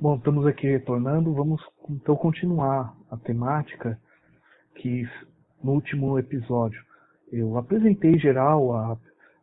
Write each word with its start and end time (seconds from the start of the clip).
Bom, 0.00 0.14
estamos 0.14 0.46
aqui 0.46 0.64
retornando. 0.64 1.34
Vamos 1.34 1.60
então 1.90 2.14
continuar 2.14 2.94
a 3.10 3.16
temática 3.16 3.98
que 4.76 5.02
no 5.60 5.72
último 5.72 6.16
episódio 6.16 6.80
eu 7.32 7.58
apresentei 7.58 8.12
em 8.12 8.18
geral 8.18 8.76
a, 8.76 8.96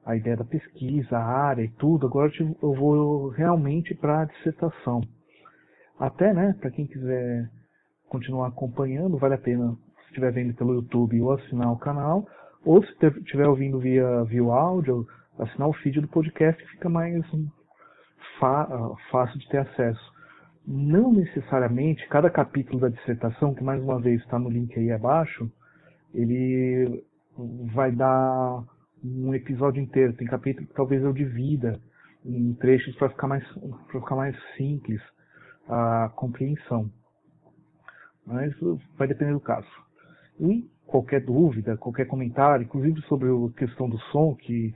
a 0.05 0.15
ideia 0.15 0.37
da 0.37 0.45
pesquisa, 0.45 1.17
a 1.17 1.25
área 1.25 1.61
e 1.61 1.67
tudo. 1.71 2.07
Agora 2.07 2.31
eu 2.39 2.73
vou 2.73 3.27
realmente 3.27 3.93
para 3.93 4.21
a 4.21 4.25
dissertação. 4.25 5.01
Até, 5.99 6.33
né, 6.33 6.55
para 6.57 6.71
quem 6.71 6.87
quiser 6.87 7.49
continuar 8.07 8.47
acompanhando, 8.47 9.17
vale 9.17 9.33
a 9.33 9.37
pena, 9.37 9.75
se 10.03 10.07
estiver 10.07 10.31
vendo 10.31 10.53
pelo 10.53 10.75
YouTube, 10.75 11.21
ou 11.21 11.33
assinar 11.33 11.69
o 11.69 11.79
canal, 11.79 12.25
ou 12.63 12.81
se 12.81 12.93
estiver 13.05 13.49
ouvindo 13.49 13.77
via, 13.77 14.23
via 14.23 14.41
áudio, 14.41 15.05
assinar 15.37 15.67
o 15.67 15.73
feed 15.73 15.99
do 15.99 16.07
podcast 16.07 16.65
fica 16.67 16.87
mais 16.87 17.25
fácil 18.39 19.37
de 19.37 19.49
ter 19.49 19.57
acesso 19.57 20.14
não 20.67 21.13
necessariamente 21.13 22.07
cada 22.07 22.29
capítulo 22.29 22.79
da 22.79 22.89
dissertação, 22.89 23.53
que 23.53 23.63
mais 23.63 23.81
uma 23.81 23.99
vez 23.99 24.21
está 24.21 24.39
no 24.39 24.49
link 24.49 24.77
aí 24.77 24.91
abaixo, 24.91 25.51
ele 26.13 27.03
vai 27.73 27.91
dar 27.91 28.63
um 29.03 29.33
episódio 29.33 29.81
inteiro. 29.81 30.13
Tem 30.13 30.27
capítulo 30.27 30.67
que 30.67 30.73
talvez 30.73 31.03
eu 31.03 31.13
divida 31.13 31.79
em 32.25 32.53
trechos 32.55 32.95
para 32.95 33.09
ficar 33.09 33.27
mais 33.27 33.43
para 33.87 33.99
ficar 33.99 34.15
mais 34.15 34.35
simples 34.57 35.01
a 35.67 36.11
compreensão. 36.15 36.89
Mas 38.25 38.53
vai 38.97 39.07
depender 39.07 39.33
do 39.33 39.39
caso. 39.39 39.67
E 40.39 40.67
qualquer 40.85 41.23
dúvida, 41.23 41.77
qualquer 41.77 42.05
comentário, 42.05 42.63
inclusive 42.63 43.01
sobre 43.03 43.29
a 43.29 43.57
questão 43.57 43.87
do 43.87 43.99
som, 44.11 44.35
que 44.35 44.73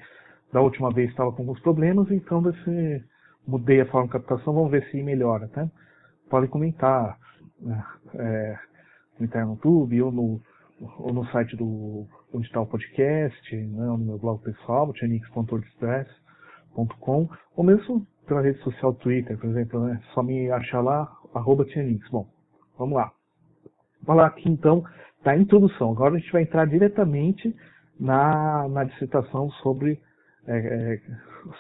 da 0.54 0.62
última 0.62 0.92
vez 0.92 1.10
estava 1.10 1.32
com 1.32 1.42
alguns 1.42 1.60
problemas, 1.62 2.10
então 2.12 2.42
vai 2.42 2.54
ser 2.64 3.06
mudei 3.48 3.82
a 3.82 3.86
forma 3.86 4.08
de 4.08 4.14
captação, 4.14 4.54
vamos 4.54 4.72
ver 4.72 4.90
se 4.90 5.02
melhora, 5.02 5.48
tá? 5.50 5.70
Podem 6.30 6.50
comentar, 6.50 7.18
né, 7.60 7.84
é, 8.16 8.58
no 9.20 9.26
YouTube 9.26 10.02
ou 10.02 10.12
no, 10.12 10.42
ou 11.00 11.14
no 11.14 11.26
site 11.28 11.56
do 11.56 12.08
onde 12.34 12.48
está 12.48 12.60
o 12.62 12.68
podcast, 12.68 13.56
né, 13.56 13.86
no 13.86 13.98
meu 13.98 14.18
blog 14.18 14.42
pessoal, 14.44 14.92
tianix.wordpress.com, 14.94 17.30
ou 17.56 17.64
mesmo 17.64 18.06
pela 18.28 18.42
rede 18.42 18.60
social 18.60 18.94
Twitter, 18.94 19.38
por 19.38 19.50
exemplo, 19.50 19.86
né, 19.86 20.02
só 20.14 20.22
me 20.22 20.52
achar 20.52 20.82
lá, 20.82 21.10
arroba 21.34 21.64
tianix. 21.66 22.08
Bom, 22.10 22.28
vamos 22.78 22.96
lá. 22.96 23.12
Vamos 24.04 24.22
lá 24.22 24.28
aqui 24.28 24.48
então 24.48 24.84
da 25.24 25.36
introdução. 25.36 25.92
Agora 25.92 26.16
a 26.16 26.20
gente 26.20 26.32
vai 26.32 26.44
entrar 26.44 26.66
diretamente 26.66 27.54
na, 28.00 28.70
na 28.70 28.84
dissertação 28.86 29.50
sobre, 29.64 30.00
é, 30.48 30.58
é, 30.58 31.02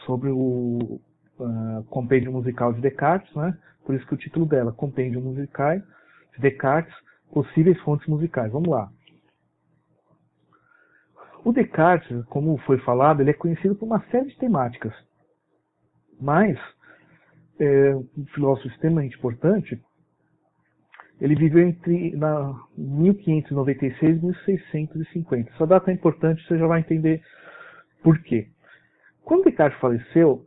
sobre 0.05 0.29
o, 0.29 1.01
uh, 1.39 1.83
compêndio 1.85 2.31
musical 2.31 2.73
de 2.73 2.81
Descartes, 2.81 3.33
né? 3.35 3.57
por 3.85 3.95
isso 3.95 4.05
que 4.05 4.13
o 4.13 4.17
título 4.17 4.45
dela, 4.45 4.71
Compêndio 4.71 5.21
musical 5.21 5.77
de 5.77 6.39
Descartes, 6.39 6.93
possíveis 7.31 7.79
fontes 7.81 8.07
musicais. 8.07 8.51
Vamos 8.51 8.69
lá. 8.69 8.89
O 11.43 11.53
Descartes, 11.53 12.23
como 12.25 12.57
foi 12.59 12.77
falado, 12.79 13.21
ele 13.21 13.31
é 13.31 13.33
conhecido 13.33 13.75
por 13.75 13.85
uma 13.85 14.03
série 14.11 14.27
de 14.27 14.37
temáticas, 14.37 14.93
mas 16.19 16.59
é 17.59 17.95
um 17.95 18.25
filósofo 18.33 18.67
extremamente 18.67 19.17
importante. 19.17 19.81
Ele 21.19 21.35
viveu 21.35 21.67
entre 21.67 22.15
na 22.15 22.55
1596 22.77 24.17
e 24.17 24.25
1650. 24.25 25.51
Essa 25.51 25.67
data 25.67 25.91
é 25.91 25.93
importante, 25.93 26.45
você 26.45 26.57
já 26.57 26.67
vai 26.67 26.79
entender 26.79 27.21
por 28.03 28.17
quê. 28.19 28.47
Quando 29.23 29.43
Descartes 29.45 29.79
faleceu, 29.79 30.45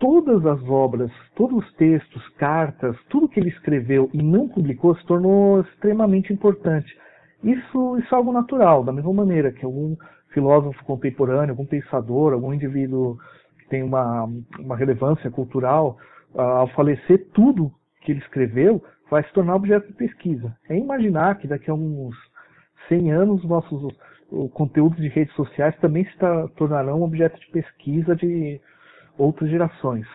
todas 0.00 0.44
as 0.46 0.60
obras, 0.68 1.12
todos 1.36 1.62
os 1.62 1.72
textos, 1.74 2.26
cartas, 2.30 2.96
tudo 3.10 3.28
que 3.28 3.38
ele 3.38 3.50
escreveu 3.50 4.10
e 4.12 4.22
não 4.22 4.48
publicou 4.48 4.96
se 4.96 5.06
tornou 5.06 5.60
extremamente 5.60 6.32
importante. 6.32 6.98
Isso, 7.44 7.98
isso 7.98 8.14
é 8.14 8.16
algo 8.16 8.32
natural, 8.32 8.82
da 8.82 8.92
mesma 8.92 9.12
maneira 9.12 9.52
que 9.52 9.64
algum 9.64 9.94
filósofo 10.32 10.82
contemporâneo, 10.84 11.52
algum 11.52 11.66
pensador, 11.66 12.32
algum 12.32 12.52
indivíduo 12.52 13.18
que 13.58 13.68
tem 13.68 13.82
uma, 13.82 14.28
uma 14.58 14.76
relevância 14.76 15.30
cultural, 15.30 15.98
uh, 16.34 16.40
ao 16.40 16.68
falecer, 16.68 17.28
tudo 17.32 17.70
que 18.00 18.12
ele 18.12 18.20
escreveu 18.20 18.82
vai 19.10 19.22
se 19.22 19.32
tornar 19.32 19.54
objeto 19.54 19.86
de 19.88 19.94
pesquisa. 19.94 20.56
É 20.68 20.76
imaginar 20.76 21.36
que 21.38 21.46
daqui 21.46 21.70
a 21.70 21.74
uns 21.74 22.14
100 22.88 23.12
anos 23.12 23.44
nossos 23.44 23.94
conteúdos 24.54 24.98
de 24.98 25.08
redes 25.08 25.34
sociais 25.34 25.76
também 25.80 26.04
se 26.04 26.16
tornarão 26.56 27.02
objeto 27.02 27.38
de 27.40 27.50
pesquisa 27.50 28.14
de 28.14 28.60
outras 29.20 29.50
gerações. 29.50 30.06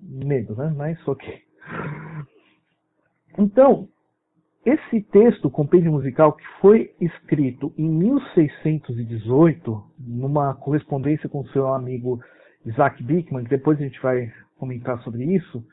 Medo, 0.00 0.54
né? 0.54 0.72
Mas 0.76 1.08
ok. 1.08 1.42
Então, 3.38 3.88
esse 4.64 5.00
texto, 5.10 5.50
compêndio 5.50 5.90
musical, 5.90 6.32
que 6.34 6.44
foi 6.60 6.94
escrito 7.00 7.72
em 7.78 7.88
1618, 7.88 9.82
numa 9.98 10.54
correspondência 10.54 11.28
com 11.28 11.44
seu 11.46 11.72
amigo 11.72 12.20
Isaac 12.66 13.02
Bickman, 13.02 13.44
que 13.44 13.50
depois 13.50 13.78
a 13.78 13.82
gente 13.82 14.00
vai 14.00 14.30
comentar 14.58 15.00
sobre 15.02 15.24
isso, 15.24 15.64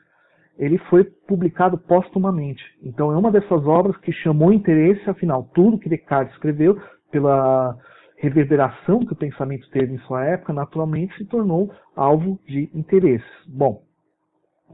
ele 0.58 0.78
foi 0.88 1.04
publicado 1.04 1.76
póstumamente. 1.76 2.62
Então 2.82 3.12
é 3.12 3.16
uma 3.16 3.30
dessas 3.30 3.66
obras 3.66 3.96
que 3.98 4.12
chamou 4.12 4.52
interesse, 4.52 5.08
afinal, 5.10 5.44
tudo 5.54 5.78
que 5.78 5.88
Descartes 5.88 6.32
escreveu 6.34 6.80
pela 7.10 7.76
reverberação 8.16 9.00
que 9.04 9.12
o 9.12 9.16
pensamento 9.16 9.68
teve 9.70 9.94
em 9.94 9.98
sua 10.00 10.24
época, 10.24 10.52
naturalmente 10.52 11.16
se 11.16 11.24
tornou 11.24 11.72
alvo 11.94 12.38
de 12.46 12.70
interesse. 12.74 13.26
Bom, 13.46 13.82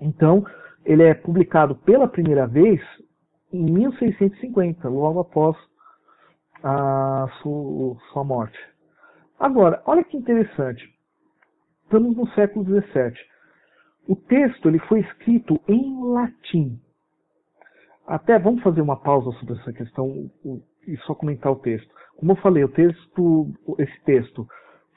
então 0.00 0.44
ele 0.84 1.02
é 1.02 1.14
publicado 1.14 1.74
pela 1.74 2.08
primeira 2.08 2.46
vez 2.46 2.80
em 3.52 3.64
1650, 3.70 4.88
logo 4.88 5.20
após 5.20 5.56
a 6.62 7.28
sua, 7.42 7.96
sua 8.12 8.24
morte. 8.24 8.58
Agora, 9.38 9.82
olha 9.86 10.04
que 10.04 10.16
interessante. 10.16 10.88
Estamos 11.84 12.16
no 12.16 12.28
século 12.30 12.64
XVII. 12.64 13.12
O 14.08 14.16
texto 14.16 14.68
ele 14.68 14.78
foi 14.80 15.00
escrito 15.00 15.60
em 15.68 16.02
latim. 16.12 16.80
Até 18.06 18.38
vamos 18.38 18.62
fazer 18.62 18.80
uma 18.80 18.96
pausa 18.96 19.30
sobre 19.38 19.54
essa 19.54 19.72
questão 19.72 20.30
e 20.86 20.96
só 20.98 21.14
comentar 21.14 21.52
o 21.52 21.56
texto. 21.56 21.88
Como 22.16 22.32
eu 22.32 22.36
falei, 22.36 22.64
o 22.64 22.68
texto, 22.68 23.52
esse 23.78 24.00
texto 24.04 24.46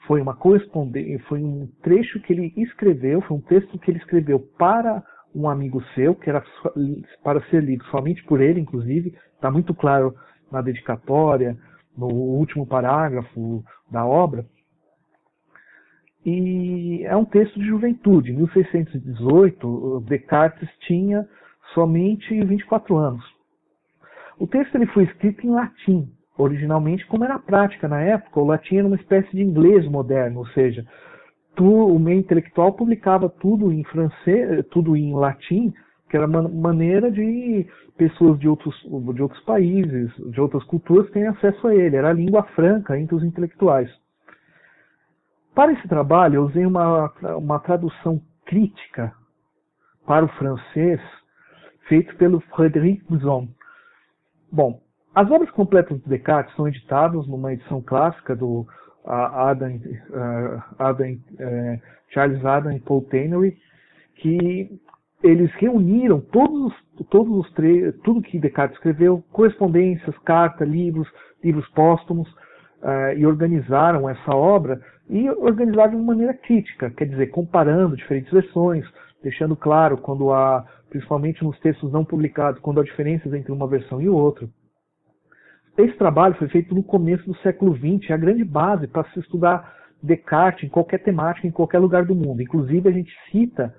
foi 0.06 0.20
uma 0.20 0.36
correspondência, 0.36 1.18
foi 1.28 1.42
um 1.42 1.68
trecho 1.82 2.20
que 2.20 2.32
ele 2.32 2.52
escreveu, 2.56 3.20
foi 3.22 3.36
um 3.36 3.40
texto 3.40 3.78
que 3.78 3.90
ele 3.90 3.98
escreveu 3.98 4.38
para 4.56 5.02
um 5.34 5.48
amigo 5.48 5.82
seu, 5.94 6.14
que 6.14 6.30
era 6.30 6.42
para 7.22 7.42
ser 7.50 7.62
lido 7.62 7.84
somente 7.86 8.24
por 8.24 8.40
ele, 8.40 8.60
inclusive, 8.60 9.14
está 9.34 9.50
muito 9.50 9.74
claro 9.74 10.14
na 10.50 10.62
dedicatória, 10.62 11.56
no 11.96 12.06
último 12.06 12.66
parágrafo 12.66 13.64
da 13.90 14.06
obra. 14.06 14.46
E 16.24 17.04
é 17.04 17.16
um 17.16 17.24
texto 17.24 17.58
de 17.58 17.66
juventude. 17.66 18.32
Em 18.32 18.36
1618, 18.36 20.04
Descartes 20.08 20.68
tinha 20.80 21.28
somente 21.74 22.42
24 22.44 22.96
anos. 22.96 23.35
O 24.38 24.46
texto 24.46 24.74
ele 24.74 24.86
foi 24.86 25.04
escrito 25.04 25.46
em 25.46 25.50
latim, 25.50 26.10
originalmente, 26.36 27.06
como 27.06 27.24
era 27.24 27.38
prática 27.38 27.88
na 27.88 28.00
época. 28.00 28.40
O 28.40 28.46
latim 28.46 28.76
era 28.76 28.86
uma 28.86 28.96
espécie 28.96 29.30
de 29.34 29.42
inglês 29.42 29.86
moderno, 29.88 30.40
ou 30.40 30.46
seja, 30.48 30.86
tu, 31.54 31.64
o 31.64 31.98
meio 31.98 32.20
intelectual 32.20 32.72
publicava 32.74 33.28
tudo 33.28 33.72
em 33.72 33.82
francês, 33.84 34.64
tudo 34.70 34.96
em 34.96 35.14
latim, 35.14 35.72
que 36.08 36.16
era 36.16 36.26
uma 36.26 36.42
maneira 36.42 37.10
de 37.10 37.66
pessoas 37.96 38.38
de 38.38 38.48
outros, 38.48 38.74
de 39.14 39.22
outros 39.22 39.42
países, 39.44 40.12
de 40.30 40.40
outras 40.40 40.62
culturas 40.64 41.10
terem 41.10 41.28
acesso 41.28 41.66
a 41.66 41.74
ele. 41.74 41.96
Era 41.96 42.10
a 42.10 42.14
língua 42.14 42.42
franca 42.54 42.98
entre 42.98 43.14
os 43.14 43.24
intelectuais. 43.24 43.90
Para 45.54 45.72
esse 45.72 45.88
trabalho, 45.88 46.34
eu 46.34 46.44
usei 46.44 46.66
uma, 46.66 47.10
uma 47.38 47.58
tradução 47.58 48.20
crítica 48.44 49.12
para 50.06 50.26
o 50.26 50.28
francês, 50.28 51.00
feito 51.88 52.14
pelo 52.16 52.40
Frédéric 52.40 53.02
Buzon. 53.08 53.48
Bom, 54.50 54.80
as 55.14 55.30
obras 55.30 55.50
completas 55.50 55.98
do 56.00 56.08
Descartes 56.08 56.54
são 56.54 56.68
editadas 56.68 57.26
numa 57.26 57.52
edição 57.52 57.80
clássica 57.80 58.34
do 58.36 58.66
Adam, 59.04 59.76
uh, 59.76 60.62
Adam 60.78 61.12
uh, 61.12 61.80
Charles 62.10 62.44
Adam 62.44 62.72
e 62.72 62.80
Paul 62.80 63.02
Tannery, 63.02 63.56
que 64.16 64.70
eles 65.22 65.50
reuniram 65.54 66.20
todos 66.20 66.72
os, 66.72 67.06
todos 67.08 67.46
os 67.46 67.52
tudo 68.02 68.22
que 68.22 68.38
Descartes 68.38 68.76
escreveu, 68.76 69.22
correspondências, 69.32 70.16
cartas, 70.18 70.68
livros, 70.68 71.08
livros 71.42 71.68
póstumos, 71.68 72.28
uh, 72.82 73.16
e 73.16 73.26
organizaram 73.26 74.08
essa 74.08 74.34
obra 74.34 74.80
e 75.08 75.30
organizaram 75.30 75.98
de 75.98 76.04
maneira 76.04 76.34
crítica, 76.34 76.90
quer 76.90 77.06
dizer, 77.06 77.28
comparando 77.28 77.96
diferentes 77.96 78.32
versões, 78.32 78.84
deixando 79.22 79.56
claro 79.56 79.98
quando 79.98 80.32
há, 80.32 80.64
principalmente 80.90 81.42
nos 81.42 81.58
textos 81.60 81.92
não 81.92 82.04
publicados, 82.04 82.60
quando 82.60 82.80
há 82.80 82.84
diferenças 82.84 83.32
entre 83.32 83.52
uma 83.52 83.66
versão 83.66 84.00
e 84.00 84.08
outra. 84.08 84.48
Esse 85.76 85.96
trabalho 85.96 86.34
foi 86.36 86.48
feito 86.48 86.74
no 86.74 86.82
começo 86.82 87.24
do 87.26 87.36
século 87.38 87.76
XX, 87.76 88.10
é 88.10 88.14
a 88.14 88.18
grande 88.18 88.44
base 88.44 88.86
para 88.86 89.08
se 89.10 89.20
estudar 89.20 89.74
Descartes 90.02 90.64
em 90.64 90.68
qualquer 90.68 91.02
temática, 91.02 91.46
em 91.46 91.50
qualquer 91.50 91.78
lugar 91.78 92.04
do 92.04 92.14
mundo. 92.14 92.42
Inclusive, 92.42 92.88
a 92.88 92.92
gente 92.92 93.12
cita 93.30 93.74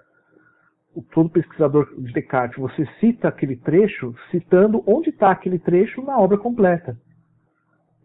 todo 1.14 1.30
pesquisador 1.30 1.88
de 1.96 2.12
Descartes, 2.12 2.60
você 2.60 2.86
cita 3.00 3.28
aquele 3.28 3.56
trecho 3.56 4.16
citando 4.32 4.84
onde 4.88 5.10
está 5.10 5.32
aquele 5.32 5.60
trecho 5.60 6.02
na 6.02 6.20
obra 6.20 6.38
completa. 6.38 6.98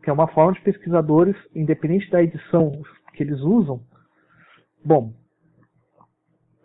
Que 0.03 0.11
é 0.11 0.13
uma 0.13 0.29
forma 0.29 0.53
de 0.53 0.61
pesquisadores, 0.61 1.37
independente 1.55 2.11
da 2.11 2.23
edição 2.23 2.83
que 3.15 3.23
eles 3.23 3.41
usam. 3.41 3.81
Bom, 4.85 5.13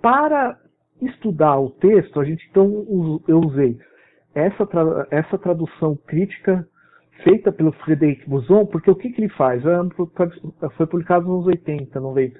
para 0.08 0.58
estudar 1.02 1.60
o 1.60 1.70
texto, 1.70 2.18
a 2.22 2.24
gente 2.24 2.48
então 2.50 3.22
eu 3.28 3.42
usei 3.42 3.78
essa, 4.34 4.66
tra 4.66 5.06
essa 5.12 5.38
tradução 5.38 5.98
crítica 5.98 6.66
feita 7.26 7.52
pelo 7.52 7.74
Frederic 7.74 8.26
Buzon, 8.30 8.66
porque 8.68 8.90
o 8.90 8.96
que, 8.96 9.10
que 9.10 9.20
ele 9.20 9.34
faz? 9.34 9.62
É, 9.66 10.70
foi 10.78 10.88
publicado 10.88 11.28
nos 11.28 11.46
anos 11.46 11.48
80, 11.48 12.00
90. 12.00 12.40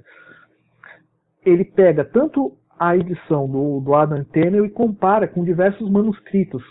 Ele 1.46 1.66
pega 1.66 2.06
tanto 2.06 2.54
a 2.80 2.96
edição 2.96 3.50
do, 3.50 3.82
do 3.82 3.94
Adam 3.94 4.24
Tennell 4.24 4.66
e 4.66 4.70
compara 4.70 5.28
com 5.28 5.44
diversos 5.44 5.90
manuscritos, 5.92 6.64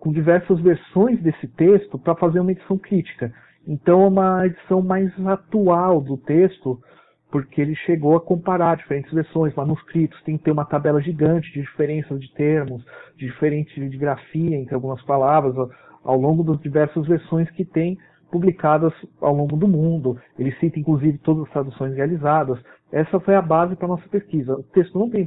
com 0.00 0.10
diversas 0.10 0.58
versões 0.60 1.22
desse 1.22 1.46
texto 1.46 1.96
para 1.96 2.16
fazer 2.16 2.40
uma 2.40 2.50
edição 2.50 2.76
crítica. 2.76 3.32
Então 3.64 4.02
é 4.02 4.08
uma 4.08 4.46
edição 4.46 4.82
mais 4.82 5.12
atual 5.24 6.00
do 6.00 6.16
texto, 6.16 6.80
porque 7.30 7.60
ele 7.60 7.74
chegou 7.74 8.16
a 8.16 8.20
comparar 8.20 8.76
diferentes 8.76 9.12
versões, 9.12 9.54
manuscritos, 9.54 10.20
tem 10.22 10.38
que 10.38 10.44
ter 10.44 10.50
uma 10.50 10.64
tabela 10.64 11.00
gigante 11.00 11.52
de 11.52 11.60
diferenças 11.60 12.20
de 12.20 12.32
termos, 12.32 12.82
de 13.16 13.26
diferente 13.26 13.88
de 13.88 13.98
grafia 13.98 14.56
entre 14.56 14.74
algumas 14.74 15.02
palavras, 15.02 15.54
ao 16.02 16.18
longo 16.18 16.42
das 16.42 16.60
diversas 16.60 17.06
versões 17.06 17.50
que 17.50 17.64
tem 17.64 17.98
publicadas 18.30 18.92
ao 19.20 19.34
longo 19.34 19.56
do 19.56 19.68
mundo. 19.68 20.18
Ele 20.38 20.52
cita 20.52 20.78
inclusive 20.78 21.18
todas 21.18 21.44
as 21.44 21.52
traduções 21.52 21.94
realizadas. 21.94 22.58
Essa 22.90 23.20
foi 23.20 23.34
a 23.34 23.42
base 23.42 23.76
para 23.76 23.86
a 23.86 23.88
nossa 23.88 24.08
pesquisa. 24.08 24.54
O 24.54 24.62
texto 24.62 24.98
não 24.98 25.10
tem, 25.10 25.26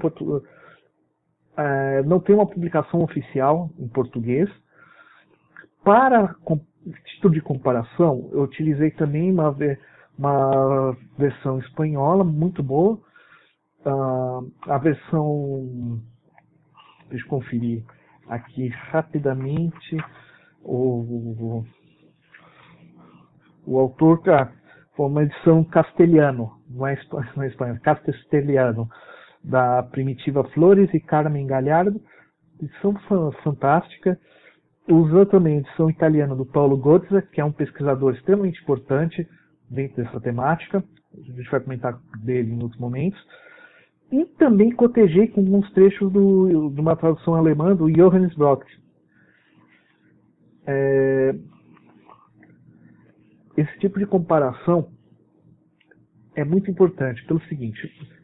é, 1.58 2.04
não 2.04 2.20
tem 2.20 2.36
uma 2.36 2.48
publicação 2.48 3.02
oficial 3.02 3.70
em 3.78 3.88
português. 3.88 4.50
Para 5.84 6.36
título 7.16 7.34
de 7.34 7.42
comparação, 7.42 8.30
eu 8.32 8.42
utilizei 8.44 8.92
também 8.92 9.32
uma, 9.32 9.56
uma 10.22 10.96
versão 11.18 11.58
espanhola 11.58 12.24
muito 12.24 12.62
boa. 12.62 13.00
Uh, 13.84 14.52
a 14.68 14.78
versão. 14.78 16.00
Deixa 17.10 17.26
eu 17.26 17.30
conferir 17.30 17.84
aqui 18.28 18.68
rapidamente. 18.68 19.98
O, 20.64 21.64
o, 23.66 23.80
autor 23.80 24.22
foi 24.96 25.08
uma 25.08 25.24
edição 25.24 25.64
castelhano, 25.64 26.52
não 26.70 26.86
é, 26.86 26.96
não 27.36 27.44
é 27.44 27.48
espanhol, 27.48 27.80
castelhano, 27.82 28.88
da 29.44 29.82
Primitiva 29.82 30.44
Flores 30.50 30.94
e 30.94 31.00
Carmen 31.00 31.48
Galhardo, 31.48 32.00
edição 32.62 32.94
fantástica. 33.44 34.20
Usou 34.88 35.26
também 35.26 35.58
a 35.58 35.60
edição 35.62 35.90
italiana 35.90 36.36
do 36.36 36.46
Paulo 36.46 36.78
Gozza, 36.78 37.24
que 37.24 37.42
é 37.42 37.46
um 37.46 37.52
pesquisador 37.52 38.14
extremamente 38.14 38.62
importante 38.62 39.28
dentro 39.72 40.04
dessa 40.04 40.20
temática. 40.20 40.84
A 41.14 41.22
gente 41.22 41.50
vai 41.50 41.60
comentar 41.60 42.00
dele 42.20 42.52
em 42.52 42.62
outros 42.62 42.80
momentos. 42.80 43.20
E 44.12 44.26
também 44.38 44.72
cotejei 44.72 45.28
com 45.30 45.42
alguns 45.42 45.72
trechos 45.72 46.12
do, 46.12 46.70
de 46.70 46.82
uma 46.82 46.96
tradução 46.96 47.34
alemã 47.36 47.76
do 47.76 47.90
Johannes 47.90 48.36
Brock, 48.36 48.66
é, 50.66 51.36
esse 53.58 53.80
tipo 53.80 54.00
de 54.00 54.06
comparação 54.06 54.90
é 56.36 56.44
muito 56.44 56.70
importante 56.70 57.26
pelo 57.26 57.42
seguinte: 57.44 57.80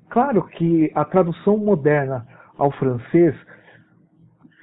claro 0.10 0.46
que 0.48 0.92
a 0.94 1.04
tradução 1.04 1.58
moderna 1.58 2.28
ao 2.58 2.72
francês 2.72 3.36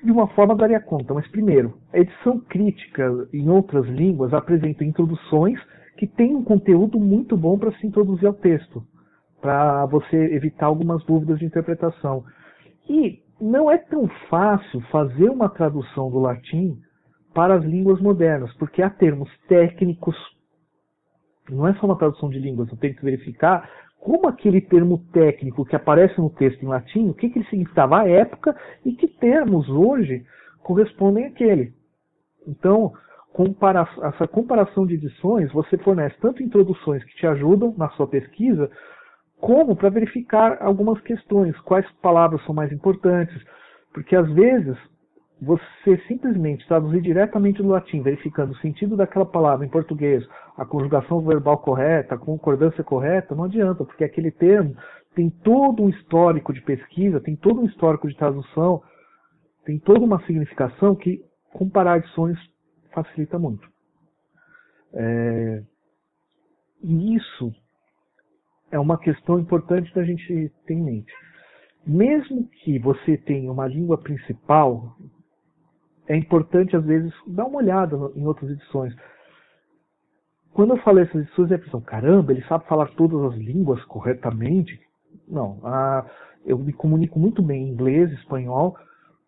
de 0.03 0.11
uma 0.11 0.29
forma 0.29 0.55
daria 0.55 0.81
conta, 0.81 1.15
mas 1.15 1.27
primeiro, 1.29 1.79
a 1.93 1.99
edição 1.99 2.39
crítica 2.39 3.11
em 3.33 3.49
outras 3.49 3.87
línguas 3.87 4.35
apresenta 4.35 4.85
introduções 4.85 5.59
que 5.97 6.07
têm 6.07 6.35
um 6.35 6.45
conteúdo 6.45 6.99
muito 6.99 7.37
bom 7.37 7.59
para 7.59 7.73
se 7.73 7.87
introduzir 7.87 8.27
ao 8.27 8.35
texto, 8.35 8.83
para 9.41 9.87
você 9.87 10.17
evitar 10.35 10.67
algumas 10.67 11.05
dúvidas 11.05 11.39
de 11.39 11.45
interpretação. 11.45 12.25
E 12.89 13.23
não 13.41 13.71
é 13.71 13.79
tão 13.79 14.09
fácil 14.29 14.81
fazer 14.91 15.29
uma 15.29 15.49
tradução 15.49 16.11
do 16.11 16.19
latim 16.19 16.79
para 17.35 17.55
as 17.57 17.65
línguas 17.65 18.01
modernas, 18.01 18.53
porque 18.55 18.81
há 18.81 18.89
termos 18.89 19.29
técnicos, 19.49 20.17
não 21.51 21.67
é 21.67 21.75
só 21.75 21.87
uma 21.87 21.99
tradução 21.99 22.31
de 22.31 22.39
línguas, 22.39 22.71
eu 22.71 22.79
tenho 22.79 22.95
que 22.95 23.05
verificar 23.05 23.69
como 23.99 24.29
aquele 24.29 24.61
termo 24.61 24.99
técnico 25.13 25.65
que 25.65 25.75
aparece 25.75 26.21
no 26.21 26.29
texto 26.29 26.63
em 26.63 26.69
latim, 26.69 27.09
o 27.09 27.15
que, 27.15 27.31
que 27.31 27.39
ele 27.39 27.49
significava 27.49 28.01
à 28.01 28.09
época 28.09 28.55
e 28.85 28.93
que 28.93 29.09
termos 29.09 29.69
hoje 29.69 30.25
correspondem 30.63 31.25
àquele. 31.25 31.73
Então, 32.47 32.93
compara 33.35 33.85
essa 34.05 34.29
comparação 34.29 34.87
de 34.87 34.95
edições, 34.95 35.53
você 35.53 35.77
fornece 35.79 36.15
tanto 36.21 36.41
introduções 36.41 37.03
que 37.03 37.17
te 37.17 37.27
ajudam 37.27 37.75
na 37.77 37.89
sua 37.91 38.07
pesquisa, 38.07 38.71
como 39.41 39.75
para 39.75 39.91
verificar 39.91 40.63
algumas 40.63 41.01
questões, 41.01 41.59
quais 41.63 41.85
palavras 42.01 42.41
são 42.47 42.55
mais 42.55 42.71
importantes, 42.71 43.37
porque 43.93 44.15
às 44.15 44.33
vezes 44.33 44.79
você 45.43 45.99
simplesmente 46.07 46.65
traduzir 46.69 47.01
diretamente 47.01 47.61
do 47.61 47.71
latim, 47.71 48.03
verificando 48.03 48.53
o 48.53 48.59
sentido 48.59 48.97
daquela 48.97 49.27
palavra 49.27 49.67
em 49.67 49.69
português, 49.69 50.25
a 50.57 50.65
conjugação 50.65 51.21
verbal 51.21 51.59
correta, 51.59 52.15
a 52.15 52.19
concordância 52.19 52.85
correta, 52.85 53.35
não 53.35 53.45
adianta, 53.45 53.85
porque 53.85 54.05
aquele 54.05 54.31
termo 54.31 54.77
tem 55.13 55.29
todo 55.29 55.83
um 55.83 55.89
histórico 55.89 56.53
de 56.53 56.63
pesquisa, 56.63 57.21
tem 57.21 57.35
todo 57.35 57.61
um 57.61 57.67
histórico 57.67 58.07
de 58.07 58.17
tradução, 58.17 58.81
tem 59.67 59.77
toda 59.81 60.05
uma 60.05 60.25
significação 60.25 60.95
que 60.95 61.21
comparar 61.53 61.99
edições 61.99 62.39
facilita 62.95 63.39
muito. 63.39 63.69
É... 64.95 65.63
E 66.83 67.17
isso 67.17 67.53
é 68.71 68.79
uma 68.79 68.99
questão 68.99 69.39
importante 69.39 69.93
da 69.95 70.05
gente 70.05 70.53
ter 70.67 70.75
em 70.75 70.83
mente. 70.83 71.13
Mesmo 71.87 72.49
que 72.49 72.79
você 72.79 73.17
tenha 73.17 73.51
uma 73.53 73.67
língua 73.67 73.99
principal, 73.99 74.97
é 76.09 76.17
importante, 76.17 76.77
às 76.77 76.85
vezes, 76.85 77.13
dar 77.27 77.45
uma 77.45 77.59
olhada 77.59 77.97
em 78.15 78.27
outras 78.27 78.51
edições. 78.51 78.95
Quando 80.53 80.75
eu 80.75 80.83
falei 80.83 81.05
essas 81.05 81.23
edições, 81.23 81.51
é 81.51 81.55
a 81.57 81.59
pessoa, 81.59 81.83
caramba, 81.83 82.33
ele 82.33 82.45
sabe 82.45 82.67
falar 82.67 82.87
todas 82.95 83.33
as 83.33 83.39
línguas 83.39 83.83
corretamente? 83.85 84.81
Não, 85.29 85.61
a, 85.65 86.07
eu 86.45 86.59
me 86.59 86.73
comunico 86.73 87.19
muito 87.19 87.43
bem 87.43 87.65
em 87.65 87.73
inglês, 87.73 88.13
espanhol, 88.13 88.77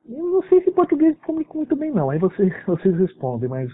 não 0.09 0.43
sei 0.45 0.63
se 0.63 0.71
português 0.71 1.15
me 1.15 1.21
comunico 1.23 1.57
muito 1.57 1.77
bem 1.77 1.91
não, 1.91 2.11
aí 2.11 2.19
vocês, 2.19 2.53
vocês 2.67 2.97
respondem, 2.97 3.49
mas, 3.49 3.71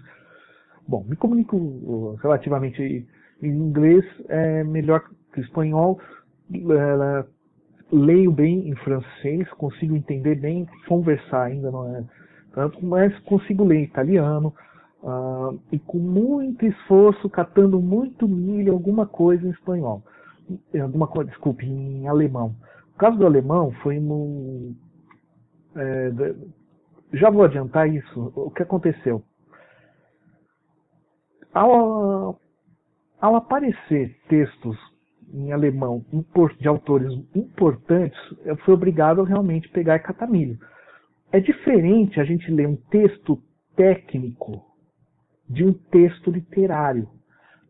bom, 0.86 1.04
me 1.08 1.16
comunico 1.16 1.56
uh, 1.56 2.18
relativamente 2.22 3.06
em 3.42 3.48
inglês, 3.48 4.04
é 4.28 4.62
melhor 4.64 5.02
que 5.32 5.40
espanhol, 5.40 5.98
é, 6.52 7.24
leio 7.90 8.30
bem 8.30 8.68
em 8.68 8.76
francês, 8.76 9.48
consigo 9.54 9.96
entender 9.96 10.36
bem, 10.36 10.66
conversar 10.86 11.44
ainda 11.44 11.70
não 11.70 11.96
é 11.96 12.04
tanto, 12.52 12.84
mas 12.84 13.18
consigo 13.20 13.64
ler 13.64 13.82
italiano, 13.82 14.54
uh, 15.02 15.58
e 15.70 15.78
com 15.78 15.98
muito 15.98 16.64
esforço, 16.64 17.28
catando 17.28 17.80
muito 17.80 18.28
milho, 18.28 18.72
alguma 18.72 19.06
coisa 19.06 19.46
em 19.46 19.50
espanhol. 19.50 20.02
Alguma 20.80 21.06
coisa, 21.06 21.30
desculpe, 21.30 21.66
em 21.66 22.06
alemão. 22.08 22.54
O 22.94 22.98
caso 22.98 23.16
do 23.16 23.26
alemão 23.26 23.72
foi 23.82 23.98
no. 23.98 24.74
É, 25.76 26.10
já 27.12 27.30
vou 27.30 27.44
adiantar 27.44 27.88
isso. 27.88 28.32
O 28.34 28.50
que 28.50 28.62
aconteceu? 28.62 29.22
Ao, 31.52 32.38
ao 33.20 33.36
aparecer 33.36 34.16
textos 34.28 34.76
em 35.32 35.52
alemão 35.52 36.04
de 36.58 36.68
autores 36.68 37.12
importantes, 37.34 38.18
eu 38.44 38.56
fui 38.58 38.74
obrigado 38.74 39.22
a 39.22 39.26
realmente 39.26 39.68
pegar 39.68 39.96
e 39.96 40.00
catar 40.00 40.26
milho. 40.26 40.58
É 41.30 41.40
diferente 41.40 42.20
a 42.20 42.24
gente 42.24 42.50
ler 42.50 42.68
um 42.68 42.76
texto 42.76 43.42
técnico 43.74 44.62
de 45.48 45.64
um 45.64 45.72
texto 45.72 46.30
literário. 46.30 47.08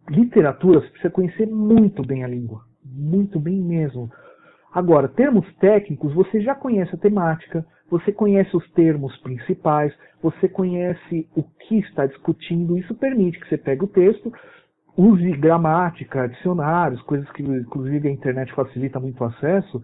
Literatura, 0.08 0.80
você 0.80 0.88
precisa 0.88 1.10
conhecer 1.10 1.46
muito 1.46 2.04
bem 2.04 2.24
a 2.24 2.28
língua. 2.28 2.62
Muito 2.84 3.38
bem 3.38 3.60
mesmo. 3.60 4.10
Agora, 4.72 5.08
termos 5.08 5.46
técnicos, 5.56 6.12
você 6.14 6.40
já 6.40 6.54
conhece 6.54 6.94
a 6.94 6.98
temática, 6.98 7.64
você 7.92 8.10
conhece 8.10 8.56
os 8.56 8.66
termos 8.70 9.14
principais, 9.18 9.92
você 10.22 10.48
conhece 10.48 11.28
o 11.36 11.42
que 11.42 11.78
está 11.80 12.06
discutindo. 12.06 12.78
Isso 12.78 12.94
permite 12.94 13.38
que 13.38 13.46
você 13.46 13.58
pegue 13.58 13.84
o 13.84 13.86
texto, 13.86 14.32
use 14.96 15.30
gramática, 15.32 16.26
dicionários, 16.26 17.02
coisas 17.02 17.30
que 17.32 17.42
inclusive 17.42 18.08
a 18.08 18.10
internet 18.10 18.50
facilita 18.54 18.98
muito 18.98 19.22
o 19.22 19.26
acesso, 19.26 19.82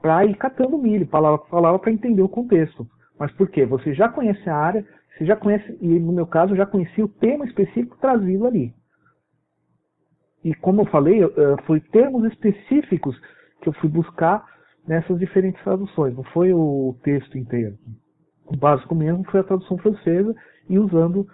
para 0.00 0.24
ir 0.24 0.34
catando 0.36 0.78
milho, 0.78 1.06
palavra 1.06 1.36
por 1.36 1.50
palavra, 1.50 1.78
para 1.78 1.92
entender 1.92 2.22
o 2.22 2.30
contexto. 2.30 2.86
Mas 3.18 3.30
por 3.32 3.50
quê? 3.50 3.66
Você 3.66 3.92
já 3.92 4.08
conhece 4.08 4.48
a 4.48 4.56
área, 4.56 4.82
você 5.12 5.26
já 5.26 5.36
conhece, 5.36 5.76
e 5.82 5.86
no 5.86 6.12
meu 6.12 6.26
caso, 6.26 6.56
já 6.56 6.64
conhecia 6.64 7.04
o 7.04 7.08
tema 7.08 7.44
específico 7.44 7.98
trazido 8.00 8.46
ali. 8.46 8.72
E 10.42 10.54
como 10.54 10.80
eu 10.80 10.86
falei, 10.86 11.20
foi 11.66 11.78
termos 11.78 12.24
específicos 12.24 13.20
que 13.60 13.68
eu 13.68 13.74
fui 13.74 13.90
buscar 13.90 14.48
nessas 14.90 15.20
diferentes 15.20 15.62
traduções, 15.62 16.16
não 16.16 16.24
foi 16.24 16.52
o 16.52 16.96
texto 17.04 17.38
inteiro. 17.38 17.78
O 18.44 18.56
básico 18.56 18.92
mesmo 18.92 19.22
foi 19.30 19.38
a 19.38 19.44
tradução 19.44 19.78
francesa 19.78 20.34
e 20.68 20.80
usando, 20.80 21.28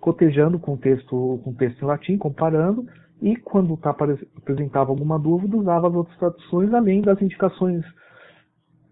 cotejando 0.00 0.60
com 0.60 0.74
o 0.74 0.78
texto, 0.78 1.40
com 1.42 1.52
texto 1.52 1.82
em 1.82 1.86
latim, 1.86 2.16
comparando, 2.16 2.86
e 3.20 3.34
quando 3.34 3.76
tá, 3.76 3.90
apresentava 3.90 4.90
alguma 4.90 5.18
dúvida, 5.18 5.56
usava 5.56 5.88
as 5.88 5.94
outras 5.94 6.16
traduções, 6.18 6.72
além 6.72 7.02
das 7.02 7.20
indicações 7.20 7.84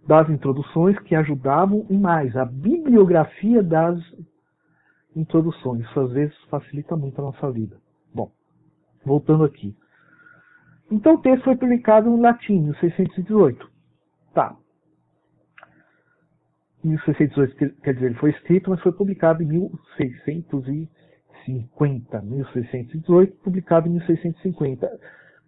das 0.04 0.28
introduções 0.30 0.98
que 1.00 1.14
ajudavam 1.14 1.86
e 1.88 1.96
mais, 1.96 2.34
a 2.36 2.44
bibliografia 2.44 3.62
das 3.62 4.00
introduções. 5.14 5.82
Isso 5.82 6.00
às 6.00 6.10
vezes 6.10 6.36
facilita 6.50 6.96
muito 6.96 7.20
a 7.20 7.24
nossa 7.24 7.52
vida. 7.52 7.76
Bom, 8.12 8.32
voltando 9.04 9.44
aqui. 9.44 9.76
Então 10.90 11.14
o 11.14 11.18
texto 11.18 11.44
foi 11.44 11.56
publicado 11.56 12.08
em 12.08 12.20
latim, 12.20 12.54
em 12.54 12.62
1618. 12.62 13.77
Tá. 14.38 14.54
1618 16.84 17.82
quer 17.82 17.94
dizer, 17.94 18.06
ele 18.06 18.14
foi 18.14 18.30
escrito, 18.30 18.70
mas 18.70 18.80
foi 18.82 18.92
publicado 18.92 19.42
em 19.42 19.46
1650. 19.46 22.22
1618, 22.22 23.36
publicado 23.38 23.88
em 23.88 23.94
1650. 23.94 24.88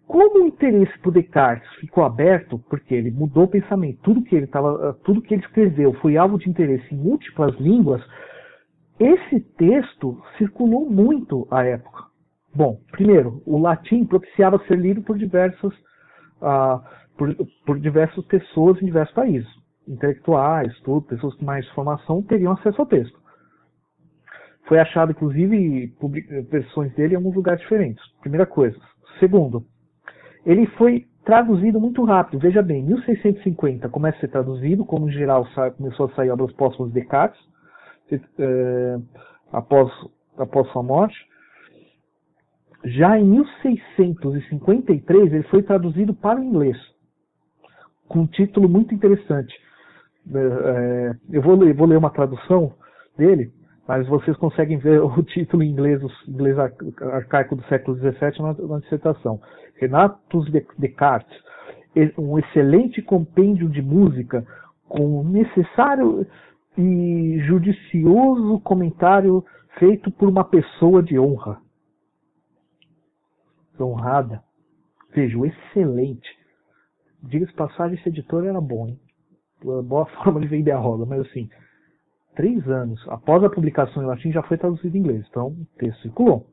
Como 0.05 0.43
o 0.43 0.47
interesse 0.47 0.91
por 0.99 1.13
Descartes 1.13 1.73
ficou 1.75 2.03
aberto, 2.03 2.59
porque 2.69 2.93
ele 2.93 3.11
mudou 3.11 3.45
o 3.45 3.47
pensamento, 3.47 4.01
tudo 4.03 4.23
que 4.23 4.35
ele, 4.35 4.47
tava, 4.47 4.93
tudo 5.05 5.21
que 5.21 5.35
ele 5.35 5.43
escreveu 5.43 5.93
foi 6.01 6.17
alvo 6.17 6.37
de 6.37 6.49
interesse 6.49 6.93
em 6.93 6.97
múltiplas 6.97 7.57
línguas, 7.61 8.03
esse 8.99 9.39
texto 9.55 10.21
circulou 10.37 10.89
muito 10.89 11.47
à 11.49 11.63
época. 11.63 12.07
Bom, 12.53 12.81
primeiro, 12.91 13.41
o 13.45 13.57
latim 13.57 14.05
propiciava 14.05 14.61
ser 14.67 14.77
lido 14.77 15.01
por 15.01 15.17
diversas, 15.17 15.73
uh, 16.41 16.81
por, 17.21 17.35
por 17.67 17.79
diversas 17.79 18.25
pessoas 18.25 18.81
em 18.81 18.85
diversos 18.85 19.13
países. 19.13 19.47
Intelectuais, 19.87 20.75
tudo, 20.79 21.03
pessoas 21.03 21.35
com 21.35 21.45
mais 21.45 21.69
formação 21.69 22.23
teriam 22.23 22.53
acesso 22.53 22.81
ao 22.81 22.87
texto. 22.87 23.15
Foi 24.67 24.79
achado, 24.79 25.11
inclusive, 25.11 25.93
versões 26.49 26.91
dele 26.95 27.13
em 27.13 27.17
alguns 27.17 27.35
lugares 27.35 27.61
diferentes. 27.61 28.03
Primeira 28.21 28.47
coisa. 28.47 28.75
Segundo, 29.19 29.63
ele 30.43 30.65
foi 30.77 31.05
traduzido 31.23 31.79
muito 31.79 32.03
rápido. 32.03 32.39
Veja 32.39 32.63
bem, 32.63 32.83
1650 32.83 33.87
começa 33.89 34.17
a 34.17 34.21
ser 34.21 34.29
traduzido, 34.29 34.83
como 34.83 35.07
em 35.07 35.11
geral 35.11 35.45
começou 35.77 36.07
a 36.07 36.15
sair 36.15 36.31
obras 36.31 36.51
póstumas 36.53 36.91
de 36.91 37.01
Descartes, 37.01 37.39
eh, 38.39 38.97
após, 39.51 39.91
após 40.39 40.67
sua 40.69 40.81
morte. 40.81 41.19
Já 42.83 43.19
em 43.19 43.25
1653 43.25 45.33
ele 45.33 45.43
foi 45.43 45.61
traduzido 45.61 46.15
para 46.15 46.39
o 46.39 46.43
inglês, 46.43 46.75
com 48.11 48.19
um 48.19 48.27
título 48.27 48.67
muito 48.67 48.93
interessante. 48.93 49.53
É, 50.35 51.15
eu 51.31 51.41
vou 51.41 51.55
ler, 51.55 51.73
vou 51.73 51.87
ler 51.87 51.97
uma 51.97 52.09
tradução 52.09 52.73
dele, 53.17 53.51
mas 53.87 54.05
vocês 54.07 54.35
conseguem 54.35 54.77
ver 54.77 54.99
o 55.01 55.23
título 55.23 55.63
em 55.63 55.71
inglês, 55.71 56.01
inglês 56.27 56.57
arcaico 56.59 57.55
do 57.55 57.63
século 57.63 57.97
XVII 57.97 58.41
na, 58.41 58.53
na 58.53 58.79
dissertação. 58.79 59.39
Renatus 59.79 60.51
Descartes, 60.77 61.37
um 62.17 62.37
excelente 62.37 63.01
compêndio 63.01 63.69
de 63.69 63.81
música 63.81 64.45
com 64.87 65.23
necessário 65.23 66.27
e 66.77 67.39
judicioso 67.47 68.59
comentário 68.59 69.43
feito 69.79 70.11
por 70.11 70.27
uma 70.27 70.43
pessoa 70.43 71.01
de 71.01 71.17
honra 71.17 71.59
honrada. 73.79 74.43
Veja, 75.11 75.37
excelente. 75.47 76.40
Diga-se 77.23 77.53
passagem, 77.53 77.97
esse 77.97 78.09
editor 78.09 78.45
era 78.45 78.59
bom, 78.59 78.87
hein? 78.87 78.99
Boa 79.63 80.05
forma 80.23 80.41
de 80.41 80.47
vender 80.47 80.71
a 80.71 80.79
roda, 80.79 81.05
mas 81.05 81.21
assim, 81.21 81.47
três 82.35 82.67
anos 82.67 82.99
após 83.09 83.41
a 83.43 83.49
publicação 83.49 84.03
em 84.03 84.07
latim 84.07 84.31
já 84.31 84.41
foi 84.43 84.57
traduzido 84.57 84.97
em 84.97 84.99
inglês, 84.99 85.25
então 85.29 85.49
o 85.49 85.65
texto 85.77 86.01
circulou. 86.01 86.47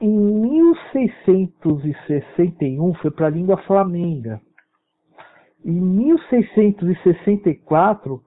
Em 0.00 0.10
1661 0.10 2.94
foi 2.94 3.10
para 3.10 3.26
a 3.26 3.30
língua 3.30 3.58
flamenga. 3.62 4.40
Em 5.64 5.80
1664 5.80 8.22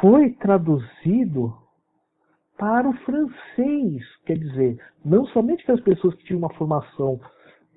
foi 0.00 0.30
traduzido 0.30 1.54
para 2.58 2.88
o 2.88 2.96
francês. 2.98 4.02
Quer 4.26 4.38
dizer, 4.38 4.80
não 5.04 5.26
somente 5.26 5.64
que 5.64 5.72
as 5.72 5.80
pessoas 5.80 6.14
que 6.16 6.24
tinham 6.24 6.38
uma 6.38 6.52
formação 6.54 7.20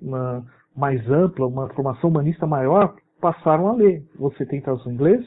uma, 0.00 0.44
mais 0.76 1.08
ampla, 1.10 1.46
uma 1.46 1.68
formação 1.70 2.10
humanista 2.10 2.46
maior, 2.46 2.94
passaram 3.20 3.68
a 3.68 3.72
ler. 3.72 4.02
Você 4.18 4.44
tem 4.44 4.60
tradução 4.60 4.92
em 4.92 4.94
inglês, 4.94 5.26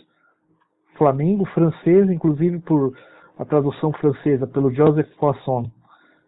Flamengo, 0.97 1.45
francês, 1.45 2.09
inclusive 2.09 2.59
por 2.59 2.93
a 3.37 3.45
tradução 3.45 3.91
francesa 3.93 4.45
pelo 4.45 4.71
Joseph 4.71 5.09
Poisson, 5.17 5.71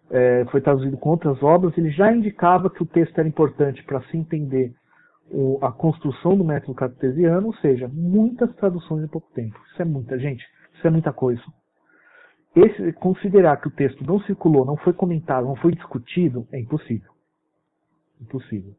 é, 0.09 0.45
foi 0.45 0.61
traduzido 0.61 0.97
com 0.97 1.09
outras 1.09 1.41
obras, 1.43 1.77
ele 1.77 1.91
já 1.91 2.11
indicava 2.11 2.69
que 2.69 2.81
o 2.81 2.85
texto 2.85 3.17
era 3.17 3.27
importante 3.27 3.83
para 3.83 4.01
se 4.03 4.17
entender 4.17 4.73
o, 5.29 5.59
a 5.61 5.71
construção 5.71 6.37
do 6.37 6.43
método 6.43 6.73
cartesiano, 6.73 7.47
ou 7.47 7.55
seja, 7.55 7.89
muitas 7.93 8.53
traduções 8.55 9.03
em 9.03 9.07
pouco 9.07 9.29
tempo. 9.33 9.57
Isso 9.71 9.81
é 9.81 9.85
muita, 9.85 10.17
gente, 10.17 10.45
isso 10.73 10.87
é 10.87 10.89
muita 10.89 11.11
coisa 11.11 11.41
esse, 12.55 12.91
considerar 12.93 13.57
que 13.57 13.67
o 13.67 13.71
texto 13.71 14.03
não 14.05 14.19
circulou, 14.21 14.65
não 14.65 14.75
foi 14.77 14.93
comentado, 14.93 15.45
não 15.45 15.55
foi 15.55 15.73
discutido, 15.73 16.47
é 16.51 16.59
impossível. 16.59 17.11
Impossível. 18.19 18.75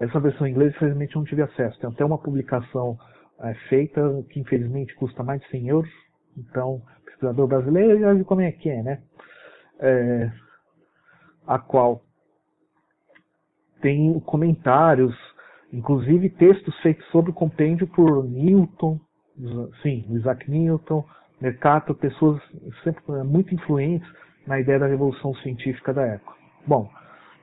Essa 0.00 0.20
versão 0.20 0.46
em 0.46 0.50
inglês, 0.50 0.74
infelizmente, 0.74 1.14
eu 1.14 1.20
não 1.20 1.26
tive 1.26 1.42
acesso. 1.42 1.78
Tem 1.78 1.90
até 1.90 2.04
uma 2.04 2.18
publicação 2.18 2.98
é, 3.40 3.54
feita 3.68 4.00
que, 4.30 4.40
infelizmente, 4.40 4.94
custa 4.96 5.22
mais 5.22 5.40
de 5.40 5.48
100 5.48 5.68
euros. 5.68 5.90
Então, 6.36 6.82
pesquisador 7.04 7.46
brasileiro 7.46 8.00
já 8.00 8.12
viu 8.12 8.24
como 8.24 8.40
é 8.40 8.52
que 8.52 8.68
é, 8.68 8.82
né? 8.82 9.02
É, 9.80 10.30
a 11.46 11.58
qual 11.58 12.02
tem 13.80 14.18
comentários, 14.20 15.14
inclusive 15.72 16.30
textos 16.30 16.74
feitos 16.80 17.04
sobre 17.08 17.30
o 17.30 17.34
compêndio 17.34 17.86
por 17.86 18.24
Newton, 18.24 18.98
sim, 19.82 20.06
Isaac 20.10 20.50
Newton, 20.50 21.04
Mercato, 21.40 21.94
pessoas 21.94 22.40
sempre 22.82 23.02
muito 23.24 23.54
influentes 23.54 24.08
na 24.46 24.58
ideia 24.58 24.78
da 24.78 24.86
revolução 24.86 25.34
científica 25.36 25.92
da 25.92 26.02
época. 26.02 26.32
Bom, 26.66 26.88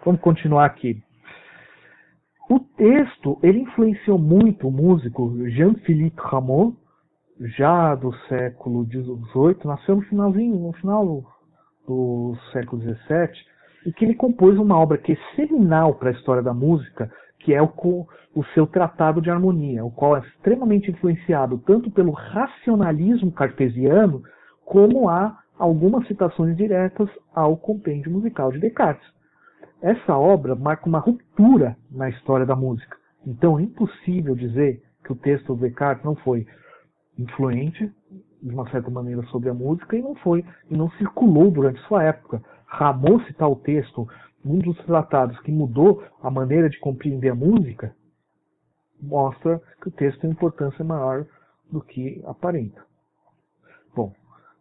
vamos 0.03 0.21
continuar 0.21 0.65
aqui. 0.65 1.01
O 2.51 2.59
texto 2.59 3.39
ele 3.41 3.59
influenciou 3.59 4.17
muito 4.19 4.67
o 4.67 4.71
músico 4.71 5.33
Jean-Philippe 5.51 6.21
Rameau, 6.21 6.73
já 7.57 7.95
do 7.95 8.13
século 8.27 8.83
XVIII, 8.83 9.63
nasceu 9.63 9.95
no 9.95 10.01
finalzinho, 10.01 10.59
no 10.59 10.73
final 10.73 11.23
do 11.87 12.35
século 12.51 12.81
XVII, 12.81 13.45
e 13.85 13.93
que 13.93 14.03
ele 14.03 14.15
compôs 14.15 14.59
uma 14.59 14.77
obra 14.77 14.97
que 14.97 15.13
é 15.13 15.17
seminal 15.33 15.95
para 15.95 16.09
a 16.09 16.11
história 16.11 16.43
da 16.43 16.53
música, 16.53 17.09
que 17.39 17.53
é 17.53 17.61
o, 17.61 17.71
o 18.35 18.43
seu 18.53 18.67
Tratado 18.67 19.21
de 19.21 19.31
Harmonia, 19.31 19.85
o 19.85 19.89
qual 19.89 20.17
é 20.17 20.19
extremamente 20.19 20.91
influenciado 20.91 21.57
tanto 21.59 21.89
pelo 21.89 22.11
racionalismo 22.11 23.31
cartesiano, 23.31 24.23
como 24.65 25.07
há 25.07 25.39
algumas 25.57 26.05
citações 26.05 26.57
diretas 26.57 27.07
ao 27.33 27.55
compêndio 27.55 28.11
musical 28.11 28.51
de 28.51 28.59
Descartes. 28.59 29.07
Essa 29.81 30.15
obra 30.15 30.55
marca 30.55 30.87
uma 30.87 30.99
ruptura 30.99 31.75
na 31.89 32.09
história 32.09 32.45
da 32.45 32.55
música. 32.55 32.97
Então 33.25 33.57
é 33.57 33.63
impossível 33.63 34.35
dizer 34.35 34.83
que 35.03 35.11
o 35.11 35.15
texto 35.15 35.55
do 35.55 35.61
Descartes 35.61 36.05
não 36.05 36.15
foi 36.15 36.45
influente, 37.17 37.91
de 38.41 38.53
uma 38.53 38.69
certa 38.69 38.89
maneira, 38.89 39.23
sobre 39.23 39.49
a 39.49 39.53
música 39.53 39.95
e 39.95 40.01
não 40.01 40.15
foi 40.15 40.45
e 40.69 40.77
não 40.77 40.89
circulou 40.91 41.49
durante 41.49 41.81
sua 41.81 42.03
época. 42.03 42.41
Ramon 42.65 43.19
citar 43.25 43.49
o 43.49 43.55
texto 43.55 44.07
um 44.43 44.59
dos 44.59 44.77
tratados 44.85 45.39
que 45.41 45.51
mudou 45.51 46.03
a 46.21 46.29
maneira 46.29 46.69
de 46.69 46.79
compreender 46.79 47.29
a 47.29 47.35
música, 47.35 47.95
mostra 48.99 49.61
que 49.81 49.87
o 49.87 49.91
texto 49.91 50.21
tem 50.21 50.31
importância 50.31 50.83
maior 50.83 51.25
do 51.71 51.81
que 51.81 52.21
aparenta. 52.25 52.83
Bom, 53.95 54.13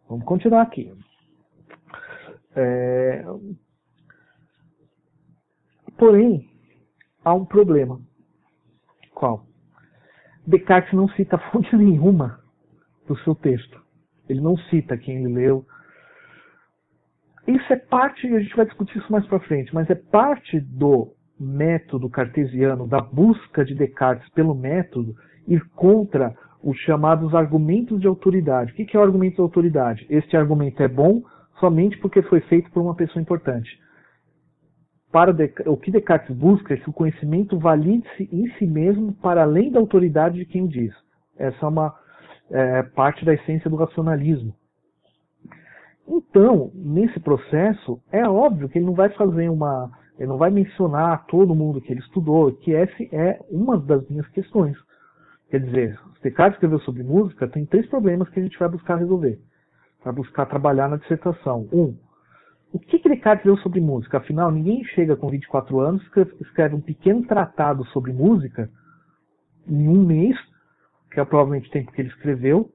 vamos 0.07 0.25
continuar 0.25 0.61
aqui. 0.61 0.93
É... 2.55 3.25
Porém, 6.01 6.49
há 7.23 7.31
um 7.31 7.45
problema. 7.45 8.01
Qual? 9.13 9.45
Descartes 10.47 10.91
não 10.93 11.07
cita 11.09 11.37
fonte 11.53 11.75
nenhuma 11.75 12.39
do 13.07 13.15
seu 13.19 13.35
texto. 13.35 13.79
Ele 14.27 14.41
não 14.41 14.57
cita 14.57 14.97
quem 14.97 15.17
ele 15.17 15.31
leu, 15.31 15.63
isso 17.47 17.71
é 17.71 17.75
parte, 17.75 18.25
a 18.33 18.39
gente 18.39 18.55
vai 18.55 18.65
discutir 18.65 18.97
isso 18.97 19.11
mais 19.11 19.27
para 19.27 19.39
frente, 19.41 19.73
mas 19.75 19.87
é 19.91 19.95
parte 19.95 20.59
do 20.59 21.13
método 21.39 22.09
cartesiano, 22.09 22.87
da 22.87 23.01
busca 23.01 23.63
de 23.63 23.75
Descartes 23.75 24.27
pelo 24.29 24.55
método, 24.55 25.13
ir 25.47 25.63
contra 25.75 26.35
os 26.63 26.77
chamados 26.79 27.35
argumentos 27.35 27.99
de 28.01 28.07
autoridade. 28.07 28.71
O 28.71 28.75
que 28.75 28.97
é 28.97 28.99
o 28.99 29.03
argumento 29.03 29.35
de 29.35 29.41
autoridade? 29.41 30.07
Este 30.09 30.35
argumento 30.35 30.81
é 30.81 30.87
bom 30.87 31.21
somente 31.59 31.95
porque 31.99 32.23
foi 32.23 32.41
feito 32.41 32.71
por 32.71 32.81
uma 32.81 32.95
pessoa 32.95 33.21
importante. 33.21 33.69
Para 35.11 35.35
o 35.65 35.77
que 35.77 35.91
Descartes 35.91 36.35
busca 36.35 36.73
é 36.73 36.77
que 36.77 36.89
o 36.89 36.93
conhecimento 36.93 37.59
valide-se 37.59 38.29
em 38.31 38.49
si 38.53 38.65
mesmo 38.65 39.13
para 39.13 39.43
além 39.43 39.71
da 39.71 39.79
autoridade 39.79 40.37
de 40.37 40.45
quem 40.45 40.63
o 40.63 40.67
diz. 40.67 40.93
Essa 41.37 41.65
é 41.65 41.69
uma 41.69 41.93
é, 42.49 42.83
parte 42.83 43.25
da 43.25 43.33
essência 43.33 43.69
do 43.69 43.75
racionalismo. 43.75 44.53
Então, 46.07 46.71
nesse 46.73 47.19
processo, 47.19 48.01
é 48.11 48.27
óbvio 48.27 48.69
que 48.69 48.77
ele 48.77 48.85
não 48.85 48.93
vai 48.93 49.09
fazer 49.09 49.49
uma. 49.49 49.89
Ele 50.17 50.27
não 50.27 50.37
vai 50.37 50.51
mencionar 50.51 51.25
todo 51.25 51.55
mundo 51.55 51.81
que 51.81 51.91
ele 51.91 52.01
estudou, 52.01 52.51
que 52.51 52.75
essa 52.75 53.03
é 53.11 53.39
uma 53.49 53.77
das 53.77 54.07
minhas 54.07 54.27
questões. 54.27 54.77
Quer 55.49 55.61
dizer, 55.61 55.99
se 56.15 56.23
Descartes 56.23 56.55
escreveu 56.55 56.79
sobre 56.79 57.01
música, 57.01 57.47
tem 57.47 57.65
três 57.65 57.87
problemas 57.87 58.29
que 58.29 58.39
a 58.39 58.43
gente 58.43 58.59
vai 58.59 58.69
buscar 58.69 58.97
resolver. 58.97 59.39
Vai 60.03 60.13
buscar 60.13 60.45
trabalhar 60.45 60.89
na 60.89 60.97
dissertação. 60.97 61.67
Um, 61.73 61.95
o 62.73 62.79
que, 62.79 62.99
que 62.99 63.09
Descartes 63.09 63.45
deu 63.45 63.57
sobre 63.57 63.81
música? 63.81 64.17
Afinal, 64.17 64.49
ninguém 64.49 64.83
chega 64.85 65.15
com 65.15 65.29
24 65.29 65.79
anos 65.79 66.01
e 66.03 66.43
escreve 66.43 66.75
um 66.75 66.81
pequeno 66.81 67.25
tratado 67.25 67.83
sobre 67.87 68.13
música 68.13 68.69
em 69.67 69.87
um 69.87 70.05
mês, 70.05 70.37
que 71.11 71.19
é 71.19 71.25
provavelmente 71.25 71.67
o 71.67 71.71
tempo 71.71 71.91
que 71.91 72.01
ele 72.01 72.09
escreveu, 72.09 72.71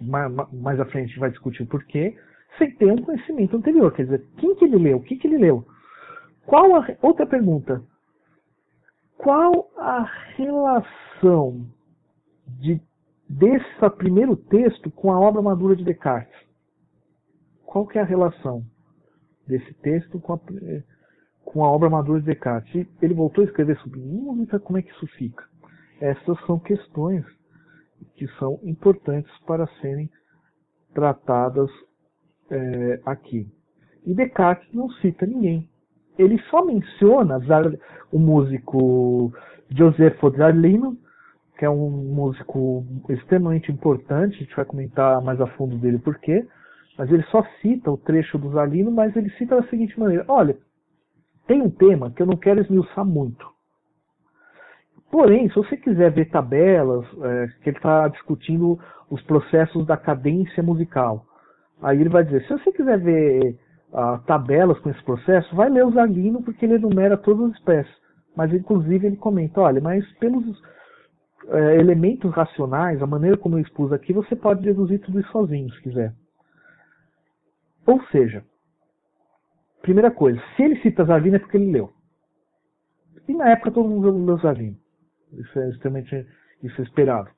mais, 0.00 0.32
mais 0.52 0.78
à 0.78 0.84
frente 0.84 1.04
a 1.04 1.06
gente 1.08 1.18
vai 1.18 1.30
discutir 1.30 1.62
o 1.62 1.66
porquê, 1.66 2.14
sem 2.58 2.70
ter 2.72 2.92
um 2.92 3.02
conhecimento 3.02 3.56
anterior. 3.56 3.92
Quer 3.92 4.04
dizer, 4.04 4.26
quem 4.36 4.54
que 4.54 4.64
ele 4.64 4.76
leu? 4.76 4.98
O 4.98 5.02
que, 5.02 5.16
que 5.16 5.26
ele 5.26 5.38
leu? 5.38 5.64
Qual 6.46 6.76
a, 6.76 6.86
outra 7.00 7.26
pergunta. 7.26 7.82
Qual 9.16 9.70
a 9.78 10.06
relação 10.36 11.66
de, 12.46 12.80
desse 13.28 13.90
primeiro 13.96 14.36
texto 14.36 14.90
com 14.90 15.12
a 15.12 15.20
obra 15.20 15.40
madura 15.40 15.76
de 15.76 15.84
Descartes? 15.84 16.49
Qual 17.70 17.86
que 17.86 17.98
é 17.98 18.02
a 18.02 18.04
relação 18.04 18.64
desse 19.46 19.72
texto 19.74 20.18
com 20.18 20.32
a, 20.32 20.40
com 21.44 21.64
a 21.64 21.70
obra 21.70 21.88
madura 21.88 22.18
de 22.18 22.26
Descartes? 22.26 22.84
Ele 23.00 23.14
voltou 23.14 23.42
a 23.42 23.46
escrever 23.46 23.78
sobre 23.78 24.00
música, 24.00 24.58
como 24.58 24.76
é 24.76 24.82
que 24.82 24.90
isso 24.90 25.06
fica? 25.16 25.44
Essas 26.00 26.36
são 26.46 26.58
questões 26.58 27.24
que 28.16 28.26
são 28.40 28.58
importantes 28.64 29.30
para 29.46 29.68
serem 29.80 30.10
tratadas 30.92 31.70
é, 32.50 33.00
aqui. 33.06 33.46
E 34.04 34.14
Descartes 34.14 34.68
não 34.74 34.90
cita 34.94 35.24
ninguém. 35.24 35.68
Ele 36.18 36.40
só 36.50 36.64
menciona 36.64 37.38
o 38.10 38.18
músico 38.18 39.32
Joseph 39.68 40.20
Zarlino, 40.36 40.98
que 41.56 41.64
é 41.64 41.70
um 41.70 41.88
músico 41.88 42.84
extremamente 43.08 43.70
importante, 43.70 44.34
a 44.34 44.38
gente 44.40 44.56
vai 44.56 44.64
comentar 44.64 45.22
mais 45.22 45.40
a 45.40 45.46
fundo 45.46 45.78
dele 45.78 46.00
por 46.00 46.18
quê 46.18 46.44
mas 47.00 47.10
ele 47.10 47.22
só 47.30 47.42
cita 47.62 47.90
o 47.90 47.96
trecho 47.96 48.36
do 48.36 48.50
Zalino, 48.50 48.90
mas 48.90 49.16
ele 49.16 49.30
cita 49.30 49.56
da 49.56 49.66
seguinte 49.68 49.98
maneira: 49.98 50.22
olha, 50.28 50.54
tem 51.46 51.62
um 51.62 51.70
tema 51.70 52.10
que 52.10 52.20
eu 52.20 52.26
não 52.26 52.36
quero 52.36 52.60
esmiuçar 52.60 53.06
muito. 53.06 53.48
Porém, 55.10 55.48
se 55.48 55.54
você 55.54 55.78
quiser 55.78 56.12
ver 56.12 56.28
tabelas, 56.28 57.06
é, 57.22 57.46
que 57.62 57.70
ele 57.70 57.78
está 57.78 58.06
discutindo 58.08 58.78
os 59.08 59.22
processos 59.22 59.86
da 59.86 59.96
cadência 59.96 60.62
musical, 60.62 61.24
aí 61.80 61.98
ele 61.98 62.10
vai 62.10 62.22
dizer: 62.22 62.42
se 62.42 62.50
você 62.50 62.70
quiser 62.70 62.98
ver 62.98 63.58
uh, 63.94 64.18
tabelas 64.26 64.78
com 64.80 64.90
esse 64.90 65.02
processo, 65.02 65.56
vai 65.56 65.70
ler 65.70 65.86
o 65.86 65.92
Zalino, 65.92 66.42
porque 66.42 66.66
ele 66.66 66.74
enumera 66.74 67.16
todas 67.16 67.46
as 67.46 67.56
espécies. 67.56 67.96
Mas, 68.36 68.52
inclusive, 68.52 69.06
ele 69.06 69.16
comenta: 69.16 69.62
olha, 69.62 69.80
mas 69.80 70.06
pelos 70.18 70.44
é, 71.48 71.76
elementos 71.76 72.30
racionais, 72.30 73.00
a 73.00 73.06
maneira 73.06 73.38
como 73.38 73.56
eu 73.56 73.62
expus 73.62 73.90
aqui, 73.90 74.12
você 74.12 74.36
pode 74.36 74.60
deduzir 74.60 75.00
tudo 75.00 75.18
isso 75.18 75.32
sozinho, 75.32 75.72
se 75.72 75.80
quiser. 75.80 76.12
Ou 77.90 78.00
seja, 78.12 78.44
primeira 79.82 80.12
coisa, 80.12 80.40
se 80.54 80.62
ele 80.62 80.80
cita 80.80 81.04
Zavino 81.04 81.34
é 81.34 81.38
porque 81.40 81.56
ele 81.56 81.72
leu. 81.72 81.92
E 83.26 83.34
na 83.34 83.50
época 83.50 83.72
todo 83.72 83.88
mundo 83.88 84.24
leu 84.24 84.38
Zavino. 84.38 84.76
Isso 85.32 85.58
é 85.58 85.70
extremamente 85.70 86.24
isso 86.62 86.80
é 86.80 86.84
esperado. 86.84 87.28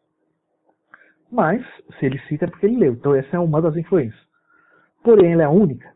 Mas, 1.30 1.64
se 1.98 2.04
ele 2.04 2.18
cita 2.28 2.44
é 2.44 2.48
porque 2.48 2.66
ele 2.66 2.76
leu. 2.76 2.92
Então 2.92 3.14
essa 3.14 3.34
é 3.34 3.40
uma 3.40 3.62
das 3.62 3.74
influências. 3.76 4.20
Porém, 5.02 5.32
ela 5.32 5.44
é 5.44 5.48
única. 5.48 5.90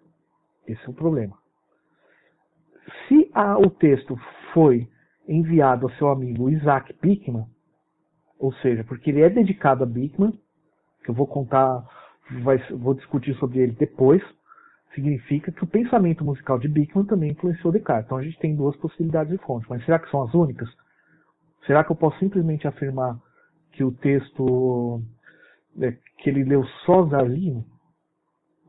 Esse 0.67 0.83
é 0.87 0.89
o 0.89 0.95
problema. 0.95 1.37
Se 3.07 3.31
a, 3.35 3.59
o 3.59 3.69
texto 3.69 4.19
foi 4.55 4.89
enviado 5.29 5.85
ao 5.85 5.93
seu 5.97 6.09
amigo 6.09 6.49
Isaac 6.49 6.95
Bickman, 7.03 7.45
ou 8.39 8.55
seja, 8.55 8.83
porque 8.85 9.11
ele 9.11 9.21
é 9.21 9.29
dedicado 9.29 9.83
a 9.83 9.87
Bickman, 9.87 10.33
que 11.05 11.11
eu 11.11 11.15
vou 11.15 11.27
contar 11.27 11.87
vai, 12.43 12.59
vou 12.71 12.95
discutir 12.95 13.35
sobre 13.37 13.61
ele 13.61 13.73
depois, 13.73 14.23
significa 14.95 15.53
que 15.53 15.65
o 15.65 15.67
pensamento 15.67 16.25
musical 16.25 16.59
de 16.59 16.69
Bickman 16.69 17.05
também 17.05 17.33
influenciou 17.33 17.73
Descartes. 17.73 18.07
Então 18.07 18.19
a 18.19 18.23
gente 18.23 18.39
tem 18.39 18.57
duas 18.57 18.77
possibilidades 18.77 19.33
de 19.33 19.45
fonte. 19.45 19.67
Mas 19.69 19.85
será 19.85 19.99
que 19.99 20.11
são 20.11 20.23
as 20.23 20.33
únicas? 20.35 20.69
Será 21.67 21.85
que 21.85 21.93
eu 21.93 21.97
posso 21.97 22.19
simplesmente 22.19 22.67
afirmar 22.67 23.19
que 23.73 23.85
o 23.85 23.93
texto 23.93 25.03
é, 25.81 25.93
que 26.19 26.31
ele 26.31 26.45
leu 26.45 26.65
sozinho? 26.85 27.65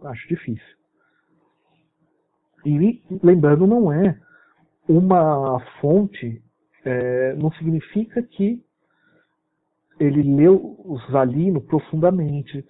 Acho 0.04 0.28
difícil. 0.28 0.78
E 2.66 3.02
lembrando, 3.24 3.66
não 3.66 3.92
é 3.94 4.20
uma 4.88 5.60
fonte, 5.80 6.42
é, 6.84 7.34
não 7.36 7.52
significa 7.54 8.22
que 8.22 8.62
ele 10.00 10.22
leu 10.36 10.76
o 10.80 10.98
Zalino 11.12 11.62
profundamente, 11.62 12.66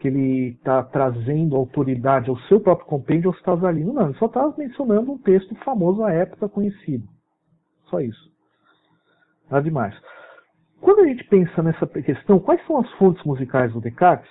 que 0.00 0.08
ele 0.08 0.48
está 0.52 0.82
trazendo 0.82 1.54
autoridade 1.54 2.30
ao 2.30 2.38
seu 2.40 2.58
próprio 2.58 2.86
compêndio 2.86 3.28
ou 3.28 3.34
se 3.34 3.40
está 3.40 3.54
Não, 3.54 4.06
ele 4.06 4.18
só 4.18 4.26
está 4.26 4.52
mencionando 4.56 5.12
um 5.12 5.18
texto 5.18 5.54
famoso 5.56 6.02
à 6.02 6.10
época 6.10 6.48
conhecido. 6.48 7.06
Só 7.84 8.00
isso. 8.00 8.30
Nada 9.50 9.62
demais. 9.62 9.94
Quando 10.80 11.00
a 11.00 11.06
gente 11.06 11.22
pensa 11.24 11.62
nessa 11.62 11.86
questão, 11.86 12.40
quais 12.40 12.64
são 12.66 12.78
as 12.78 12.90
fontes 12.92 13.22
musicais 13.24 13.72
do 13.74 13.80
Descartes? 13.80 14.30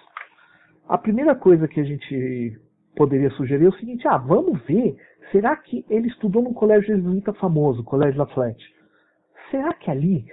A 0.88 0.98
primeira 0.98 1.36
coisa 1.36 1.68
que 1.68 1.80
a 1.80 1.84
gente 1.84 2.60
poderia 2.96 3.30
sugerir 3.32 3.66
é 3.66 3.70
o 3.70 3.74
seguinte: 3.74 4.08
ah, 4.08 4.18
vamos 4.18 4.60
ver, 4.64 4.98
será 5.32 5.56
que 5.56 5.86
ele 5.88 6.08
estudou 6.08 6.42
num 6.42 6.54
colégio 6.54 6.96
jesuíta 6.96 7.32
famoso, 7.34 7.82
o 7.82 7.86
Colégio 7.86 8.18
Lafayette? 8.18 8.66
Será 9.52 9.72
que 9.74 9.92
ali 9.92 10.26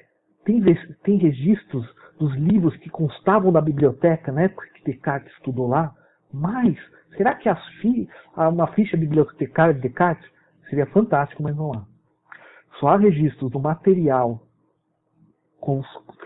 tem, 0.46 0.62
tem 1.02 1.16
registros 1.18 1.84
dos 2.18 2.34
livros 2.36 2.74
que 2.76 2.88
constavam 2.88 3.52
da 3.52 3.60
biblioteca 3.60 4.32
na 4.32 4.42
época 4.42 4.68
que 4.74 4.84
Descartes 4.84 5.30
estudou 5.34 5.66
lá, 5.66 5.92
mas 6.32 6.78
será 7.16 7.34
que 7.34 7.52
fi, 7.80 8.08
uma 8.36 8.68
ficha 8.68 8.96
bibliotecária 8.96 9.74
de 9.74 9.80
Descartes 9.80 10.26
seria 10.70 10.86
fantástico, 10.86 11.42
mas 11.42 11.54
não 11.54 11.74
há. 11.74 11.84
Só 12.78 12.88
há 12.88 12.96
registros 12.96 13.50
do 13.50 13.58
material 13.60 14.40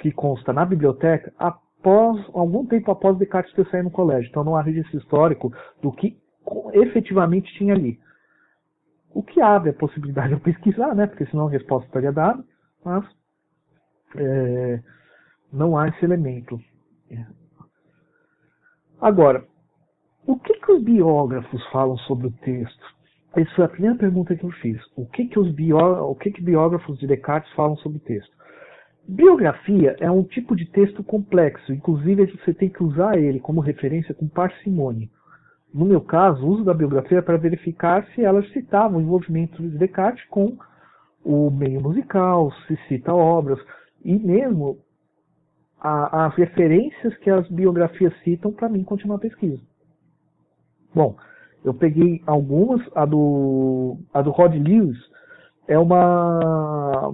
que 0.00 0.12
consta 0.12 0.52
na 0.52 0.66
biblioteca 0.66 1.32
após 1.38 2.22
algum 2.34 2.66
tempo 2.66 2.90
após 2.90 3.16
Descartes 3.16 3.54
ter 3.54 3.66
saído 3.70 3.84
no 3.84 3.90
colégio. 3.90 4.28
Então 4.28 4.44
não 4.44 4.54
há 4.54 4.62
registro 4.62 4.98
histórico 4.98 5.52
do 5.80 5.90
que 5.90 6.18
efetivamente 6.74 7.52
tinha 7.54 7.74
ali. 7.74 7.98
O 9.12 9.22
que 9.22 9.40
abre 9.40 9.70
a 9.70 9.74
possibilidade 9.74 10.34
de 10.34 10.40
pesquisar, 10.40 10.94
né? 10.94 11.06
Porque 11.06 11.26
senão 11.26 11.48
a 11.48 11.50
resposta 11.50 11.86
estaria 11.86 12.12
dada, 12.12 12.44
mas 12.84 13.04
é, 14.16 14.80
não 15.52 15.76
há 15.76 15.88
esse 15.88 16.04
elemento. 16.04 16.60
Agora, 19.00 19.44
o 20.26 20.38
que, 20.38 20.54
que 20.54 20.72
os 20.72 20.82
biógrafos 20.82 21.64
falam 21.70 21.96
sobre 21.98 22.26
o 22.26 22.30
texto? 22.30 22.84
Essa 23.34 23.50
foi 23.54 23.64
a 23.64 23.68
primeira 23.68 23.96
pergunta 23.96 24.36
que 24.36 24.44
eu 24.44 24.50
fiz. 24.50 24.78
O 24.96 25.06
que, 25.06 25.26
que 25.26 25.38
os 25.38 25.50
bió... 25.52 26.02
o 26.04 26.14
que, 26.14 26.30
que 26.30 26.42
biógrafos 26.42 26.98
de 26.98 27.06
Descartes 27.06 27.50
falam 27.52 27.76
sobre 27.76 27.98
o 27.98 28.02
texto? 28.02 28.30
Biografia 29.08 29.96
é 29.98 30.10
um 30.10 30.22
tipo 30.22 30.54
de 30.54 30.66
texto 30.66 31.02
complexo, 31.02 31.72
inclusive 31.72 32.26
você 32.26 32.52
tem 32.52 32.68
que 32.68 32.82
usar 32.82 33.18
ele 33.18 33.40
como 33.40 33.60
referência 33.60 34.14
com 34.14 34.28
parcimônia. 34.28 35.08
No 35.72 35.86
meu 35.86 36.00
caso, 36.00 36.44
o 36.44 36.48
uso 36.48 36.64
da 36.64 36.74
biografia 36.74 37.18
é 37.18 37.22
para 37.22 37.38
verificar 37.38 38.06
se 38.14 38.22
elas 38.22 38.48
citavam 38.52 38.98
o 38.98 39.02
envolvimento 39.02 39.62
de 39.62 39.78
Descartes 39.78 40.24
com 40.28 40.56
o 41.24 41.50
meio 41.50 41.80
musical, 41.80 42.52
se 42.66 42.76
cita 42.88 43.14
obras, 43.14 43.58
e 44.04 44.18
mesmo 44.18 44.78
a, 45.80 46.26
as 46.26 46.34
referências 46.34 47.16
que 47.18 47.30
as 47.30 47.48
biografias 47.48 48.12
citam 48.22 48.52
para 48.52 48.68
mim 48.68 48.84
continuar 48.84 49.16
a 49.16 49.20
pesquisa. 49.20 49.60
Bom, 50.94 51.16
eu 51.64 51.74
peguei 51.74 52.22
algumas, 52.26 52.80
a 52.94 53.04
do, 53.04 53.96
a 54.12 54.22
do 54.22 54.30
Rod 54.30 54.54
Lewis 54.54 54.98
é 55.68 55.78
uma, 55.78 57.08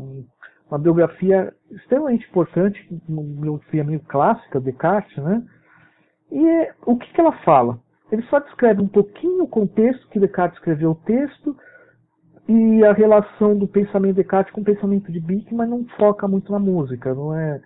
uma 0.70 0.78
biografia 0.78 1.52
extremamente 1.70 2.26
importante, 2.28 3.00
uma 3.08 3.22
biografia 3.22 3.84
meio 3.84 4.00
clássica, 4.00 4.60
Descartes, 4.60 5.16
né? 5.18 5.42
E 6.30 6.48
é, 6.48 6.74
o 6.84 6.96
que, 6.96 7.12
que 7.12 7.20
ela 7.20 7.32
fala? 7.44 7.78
Ele 8.10 8.22
só 8.22 8.38
descreve 8.40 8.80
um 8.80 8.88
pouquinho 8.88 9.44
o 9.44 9.48
contexto 9.48 10.08
que 10.08 10.20
Descartes 10.20 10.58
escreveu 10.58 10.92
o 10.92 10.94
texto 10.94 11.56
e 12.48 12.84
a 12.84 12.92
relação 12.92 13.56
do 13.56 13.66
pensamento 13.66 14.14
de 14.14 14.22
Descartes 14.22 14.52
com 14.52 14.60
o 14.60 14.64
pensamento 14.64 15.10
de 15.10 15.20
Bick, 15.20 15.52
mas 15.54 15.68
não 15.68 15.84
foca 15.96 16.28
muito 16.28 16.52
na 16.52 16.58
música, 16.58 17.14
não 17.14 17.34
é 17.34 17.60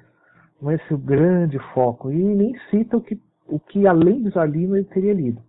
não 0.60 0.70
é 0.70 0.74
esse 0.74 0.92
o 0.92 0.98
grande 0.98 1.58
foco, 1.72 2.12
e 2.12 2.16
nem 2.16 2.54
cita 2.70 2.96
o 2.96 3.00
que, 3.00 3.18
o 3.48 3.58
que 3.58 3.86
além 3.86 4.22
de 4.22 4.30
Zalino 4.30 4.76
ele 4.76 4.84
teria 4.84 5.14
lido. 5.14 5.40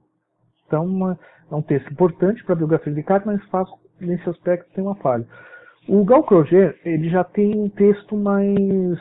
Então, 0.65 0.85
uma, 0.85 1.19
é 1.51 1.55
um 1.55 1.61
texto 1.61 1.91
importante 1.91 2.43
para 2.45 2.53
a 2.53 2.57
biografia 2.57 2.93
de 2.93 2.99
Descartes, 2.99 3.25
mas 3.25 3.43
faz 3.49 3.67
nesse 3.99 4.27
aspecto 4.29 4.73
tem 4.73 4.83
uma 4.83 4.95
falha. 4.95 5.27
O 5.87 6.03
Gal 6.05 6.23
Croger, 6.23 6.79
ele 6.85 7.09
já 7.09 7.23
tem 7.23 7.57
um 7.59 7.69
texto 7.69 8.15
mais, 8.15 8.99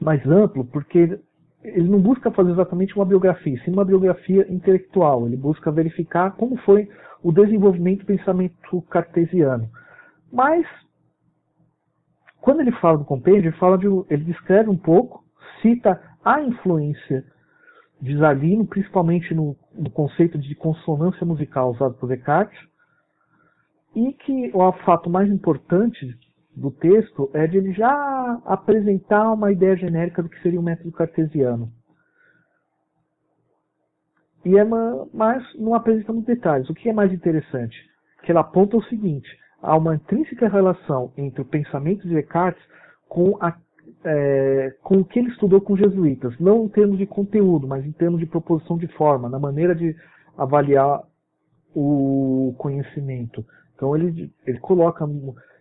mais 0.00 0.26
amplo, 0.26 0.64
porque 0.64 1.18
ele 1.62 1.88
não 1.88 2.00
busca 2.00 2.30
fazer 2.30 2.50
exatamente 2.50 2.96
uma 2.96 3.04
biografia, 3.04 3.60
sim 3.64 3.70
uma 3.70 3.84
biografia 3.84 4.46
intelectual. 4.50 5.26
Ele 5.26 5.36
busca 5.36 5.70
verificar 5.70 6.32
como 6.32 6.56
foi 6.58 6.88
o 7.22 7.32
desenvolvimento 7.32 8.00
do 8.00 8.06
pensamento 8.06 8.82
cartesiano. 8.82 9.68
Mas, 10.32 10.66
quando 12.40 12.60
ele 12.60 12.72
fala 12.72 12.98
do 12.98 13.04
compêndio, 13.04 13.48
ele, 13.48 13.56
fala 13.56 13.76
de, 13.78 13.86
ele 14.08 14.24
descreve 14.24 14.70
um 14.70 14.76
pouco, 14.76 15.24
cita 15.62 16.00
a 16.24 16.40
influência 16.42 17.24
de 18.00 18.16
Zalino, 18.16 18.66
principalmente 18.66 19.34
no, 19.34 19.56
no 19.74 19.90
conceito 19.90 20.38
de 20.38 20.54
consonância 20.54 21.26
musical 21.26 21.72
usado 21.72 21.94
por 21.94 22.08
Descartes, 22.08 22.58
e 23.94 24.12
que 24.12 24.50
o 24.54 24.72
fato 24.84 25.10
mais 25.10 25.28
importante 25.30 26.16
do 26.54 26.70
texto 26.70 27.30
é 27.34 27.46
de 27.46 27.56
ele 27.56 27.72
já 27.72 28.40
apresentar 28.44 29.32
uma 29.32 29.50
ideia 29.50 29.76
genérica 29.76 30.22
do 30.22 30.28
que 30.28 30.40
seria 30.42 30.60
o 30.60 30.62
método 30.62 30.92
cartesiano. 30.92 31.72
E 34.48 34.56
é 34.56 34.64
uma, 34.64 35.06
mas 35.12 35.44
não 35.56 35.74
apresenta 35.74 36.10
muitos 36.10 36.34
detalhes. 36.34 36.70
O 36.70 36.74
que 36.74 36.88
é 36.88 36.92
mais 36.92 37.12
interessante? 37.12 37.76
Que 38.22 38.30
ela 38.30 38.40
aponta 38.40 38.78
o 38.78 38.84
seguinte: 38.84 39.28
há 39.60 39.76
uma 39.76 39.94
intrínseca 39.94 40.48
relação 40.48 41.12
entre 41.18 41.42
o 41.42 41.44
pensamento 41.44 42.08
de 42.08 42.14
Descartes 42.14 42.62
com, 43.06 43.36
a, 43.42 43.54
é, 44.04 44.74
com 44.82 45.00
o 45.00 45.04
que 45.04 45.18
ele 45.18 45.28
estudou 45.28 45.60
com 45.60 45.74
os 45.74 45.78
jesuítas, 45.78 46.34
não 46.40 46.64
em 46.64 46.68
termos 46.68 46.96
de 46.96 47.04
conteúdo, 47.04 47.68
mas 47.68 47.84
em 47.84 47.92
termos 47.92 48.20
de 48.20 48.26
proposição 48.26 48.78
de 48.78 48.86
forma, 48.86 49.28
na 49.28 49.38
maneira 49.38 49.74
de 49.74 49.94
avaliar 50.38 51.02
o 51.76 52.54
conhecimento. 52.56 53.44
Então 53.74 53.94
ele, 53.94 54.32
ele 54.46 54.58
coloca 54.60 55.06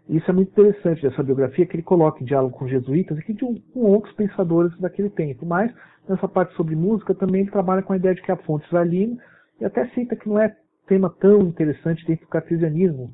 isso 0.09 0.29
é 0.31 0.33
muito 0.33 0.49
interessante 0.51 1.01
dessa 1.01 1.21
biografia, 1.21 1.65
que 1.65 1.75
ele 1.75 1.83
coloca 1.83 2.21
em 2.21 2.25
diálogo 2.25 2.57
com 2.57 2.67
jesuítas 2.67 3.17
e 3.19 3.33
com, 3.33 3.55
com 3.73 3.79
outros 3.81 4.13
pensadores 4.15 4.77
daquele 4.79 5.09
tempo. 5.09 5.45
Mas, 5.45 5.73
nessa 6.07 6.27
parte 6.27 6.55
sobre 6.55 6.75
música, 6.75 7.13
também 7.13 7.41
ele 7.41 7.51
trabalha 7.51 7.81
com 7.81 7.93
a 7.93 7.97
ideia 7.97 8.15
de 8.15 8.21
que 8.21 8.31
a 8.31 8.37
fonte 8.37 8.65
israelina, 8.67 9.17
e 9.59 9.65
até 9.65 9.87
cita 9.89 10.15
que 10.15 10.29
não 10.29 10.39
é 10.39 10.55
tema 10.87 11.09
tão 11.09 11.41
interessante 11.41 12.05
dentro 12.05 12.25
do 12.25 12.29
cartesianismo, 12.29 13.13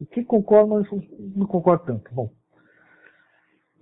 o 0.00 0.06
que 0.06 0.22
concordo, 0.22 0.74
mas 0.74 0.86
não 1.34 1.46
concordo 1.46 1.84
tanto. 1.86 2.14
Bom, 2.14 2.30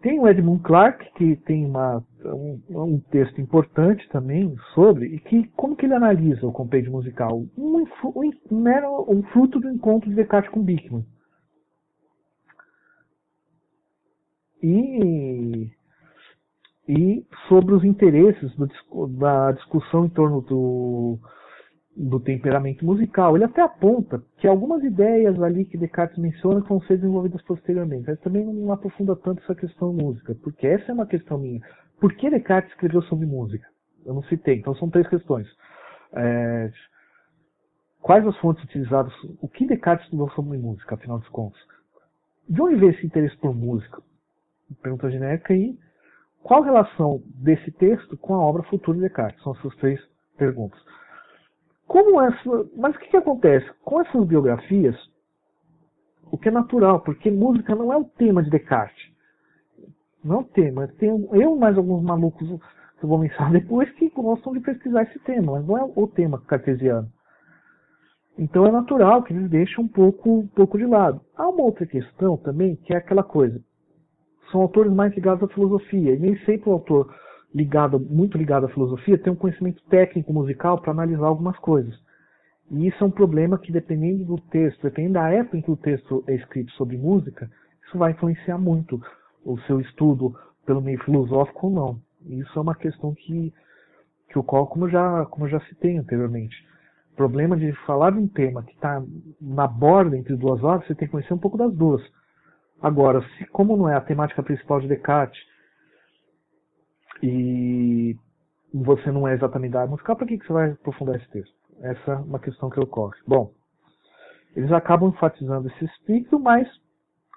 tem 0.01 0.21
o 0.21 0.29
Edmund 0.29 0.63
Clark, 0.63 1.05
que 1.15 1.35
tem 1.37 1.67
uma, 1.67 2.05
um, 2.25 2.61
um, 2.71 3.01
texto 3.11 3.41
importante 3.41 4.09
também 4.11 4.55
sobre, 4.73 5.07
e 5.07 5.19
que 5.19 5.49
como 5.57 5.75
que 5.75 5.85
ele 5.85 5.95
analisa 5.95 6.47
o 6.47 6.53
compêndio 6.53 6.93
musical? 6.93 7.45
Um, 7.59 7.85
um, 8.05 8.21
um, 8.21 9.19
um 9.19 9.23
fruto 9.33 9.59
do 9.59 9.69
encontro 9.69 10.09
de 10.09 10.15
Descartes 10.15 10.51
com 10.53 10.63
Bickman. 10.63 11.05
E, 14.63 15.71
e 16.89 17.27
sobre 17.49 17.75
os 17.75 17.85
interesses 17.85 18.55
do, 18.57 18.69
da 19.09 19.53
discussão 19.53 20.07
em 20.07 20.09
torno 20.09 20.41
do, 20.41 21.19
do 21.97 22.21
temperamento 22.21 22.85
musical. 22.85 23.37
Ele 23.37 23.45
até 23.45 23.63
aponta 23.63 24.23
que 24.39 24.47
algumas 24.47 24.83
ideias 24.85 25.41
ali 25.43 25.65
que 25.65 25.79
Descartes 25.79 26.19
menciona 26.19 26.61
vão 26.61 26.81
ser 26.83 26.97
desenvolvidas 26.97 27.43
posteriormente, 27.43 28.05
mas 28.07 28.21
também 28.21 28.45
não 28.45 28.73
aprofunda 28.73 29.17
tanto 29.17 29.43
essa 29.43 29.55
questão 29.55 29.93
música, 29.93 30.35
porque 30.43 30.67
essa 30.67 30.91
é 30.91 30.95
uma 30.95 31.07
questão 31.07 31.39
minha. 31.39 31.61
Por 32.01 32.13
que 32.15 32.31
Descartes 32.31 32.71
escreveu 32.73 33.03
sobre 33.03 33.27
música? 33.27 33.67
Eu 34.05 34.15
não 34.15 34.23
citei, 34.25 34.57
então 34.59 34.75
são 34.77 34.91
três 34.91 35.09
questões. 35.09 35.49
É, 36.13 36.71
quais 38.01 38.27
as 38.27 38.37
fontes 38.39 38.63
utilizadas? 38.65 39.13
O 39.41 39.49
que 39.49 39.67
Descartes 39.67 40.05
estudou 40.05 40.31
sobre 40.31 40.59
música, 40.59 40.95
afinal 40.95 41.19
de 41.19 41.31
contas? 41.31 41.61
De 42.49 42.61
onde 42.61 42.77
veio 42.77 42.93
esse 42.93 43.07
interesse 43.07 43.37
por 43.39 43.55
música? 43.55 44.01
Pergunta 44.75 45.11
genérica 45.11 45.55
e 45.55 45.79
qual 46.43 46.63
a 46.63 46.67
relação 46.67 47.21
desse 47.27 47.71
texto 47.73 48.17
com 48.17 48.35
a 48.35 48.41
obra 48.41 48.63
futura 48.65 48.97
de 48.97 49.03
Descartes? 49.03 49.43
São 49.43 49.53
essas 49.53 49.75
três 49.77 50.01
perguntas. 50.37 50.81
Como 51.87 52.21
essa, 52.21 52.69
mas 52.77 52.95
o 52.95 52.99
que, 52.99 53.09
que 53.09 53.17
acontece? 53.17 53.69
Com 53.83 54.01
essas 54.01 54.25
biografias, 54.27 54.97
o 56.31 56.39
que 56.39 56.49
é 56.49 56.53
natural, 56.53 57.01
porque 57.01 57.31
música 57.31 57.75
não 57.75 57.93
é 57.93 57.97
o 57.97 58.05
tema 58.05 58.43
de 58.43 58.51
Descartes. 58.51 59.13
Não 60.25 60.37
é 60.37 60.39
o 60.39 60.45
tema. 60.45 60.89
Tem 60.99 61.09
eu 61.09 61.57
mais 61.57 61.77
alguns 61.77 62.03
malucos 62.03 62.47
que 62.99 63.05
eu 63.05 63.09
vou 63.09 63.19
mencionar 63.19 63.53
depois 63.53 63.91
que 63.95 64.09
gostam 64.11 64.53
de 64.53 64.61
pesquisar 64.61 65.03
esse 65.03 65.19
tema, 65.21 65.55
mas 65.55 65.67
não 65.67 65.79
é 65.79 65.93
o 65.95 66.07
tema 66.07 66.41
cartesiano. 66.43 67.11
Então 68.39 68.67
é 68.67 68.71
natural 68.71 69.23
que 69.23 69.33
eles 69.33 69.51
deixem 69.51 69.85
um 69.85 69.89
pouco, 69.89 70.41
um 70.41 70.47
pouco 70.47 70.77
de 70.77 70.87
lado. 70.87 71.21
Há 71.37 71.49
uma 71.49 71.63
outra 71.63 71.87
questão 71.87 72.37
também, 72.37 72.77
que 72.77 72.93
é 72.93 72.99
aquela 72.99 73.23
coisa 73.23 73.61
são 74.51 74.61
autores 74.61 74.93
mais 74.93 75.15
ligados 75.15 75.43
à 75.43 75.53
filosofia. 75.53 76.15
E 76.15 76.19
nem 76.19 76.37
sempre 76.45 76.69
o 76.69 76.73
autor 76.73 77.15
ligado, 77.55 77.99
muito 77.99 78.37
ligado 78.37 78.67
à 78.67 78.69
filosofia 78.69 79.19
tem 79.19 79.33
um 79.33 79.37
conhecimento 79.37 79.83
técnico 79.89 80.33
musical 80.33 80.81
para 80.81 80.93
analisar 80.93 81.27
algumas 81.27 81.59
coisas. 81.59 81.95
E 82.71 82.87
isso 82.89 83.03
é 83.03 83.07
um 83.07 83.11
problema 83.11 83.59
que, 83.59 83.73
dependendo 83.73 84.25
do 84.25 84.41
texto, 84.41 84.83
dependendo 84.83 85.15
da 85.15 85.31
época 85.31 85.57
em 85.57 85.63
que 85.63 85.71
o 85.71 85.77
texto 85.77 86.25
é 86.27 86.35
escrito 86.35 86.73
sobre 86.73 86.97
música, 86.97 87.51
isso 87.87 87.97
vai 87.97 88.11
influenciar 88.11 88.59
muito 88.59 89.01
o 89.45 89.59
seu 89.61 89.81
estudo 89.81 90.35
pelo 90.67 90.83
meio 90.83 91.03
filosófico 91.05 91.69
ou 91.69 91.73
não. 91.73 92.01
E 92.27 92.41
isso 92.41 92.59
é 92.59 92.63
uma 92.63 92.75
questão 92.75 93.15
que, 93.15 93.55
que 94.29 94.39
ocorre, 94.39 94.69
como 94.69 94.87
eu, 94.87 94.91
já, 94.91 95.25
como 95.27 95.47
eu 95.47 95.51
já 95.51 95.61
citei 95.61 95.97
anteriormente. 95.97 96.57
O 97.13 97.17
problema 97.17 97.57
de 97.57 97.73
falar 97.87 98.11
de 98.11 98.19
um 98.19 98.29
tema 98.29 98.65
que 98.65 98.75
está 98.75 99.03
na 99.41 99.67
borda 99.69 100.19
entre 100.19 100.37
duas 100.37 100.63
horas, 100.63 100.85
você 100.87 100.95
tem 100.95 101.07
que 101.07 101.13
conhecer 101.13 101.33
um 101.33 101.39
pouco 101.39 101.57
das 101.57 101.73
duas. 101.73 102.03
Agora, 102.81 103.23
se, 103.37 103.47
como 103.47 103.77
não 103.77 103.89
é 103.89 103.95
a 103.95 104.01
temática 104.01 104.43
principal 104.43 104.81
de 104.81 104.89
Descartes 104.89 105.41
e 107.23 108.17
você 108.73 109.11
não 109.11 109.27
é 109.27 109.35
exatamente 109.35 109.73
da 109.73 109.81
área 109.81 109.91
musical, 109.91 110.17
para 110.17 110.27
que, 110.27 110.39
que 110.39 110.47
você 110.47 110.53
vai 110.53 110.71
aprofundar 110.71 111.17
esse 111.17 111.29
texto? 111.31 111.55
Essa 111.81 112.13
é 112.13 112.17
uma 112.17 112.39
questão 112.39 112.69
que 112.71 112.81
ocorre. 112.81 113.19
Bom, 113.27 113.53
eles 114.55 114.71
acabam 114.73 115.11
enfatizando 115.11 115.69
esse 115.69 115.85
espírito, 115.85 116.39
mas 116.39 116.69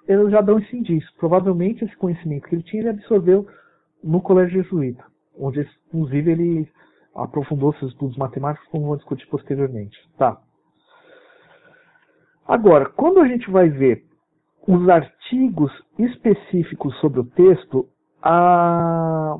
eles 0.06 0.30
já 0.30 0.40
dão 0.40 0.58
esse 0.58 0.76
indício. 0.76 1.10
Provavelmente 1.18 1.84
esse 1.84 1.96
conhecimento 1.96 2.48
que 2.48 2.54
ele 2.54 2.62
tinha, 2.62 2.82
ele 2.82 2.90
absorveu 2.90 3.46
no 4.02 4.20
colégio 4.20 4.62
jesuíta, 4.62 5.04
onde 5.38 5.68
inclusive 5.88 6.30
ele 6.30 6.72
aprofundou 7.14 7.74
seus 7.74 7.92
estudos 7.92 8.16
matemáticos, 8.16 8.68
como 8.70 8.86
vou 8.86 8.96
discutir 8.96 9.26
posteriormente. 9.26 9.96
Tá. 10.16 10.40
Agora, 12.46 12.86
quando 12.86 13.20
a 13.20 13.28
gente 13.28 13.50
vai 13.50 13.68
ver 13.68 14.04
os 14.70 14.88
artigos 14.88 15.72
específicos 15.98 16.94
sobre 17.00 17.20
o 17.20 17.24
texto, 17.24 17.88
a, 18.22 19.36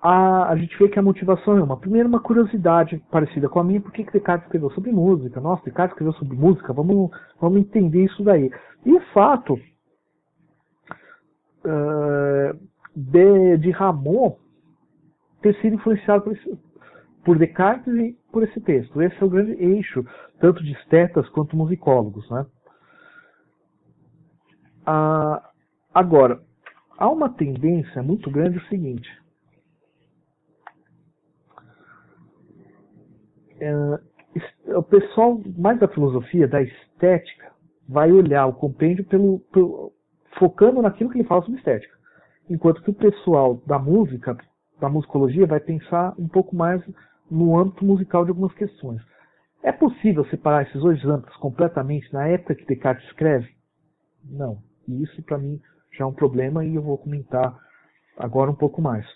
a, 0.00 0.48
a 0.50 0.56
gente 0.56 0.78
vê 0.78 0.88
que 0.88 0.98
a 0.98 1.02
motivação 1.02 1.58
é 1.58 1.62
uma. 1.62 1.76
Primeiro, 1.76 2.08
uma 2.08 2.20
curiosidade 2.20 3.02
parecida 3.10 3.48
com 3.48 3.58
a 3.58 3.64
minha, 3.64 3.80
por 3.80 3.90
que, 3.90 4.04
que 4.04 4.12
Descartes 4.12 4.46
escreveu 4.46 4.70
sobre 4.70 4.92
música? 4.92 5.40
Nossa, 5.40 5.64
Descartes 5.64 5.94
escreveu 5.94 6.14
sobre 6.14 6.36
música, 6.36 6.72
vamos, 6.72 7.10
vamos 7.40 7.58
entender 7.58 8.04
isso 8.04 8.22
daí. 8.22 8.50
E 8.86 8.94
o 8.94 9.00
fato 9.12 9.54
uh, 11.64 12.56
de, 12.94 13.58
de 13.58 13.70
Ramon 13.72 14.36
ter 15.40 15.56
sido 15.60 15.74
influenciado 15.74 16.22
por 16.22 16.34
esse, 16.34 16.56
por 17.24 17.38
Descartes 17.38 17.94
e 17.94 18.16
por 18.30 18.42
esse 18.42 18.60
texto. 18.60 19.00
Esse 19.00 19.20
é 19.20 19.24
o 19.24 19.30
grande 19.30 19.52
eixo, 19.52 20.04
tanto 20.40 20.62
de 20.62 20.72
estetas 20.72 21.28
quanto 21.30 21.56
musicólogos. 21.56 22.28
Né? 22.30 22.46
Ah, 24.86 25.50
agora, 25.94 26.40
há 26.98 27.08
uma 27.08 27.30
tendência 27.30 28.02
muito 28.02 28.30
grande 28.30 28.58
o 28.58 28.66
seguinte. 28.66 29.08
É, 33.60 33.72
o 34.74 34.82
pessoal 34.82 35.40
mais 35.56 35.78
da 35.78 35.86
filosofia, 35.86 36.48
da 36.48 36.60
estética, 36.60 37.52
vai 37.88 38.10
olhar 38.10 38.46
o 38.46 38.54
compêndio 38.54 39.04
pelo, 39.04 39.40
pelo, 39.52 39.92
focando 40.38 40.82
naquilo 40.82 41.10
que 41.10 41.18
ele 41.18 41.28
fala 41.28 41.42
sobre 41.42 41.58
estética. 41.58 41.96
Enquanto 42.50 42.82
que 42.82 42.90
o 42.90 42.94
pessoal 42.94 43.62
da 43.66 43.78
música, 43.78 44.36
da 44.80 44.88
musicologia, 44.88 45.46
vai 45.46 45.60
pensar 45.60 46.14
um 46.18 46.26
pouco 46.26 46.56
mais 46.56 46.82
no 47.32 47.58
âmbito 47.58 47.84
musical 47.84 48.24
de 48.24 48.30
algumas 48.30 48.52
questões. 48.54 49.02
É 49.62 49.72
possível 49.72 50.24
separar 50.26 50.62
esses 50.62 50.80
dois 50.80 51.02
âmbitos 51.04 51.36
completamente 51.36 52.12
na 52.12 52.26
época 52.26 52.54
que 52.54 52.66
Descartes 52.66 53.06
escreve? 53.06 53.48
Não. 54.24 54.58
E 54.86 55.02
isso, 55.02 55.22
para 55.22 55.38
mim, 55.38 55.60
já 55.96 56.04
é 56.04 56.06
um 56.06 56.12
problema 56.12 56.64
e 56.64 56.74
eu 56.74 56.82
vou 56.82 56.98
comentar 56.98 57.56
agora 58.16 58.50
um 58.50 58.54
pouco 58.54 58.82
mais. 58.82 59.06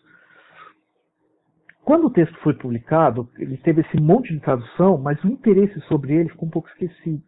Quando 1.85 2.07
o 2.07 2.11
texto 2.11 2.37
foi 2.41 2.55
publicado, 2.55 3.29
ele 3.39 3.57
teve 3.59 3.83
esse 3.83 4.01
monte 4.01 4.33
de 4.33 4.41
tradução, 4.41 4.99
mas 4.99 5.23
o 5.23 5.29
interesse 5.29 5.81
sobre 5.83 6.15
ele 6.15 6.31
ficou 6.31 6.49
um 6.49 6.51
pouco 6.51 6.69
esquecido. 6.69 7.23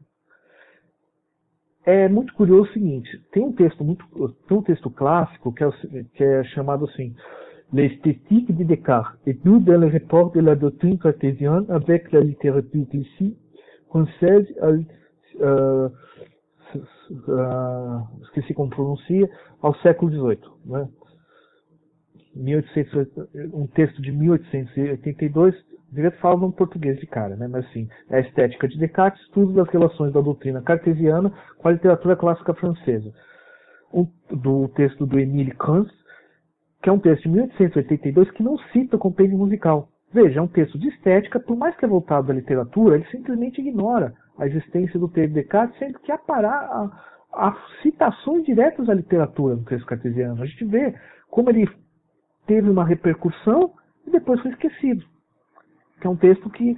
É 1.84 2.08
muito 2.08 2.34
curioso 2.34 2.68
o 2.68 2.72
seguinte: 2.72 3.08
tem 3.30 3.44
um 3.44 3.52
texto 3.52 3.84
muito, 3.84 4.04
tem 4.48 4.56
um 4.56 4.62
texto 4.62 4.90
clássico 4.90 5.52
que 5.52 5.64
é, 5.64 5.70
que 6.14 6.24
é 6.24 6.44
chamado 6.44 6.86
assim, 6.86 7.14
L'esthétique 7.72 8.56
de 8.56 8.64
Descartes, 8.64 9.18
étude 9.26 9.68
le 9.68 9.88
rapport 9.88 10.32
de 10.32 10.40
la 10.40 10.54
doctrine 10.54 10.98
cartésienne 10.98 11.66
avec 11.68 12.10
la 12.12 12.20
littérature 12.20 12.86
classique 12.90 13.36
française, 13.90 14.46
uh, 15.40 15.90
uh, 17.28 18.22
esqueci 18.22 18.54
como 18.54 18.70
pronuncia, 18.70 19.28
ao 19.60 19.74
século 19.76 20.10
XVIII. 20.10 20.50
Né? 20.64 20.88
1800, 22.36 23.06
um 23.52 23.66
texto 23.66 24.00
de 24.00 24.12
1882, 24.12 25.54
devia 25.90 26.10
falar 26.12 26.38
no 26.38 26.52
português 26.52 26.98
de 26.98 27.06
cara, 27.06 27.36
né? 27.36 27.48
mas 27.48 27.66
assim, 27.66 27.88
a 28.10 28.20
estética 28.20 28.66
de 28.68 28.78
Descartes, 28.78 29.20
estudo 29.22 29.52
das 29.52 29.68
relações 29.68 30.12
da 30.12 30.20
doutrina 30.20 30.62
cartesiana 30.62 31.32
com 31.58 31.68
a 31.68 31.72
literatura 31.72 32.16
clássica 32.16 32.54
francesa. 32.54 33.12
Um, 33.92 34.06
do 34.30 34.68
texto 34.68 35.06
do 35.06 35.18
Émile 35.18 35.52
Kant, 35.52 35.90
que 36.82 36.88
é 36.88 36.92
um 36.92 36.98
texto 36.98 37.22
de 37.24 37.28
1882 37.30 38.30
que 38.30 38.42
não 38.42 38.58
cita 38.72 38.98
compêndio 38.98 39.36
musical. 39.36 39.88
Veja, 40.12 40.40
é 40.40 40.42
um 40.42 40.48
texto 40.48 40.78
de 40.78 40.88
estética, 40.88 41.38
por 41.38 41.56
mais 41.56 41.76
que 41.76 41.84
é 41.84 41.88
voltado 41.88 42.30
à 42.30 42.34
literatura, 42.34 42.96
ele 42.96 43.06
simplesmente 43.10 43.60
ignora 43.60 44.14
a 44.38 44.46
existência 44.46 44.98
do 44.98 45.08
de 45.08 45.26
Descartes, 45.26 45.78
sendo 45.78 45.98
que 45.98 46.12
há, 46.12 47.56
citações 47.82 48.44
diretas 48.44 48.88
à 48.88 48.94
literatura 48.94 49.56
no 49.56 49.64
texto 49.64 49.86
cartesiano. 49.86 50.42
A 50.42 50.46
gente 50.46 50.64
vê 50.64 50.94
como 51.28 51.50
ele 51.50 51.68
teve 52.46 52.70
uma 52.70 52.84
repercussão 52.84 53.74
e 54.06 54.10
depois 54.10 54.40
foi 54.40 54.52
esquecido. 54.52 55.04
Que 56.00 56.06
é 56.06 56.10
um 56.10 56.16
texto 56.16 56.48
que 56.48 56.76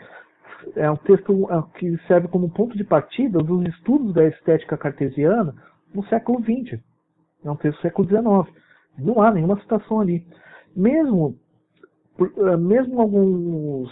é 0.77 0.91
um 0.91 0.97
texto 0.97 1.49
é, 1.51 1.79
que 1.79 1.97
serve 2.07 2.29
como 2.29 2.51
ponto 2.51 2.77
de 2.77 2.85
partida 2.85 3.39
dos 3.39 3.67
estudos 3.69 4.13
da 4.13 4.27
estética 4.27 4.77
cartesiana 4.77 5.55
no 5.95 6.05
século 6.07 6.41
XX. 6.41 6.81
É 7.45 7.51
um 7.51 7.57
texto 7.57 7.79
do 7.79 7.83
século 7.83 8.09
XIX. 8.09 8.61
Não 9.03 9.23
há 9.23 9.31
nenhuma 9.31 9.61
citação 9.61 10.01
ali. 10.01 10.25
Mesmo, 10.77 11.37
eh, 12.21 12.57
mesmo 12.57 13.01
alguns 13.01 13.91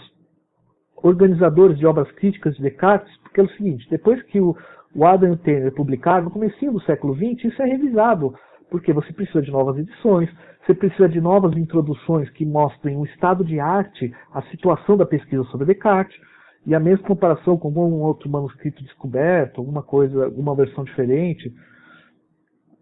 organizadores 0.97 1.77
de 1.77 1.85
obras 1.85 2.11
críticas 2.13 2.55
de 2.55 2.61
Descartes, 2.61 3.15
porque 3.23 3.41
é 3.41 3.43
o 3.43 3.49
seguinte, 3.51 3.87
depois 3.89 4.21
que 4.23 4.39
o, 4.39 4.55
o 4.95 5.05
Adam 5.05 5.35
Tanner 5.37 5.73
publicaram, 5.73 6.25
no 6.25 6.31
começo 6.31 6.71
do 6.71 6.81
século 6.81 7.15
XX, 7.15 7.45
isso 7.45 7.61
é 7.61 7.65
revisado, 7.65 8.33
porque 8.69 8.93
você 8.93 9.11
precisa 9.13 9.41
de 9.41 9.51
novas 9.51 9.77
edições, 9.77 10.29
você 10.65 10.73
precisa 10.73 11.07
de 11.07 11.21
novas 11.21 11.55
introduções 11.57 12.29
que 12.31 12.45
mostrem 12.45 12.97
o 12.97 13.05
estado 13.05 13.43
de 13.43 13.59
arte, 13.59 14.13
a 14.33 14.41
situação 14.43 14.97
da 14.97 15.05
pesquisa 15.05 15.43
sobre 15.45 15.65
Descartes, 15.65 16.19
e 16.65 16.75
a 16.75 16.79
mesma 16.79 17.07
comparação 17.07 17.57
com 17.57 17.69
algum 17.69 18.01
outro 18.01 18.29
manuscrito 18.29 18.83
descoberto, 18.83 19.59
alguma 19.59 19.81
coisa, 19.81 20.25
alguma 20.25 20.53
versão 20.55 20.83
diferente. 20.83 21.51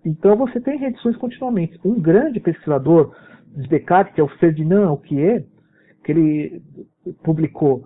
Então 0.07 0.37
você 0.37 0.61
tem 0.61 0.77
reedições 0.77 1.17
continuamente. 1.17 1.77
Um 1.83 1.99
grande 1.99 2.39
pesquisador 2.39 3.13
de 3.53 3.67
Descartes, 3.67 4.15
que 4.15 4.21
é 4.21 4.23
o 4.23 4.29
Ferdinand 4.39 4.87
Auquier, 4.87 5.45
que 6.01 6.13
ele 6.13 6.61
publicou, 7.23 7.85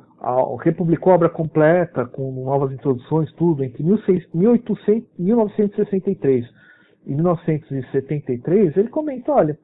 republicou 0.59 1.11
a 1.11 1.15
obra 1.15 1.29
completa, 1.29 2.05
com 2.05 2.31
novas 2.45 2.71
introduções, 2.71 3.31
tudo, 3.33 3.63
entre 3.63 3.83
1800, 3.83 4.29
1963 5.17 6.45
e 7.07 7.15
1973, 7.15 8.77
ele 8.77 8.89
comenta, 8.89 9.31
olha, 9.31 9.57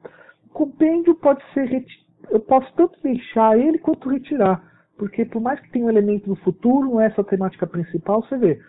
compêndio 0.52 1.14
pode 1.14 1.40
ser, 1.54 1.84
eu 2.30 2.40
posso 2.40 2.66
tanto 2.74 3.00
deixar 3.00 3.56
ele 3.56 3.78
quanto 3.78 4.08
retirar, 4.08 4.60
porque 4.96 5.24
por 5.24 5.40
mais 5.40 5.60
que 5.60 5.70
tenha 5.70 5.86
um 5.86 5.90
elemento 5.90 6.28
no 6.28 6.34
futuro, 6.34 6.90
não 6.90 7.00
é 7.00 7.06
essa 7.06 7.20
a 7.20 7.24
temática 7.24 7.68
principal, 7.68 8.20
você 8.22 8.36
vê, 8.36 8.60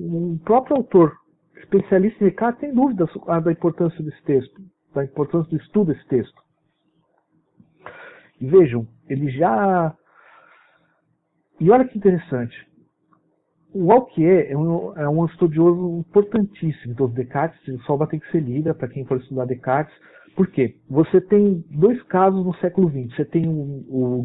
um 0.00 0.36
próprio 0.38 0.78
autor, 0.78 1.12
especialista 1.66 2.24
em 2.24 2.28
Descartes, 2.28 2.60
tem 2.60 2.74
dúvidas 2.74 3.10
da 3.44 3.52
importância 3.52 4.02
desse 4.02 4.22
texto, 4.22 4.62
da 4.94 5.04
importância 5.04 5.50
do 5.50 5.62
estudo 5.62 5.92
desse 5.92 6.06
texto. 6.06 6.42
E 8.40 8.46
vejam, 8.46 8.86
ele 9.08 9.30
já. 9.30 9.94
E 11.60 11.70
olha 11.70 11.86
que 11.86 11.98
interessante. 11.98 12.66
O 13.72 13.92
Alquier 13.92 14.50
é 14.50 14.56
um, 14.56 14.96
é 14.96 15.08
um 15.08 15.24
estudioso 15.26 15.98
importantíssimo 15.98 16.94
dos 16.94 17.12
Descartes, 17.12 17.60
só 17.84 17.96
vai 17.96 18.06
ter 18.08 18.20
que 18.20 18.30
ser 18.30 18.40
lida 18.40 18.74
para 18.74 18.88
quem 18.88 19.04
for 19.04 19.18
estudar 19.18 19.44
Descartes. 19.44 19.94
Por 20.34 20.46
quê? 20.48 20.76
Você 20.88 21.20
tem 21.20 21.64
dois 21.70 22.02
casos 22.04 22.44
no 22.44 22.54
século 22.56 22.90
XX. 22.90 23.14
Você 23.14 23.24
tem 23.24 23.48
o, 23.48 24.18
o 24.20 24.22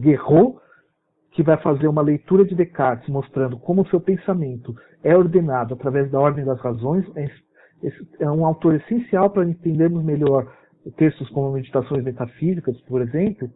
que 1.32 1.42
vai 1.42 1.58
fazer 1.58 1.88
uma 1.88 2.02
leitura 2.02 2.44
de 2.44 2.54
Descartes, 2.54 3.08
mostrando 3.10 3.58
como 3.58 3.82
o 3.82 3.88
seu 3.88 4.00
pensamento 4.00 4.76
é 5.04 5.16
ordenado 5.16 5.74
através 5.74 6.12
da 6.12 6.20
ordem 6.20 6.44
das 6.44 6.60
razões. 6.60 7.06
É, 7.16 7.30
é 8.20 8.30
um 8.30 8.46
autor 8.46 8.76
essencial 8.76 9.30
para 9.30 9.48
entendermos 9.48 10.04
melhor 10.04 10.52
textos 10.98 11.30
como 11.30 11.52
Meditações 11.52 12.04
Metafísicas, 12.04 12.80
por 12.82 13.02
exemplo. 13.02 13.50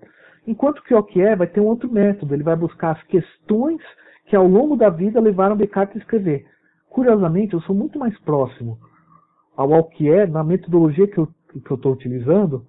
Enquanto 0.48 0.84
que 0.84 0.94
o 0.94 0.98
Alquier 0.98 1.38
vai 1.38 1.48
ter 1.48 1.60
um 1.60 1.66
outro 1.66 1.92
método, 1.92 2.34
ele 2.34 2.44
vai 2.44 2.56
buscar 2.56 2.92
as 2.92 3.04
questões 3.04 3.82
que 4.28 4.36
ao 4.36 4.48
longo 4.48 4.76
da 4.76 4.90
vida 4.90 5.20
levaram 5.20 5.58
Descartes 5.58 5.98
a 5.98 6.00
escrever. 6.00 6.46
Curiosamente, 6.90 7.54
eu 7.54 7.62
sou 7.62 7.76
muito 7.76 8.00
mais 8.00 8.18
próximo 8.20 8.78
ao 9.58 9.74
Alquier 9.74 10.30
na 10.30 10.44
metodologia 10.44 11.08
que 11.08 11.20
eu 11.20 11.28
estou 11.54 11.92
utilizando, 11.92 12.66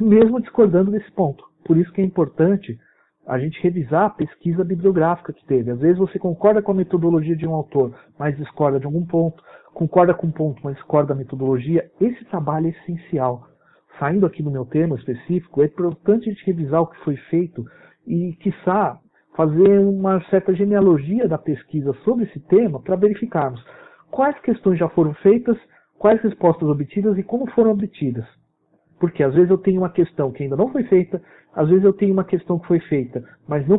mesmo 0.00 0.40
discordando 0.40 0.90
desse 0.90 1.10
ponto. 1.12 1.44
Por 1.64 1.76
isso 1.76 1.92
que 1.92 2.00
é 2.00 2.04
importante 2.04 2.78
a 3.26 3.38
gente 3.38 3.62
revisar 3.62 4.06
a 4.06 4.10
pesquisa 4.10 4.64
bibliográfica 4.64 5.32
que 5.32 5.44
teve. 5.46 5.70
Às 5.70 5.78
vezes 5.78 5.98
você 5.98 6.18
concorda 6.18 6.60
com 6.60 6.72
a 6.72 6.74
metodologia 6.74 7.36
de 7.36 7.46
um 7.46 7.54
autor, 7.54 7.94
mas 8.18 8.36
discorda 8.36 8.80
de 8.80 8.86
algum 8.86 9.06
ponto, 9.06 9.42
concorda 9.72 10.12
com 10.12 10.26
um 10.26 10.32
ponto, 10.32 10.60
mas 10.64 10.74
discorda 10.74 11.14
da 11.14 11.18
metodologia. 11.18 11.90
Esse 12.00 12.24
trabalho 12.26 12.66
é 12.66 12.70
essencial 12.70 13.52
saindo 13.98 14.26
aqui 14.26 14.42
do 14.42 14.50
meu 14.50 14.64
tema 14.64 14.96
específico, 14.96 15.62
é 15.62 15.66
importante 15.66 16.28
a 16.28 16.32
gente 16.32 16.44
revisar 16.44 16.82
o 16.82 16.86
que 16.86 16.98
foi 17.04 17.16
feito 17.30 17.64
e, 18.06 18.32
quiçá, 18.40 18.98
fazer 19.36 19.78
uma 19.78 20.20
certa 20.28 20.52
genealogia 20.54 21.28
da 21.28 21.38
pesquisa 21.38 21.92
sobre 22.04 22.24
esse 22.24 22.40
tema 22.40 22.80
para 22.80 22.96
verificarmos 22.96 23.64
quais 24.10 24.38
questões 24.40 24.78
já 24.78 24.88
foram 24.88 25.14
feitas, 25.14 25.56
quais 25.98 26.20
respostas 26.20 26.68
obtidas 26.68 27.16
e 27.16 27.22
como 27.22 27.48
foram 27.52 27.70
obtidas. 27.70 28.26
Porque 28.98 29.22
às 29.22 29.34
vezes 29.34 29.50
eu 29.50 29.58
tenho 29.58 29.80
uma 29.80 29.90
questão 29.90 30.32
que 30.32 30.42
ainda 30.42 30.56
não 30.56 30.70
foi 30.70 30.84
feita, 30.84 31.22
às 31.54 31.68
vezes 31.68 31.84
eu 31.84 31.92
tenho 31.92 32.12
uma 32.12 32.24
questão 32.24 32.58
que 32.58 32.66
foi 32.66 32.80
feita, 32.80 33.22
mas 33.46 33.66
não 33.68 33.78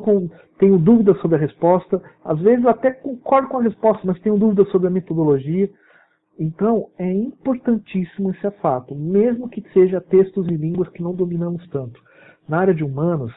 tenho 0.60 0.78
dúvidas 0.78 1.20
sobre 1.20 1.38
a 1.38 1.40
resposta, 1.40 2.02
às 2.24 2.40
vezes 2.40 2.64
eu 2.64 2.70
até 2.70 2.92
concordo 2.92 3.48
com 3.48 3.58
a 3.58 3.64
resposta, 3.64 4.02
mas 4.06 4.20
tenho 4.20 4.38
dúvidas 4.38 4.70
sobre 4.70 4.88
a 4.88 4.92
metodologia. 4.92 5.70
Então, 6.40 6.88
é 6.98 7.12
importantíssimo 7.12 8.32
esse 8.32 8.50
fato, 8.60 8.96
mesmo 8.96 9.50
que 9.50 9.64
seja 9.74 10.02
textos 10.02 10.48
e 10.48 10.56
línguas 10.56 10.90
que 10.90 11.04
não 11.04 11.14
dominamos 11.14 11.68
tanto. 11.70 12.00
Na 12.48 12.60
área 12.60 12.74
de 12.74 12.84
humanos, 12.84 13.32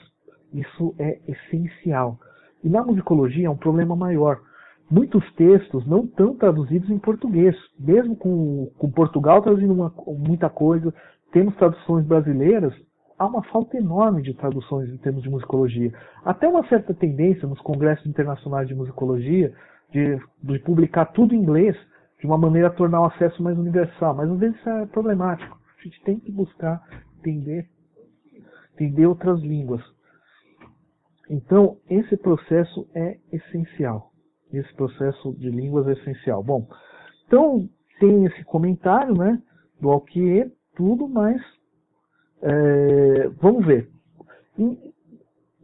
isso 0.53 0.95
é 0.99 1.19
essencial. 1.29 2.19
E 2.65 2.69
na 2.69 2.83
musicologia 2.83 3.47
é 3.47 3.51
um 3.51 3.57
problema 3.57 3.95
maior. 3.95 4.41
Muitos 4.91 5.25
textos 5.35 5.87
não 5.87 6.05
estão 6.05 6.35
traduzidos 6.37 6.89
em 6.91 6.99
português, 6.99 7.57
mesmo 7.79 8.17
com, 8.17 8.71
com 8.79 8.91
Portugal 8.91 9.43
traduzindo 9.43 9.75
uma, 9.75 9.93
muita 10.07 10.49
coisa, 10.49 10.95
temos 11.33 11.57
traduções 11.57 12.07
brasileiras, 12.07 12.73
há 13.19 13.27
uma 13.27 13.43
falta 13.45 13.77
enorme 13.77 14.23
de 14.23 14.35
traduções 14.35 14.89
em 14.91 14.97
termos 14.99 15.23
de 15.23 15.31
musicologia. 15.31 15.93
Até 16.25 16.49
uma 16.49 16.67
certa 16.69 16.95
tendência 16.95 17.49
nos 17.49 17.61
congressos 17.61 18.07
internacionais 18.07 18.69
de 18.69 18.75
musicologia 18.75 19.53
de, 19.91 20.19
de 20.43 20.59
publicar 20.61 21.07
tudo 21.07 21.35
em 21.35 21.39
inglês, 21.39 21.77
de 22.21 22.27
uma 22.27 22.39
maneira 22.39 22.69
a 22.69 22.73
tornar 22.73 23.01
o 23.01 23.07
acesso 23.07 23.43
mais 23.43 23.59
universal. 23.59 24.15
Mas 24.15 24.31
às 24.31 24.39
vezes 24.39 24.59
isso 24.59 24.69
é 24.69 24.87
problemático. 24.87 25.59
A 25.79 25.83
gente 25.83 26.03
tem 26.03 26.19
que 26.19 26.33
buscar 26.33 26.83
entender, 27.19 27.69
entender 28.75 29.07
outras 29.07 29.41
línguas. 29.41 29.83
Então, 31.29 31.77
esse 31.89 32.17
processo 32.17 32.89
é 32.95 33.19
essencial. 33.33 34.13
Esse 34.53 34.73
processo 34.75 35.35
de 35.35 35.51
línguas 35.51 35.87
é 35.89 35.93
essencial. 35.93 36.43
Bom, 36.43 36.69
então 37.27 37.69
tem 37.99 38.25
esse 38.27 38.45
comentário 38.45 39.15
né, 39.15 39.41
do 39.81 39.91
Alquier, 39.91 40.51
tudo, 40.77 41.09
mas 41.09 41.41
é, 42.49 43.29
vamos 43.41 43.67
ver. 43.67 43.89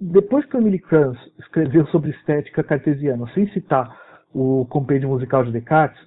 Depois 0.01 0.45
que 0.47 0.57
o 0.57 0.61
Emily 0.61 0.81
Kranz 0.81 1.17
escreveu 1.39 1.87
sobre 1.87 2.11
estética 2.11 2.65
cartesiana, 2.65 3.27
sem 3.35 3.49
citar 3.51 3.97
o 4.35 4.67
compêndio 4.67 5.09
musical 5.09 5.45
de 5.45 5.53
Descartes, 5.53 6.03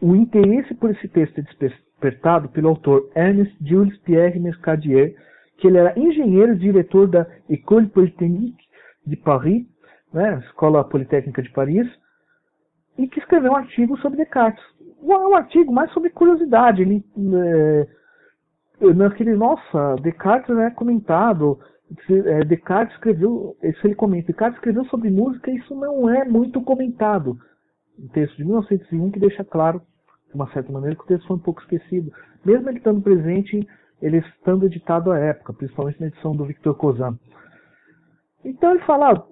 o 0.00 0.14
interesse 0.16 0.74
por 0.74 0.90
esse 0.90 1.08
texto 1.08 1.38
é 1.38 1.42
despertado 1.42 2.48
pelo 2.48 2.68
autor 2.68 3.10
Ernest 3.14 3.54
Jules 3.60 3.98
Pierre 3.98 4.38
Mercadier, 4.38 5.14
que 5.58 5.66
ele 5.66 5.76
era 5.76 5.98
engenheiro 5.98 6.52
e 6.52 6.58
diretor 6.58 7.08
da 7.08 7.26
École 7.50 7.88
Polytechnique 7.88 8.64
de 9.04 9.16
Paris, 9.16 9.66
né, 10.12 10.38
Escola 10.46 10.84
Politécnica 10.84 11.42
de 11.42 11.50
Paris, 11.50 11.86
e 12.96 13.06
que 13.08 13.18
escreveu 13.18 13.52
um 13.52 13.56
artigo 13.56 13.98
sobre 13.98 14.18
Descartes. 14.18 14.64
Um, 15.02 15.12
um 15.12 15.34
artigo 15.34 15.72
mais 15.72 15.92
sobre 15.92 16.10
curiosidade. 16.10 16.82
Ele, 16.82 17.04
é, 17.34 17.86
naquele, 18.80 19.34
nossa, 19.34 19.96
Descartes 20.02 20.56
é 20.56 20.70
comentado, 20.70 21.58
Descartes 22.46 22.94
escreveu, 22.94 23.56
isso 23.62 23.86
ele 23.86 23.94
comenta, 23.94 24.28
Descartes 24.28 24.58
escreveu 24.58 24.84
sobre 24.86 25.10
música 25.10 25.50
isso 25.50 25.74
não 25.74 26.08
é 26.10 26.24
muito 26.24 26.60
comentado 26.62 27.38
um 27.98 28.08
texto 28.08 28.36
de 28.36 28.44
1901 28.44 29.10
que 29.10 29.18
deixa 29.18 29.44
claro, 29.44 29.82
de 30.28 30.34
uma 30.34 30.50
certa 30.52 30.70
maneira, 30.70 30.94
que 30.94 31.02
o 31.02 31.06
texto 31.06 31.26
foi 31.26 31.36
um 31.36 31.40
pouco 31.40 31.60
esquecido. 31.62 32.12
Mesmo 32.44 32.68
ele 32.68 32.78
estando 32.78 33.00
presente, 33.02 33.66
ele 34.00 34.18
estando 34.18 34.66
editado 34.66 35.10
à 35.10 35.18
época, 35.18 35.52
principalmente 35.52 36.00
na 36.00 36.06
edição 36.06 36.34
do 36.34 36.44
Victor 36.44 36.76
Kozan. 36.76 37.18
Então 38.44 38.70
ele 38.70 38.84
fala, 38.84 39.26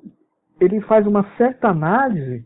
ele 0.60 0.80
faz 0.82 1.06
uma 1.06 1.24
certa 1.36 1.68
análise 1.68 2.44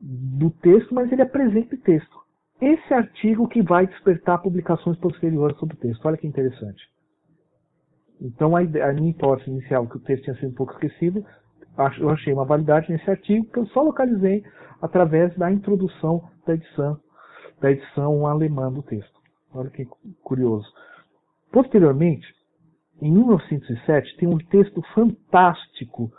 do 0.00 0.50
texto, 0.50 0.94
mas 0.94 1.10
ele 1.12 1.22
apresenta 1.22 1.74
o 1.74 1.78
texto. 1.78 2.19
Esse 2.60 2.92
artigo 2.92 3.48
que 3.48 3.62
vai 3.62 3.86
despertar 3.86 4.42
publicações 4.42 4.98
posteriores 4.98 5.56
sobre 5.58 5.76
o 5.76 5.78
texto. 5.78 6.04
Olha 6.06 6.16
que 6.16 6.26
interessante. 6.26 6.82
Então, 8.20 8.54
a, 8.54 8.60
a 8.60 8.92
minha 8.92 9.10
hipótese 9.10 9.50
inicial, 9.50 9.86
que 9.86 9.96
o 9.96 10.00
texto 10.00 10.24
tinha 10.24 10.36
sido 10.36 10.50
um 10.50 10.54
pouco 10.54 10.74
esquecido, 10.74 11.24
eu 11.98 12.10
achei 12.10 12.32
uma 12.32 12.44
validade 12.44 12.92
nesse 12.92 13.08
artigo 13.08 13.46
que 13.50 13.58
eu 13.58 13.66
só 13.68 13.82
localizei 13.82 14.44
através 14.82 15.34
da 15.36 15.50
introdução 15.50 16.28
da 16.46 16.54
edição, 16.54 17.00
da 17.60 17.70
edição 17.70 18.26
alemã 18.26 18.70
do 18.70 18.82
texto. 18.82 19.18
Olha 19.54 19.70
que 19.70 19.86
curioso. 20.22 20.66
Posteriormente, 21.50 22.26
em 23.00 23.10
1907, 23.10 24.16
tem 24.18 24.28
um 24.28 24.38
texto 24.38 24.82
fantástico 24.94 26.12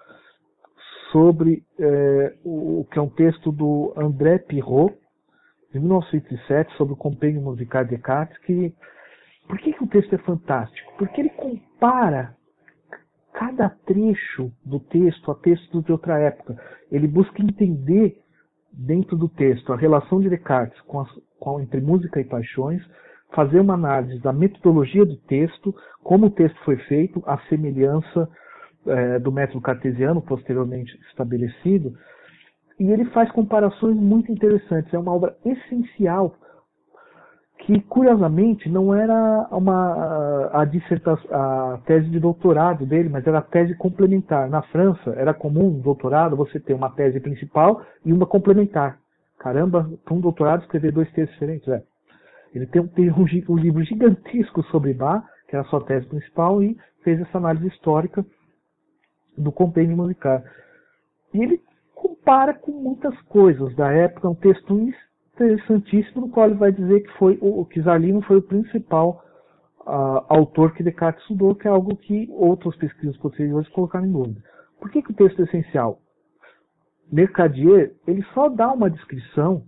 sobre 1.11 1.63
é, 1.79 2.35
o 2.43 2.85
que 2.91 2.97
é 2.97 3.01
um 3.01 3.09
texto 3.09 3.51
do 3.51 3.93
André 3.95 4.39
Pirot, 4.39 4.95
de 5.71 5.79
1907, 5.79 6.73
sobre 6.75 6.93
o 6.93 6.97
compêndio 6.97 7.41
musical 7.41 7.83
de 7.83 7.91
Descartes, 7.91 8.37
que 8.39 8.73
por 9.47 9.57
que, 9.59 9.73
que 9.73 9.83
o 9.83 9.87
texto 9.87 10.13
é 10.13 10.17
fantástico? 10.19 10.93
Porque 10.97 11.21
ele 11.21 11.29
compara 11.29 12.35
cada 13.33 13.69
trecho 13.69 14.51
do 14.63 14.79
texto 14.79 15.31
a 15.31 15.35
textos 15.35 15.83
de 15.83 15.91
outra 15.91 16.19
época. 16.19 16.57
Ele 16.91 17.07
busca 17.07 17.41
entender 17.41 18.17
dentro 18.71 19.17
do 19.17 19.27
texto 19.27 19.73
a 19.73 19.75
relação 19.75 20.21
de 20.21 20.29
Descartes 20.29 20.79
com, 20.81 21.03
com, 21.39 21.59
entre 21.59 21.81
música 21.81 22.19
e 22.19 22.23
paixões, 22.23 22.81
fazer 23.33 23.59
uma 23.59 23.73
análise 23.73 24.19
da 24.21 24.31
metodologia 24.31 25.05
do 25.05 25.17
texto, 25.17 25.73
como 26.03 26.27
o 26.27 26.31
texto 26.31 26.57
foi 26.63 26.77
feito, 26.77 27.23
a 27.25 27.37
semelhança 27.49 28.29
é, 28.85 29.19
do 29.19 29.31
método 29.31 29.61
cartesiano 29.61 30.21
posteriormente 30.21 30.97
estabelecido, 31.09 31.93
e 32.81 32.91
ele 32.91 33.05
faz 33.11 33.31
comparações 33.31 33.95
muito 33.95 34.31
interessantes. 34.31 34.91
É 34.91 34.97
uma 34.97 35.13
obra 35.13 35.37
essencial 35.45 36.33
que 37.59 37.79
curiosamente 37.81 38.67
não 38.67 38.91
era 38.91 39.47
uma 39.51 40.49
a, 40.51 40.63
a 40.63 41.77
tese 41.85 42.09
de 42.09 42.19
doutorado 42.19 42.83
dele, 42.83 43.07
mas 43.07 43.27
era 43.27 43.37
a 43.37 43.43
tese 43.43 43.75
complementar. 43.75 44.49
Na 44.49 44.63
França 44.63 45.11
era 45.11 45.31
comum 45.31 45.67
um 45.67 45.79
doutorado 45.79 46.35
você 46.35 46.59
ter 46.59 46.73
uma 46.73 46.89
tese 46.89 47.19
principal 47.19 47.83
e 48.03 48.11
uma 48.11 48.25
complementar. 48.25 48.97
Caramba, 49.37 49.87
para 50.03 50.15
um 50.15 50.19
doutorado 50.19 50.63
escrever 50.63 50.91
dois 50.91 51.11
textos 51.11 51.33
diferentes, 51.33 51.67
é. 51.67 51.83
Ele 52.51 52.65
tem, 52.65 52.87
tem 52.87 53.11
um, 53.11 53.25
um, 53.49 53.57
livro 53.57 53.83
gigantesco 53.83 54.63
sobre 54.63 54.91
Bach, 54.91 55.23
que 55.47 55.55
era 55.55 55.63
a 55.63 55.69
sua 55.69 55.83
tese 55.83 56.07
principal, 56.07 56.63
e 56.63 56.75
fez 57.03 57.21
essa 57.21 57.37
análise 57.37 57.67
histórica 57.67 58.25
do 59.37 59.51
compêndio 59.51 59.95
musical. 59.95 60.41
E 61.31 61.43
ele 61.43 61.61
compara 62.21 62.53
com 62.53 62.71
muitas 62.71 63.19
coisas 63.23 63.75
da 63.75 63.91
época, 63.91 64.29
um 64.29 64.35
texto 64.35 64.93
interessantíssimo, 65.33 66.21
no 66.21 66.29
qual 66.29 66.47
ele 66.47 66.55
vai 66.55 66.71
dizer 66.71 67.01
que 67.01 67.11
foi 67.17 67.37
o 67.41 67.65
que 67.65 67.81
Zarlino 67.81 68.21
foi 68.21 68.37
o 68.37 68.41
principal 68.41 69.23
uh, 69.81 70.23
autor 70.29 70.73
que 70.73 70.83
Descartes 70.83 71.21
estudou, 71.23 71.55
que 71.55 71.67
é 71.67 71.71
algo 71.71 71.95
que 71.95 72.27
outros 72.31 72.75
pesquisas 72.75 73.17
posteriores 73.17 73.67
colocaram 73.69 74.05
em 74.05 74.11
dúvida. 74.11 74.43
Por 74.79 74.91
que, 74.91 75.01
que 75.01 75.11
o 75.11 75.15
texto 75.15 75.41
é 75.41 75.45
essencial? 75.45 75.99
Mercadier 77.11 77.93
ele 78.07 78.23
só 78.33 78.47
dá 78.49 78.71
uma 78.71 78.89
descrição 78.89 79.63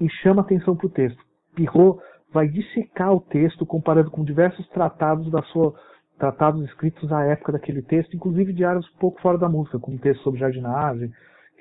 e 0.00 0.08
chama 0.22 0.42
atenção 0.42 0.76
para 0.76 0.86
o 0.86 0.90
texto. 0.90 1.22
Pirot 1.54 2.00
vai 2.32 2.48
dissecar 2.48 3.12
o 3.12 3.20
texto 3.20 3.64
comparando 3.64 4.10
com 4.10 4.24
diversos 4.24 4.68
tratados 4.68 5.30
da 5.30 5.42
sua 5.44 5.74
tratados 6.18 6.62
escritos 6.64 7.10
à 7.12 7.24
época 7.24 7.52
daquele 7.52 7.82
texto, 7.82 8.14
inclusive 8.14 8.52
diários 8.52 8.86
um 8.94 8.98
pouco 8.98 9.20
fora 9.20 9.38
da 9.38 9.48
música, 9.48 9.78
como 9.78 9.96
um 9.96 10.00
texto 10.00 10.22
sobre 10.22 10.40
jardinagem, 10.40 11.12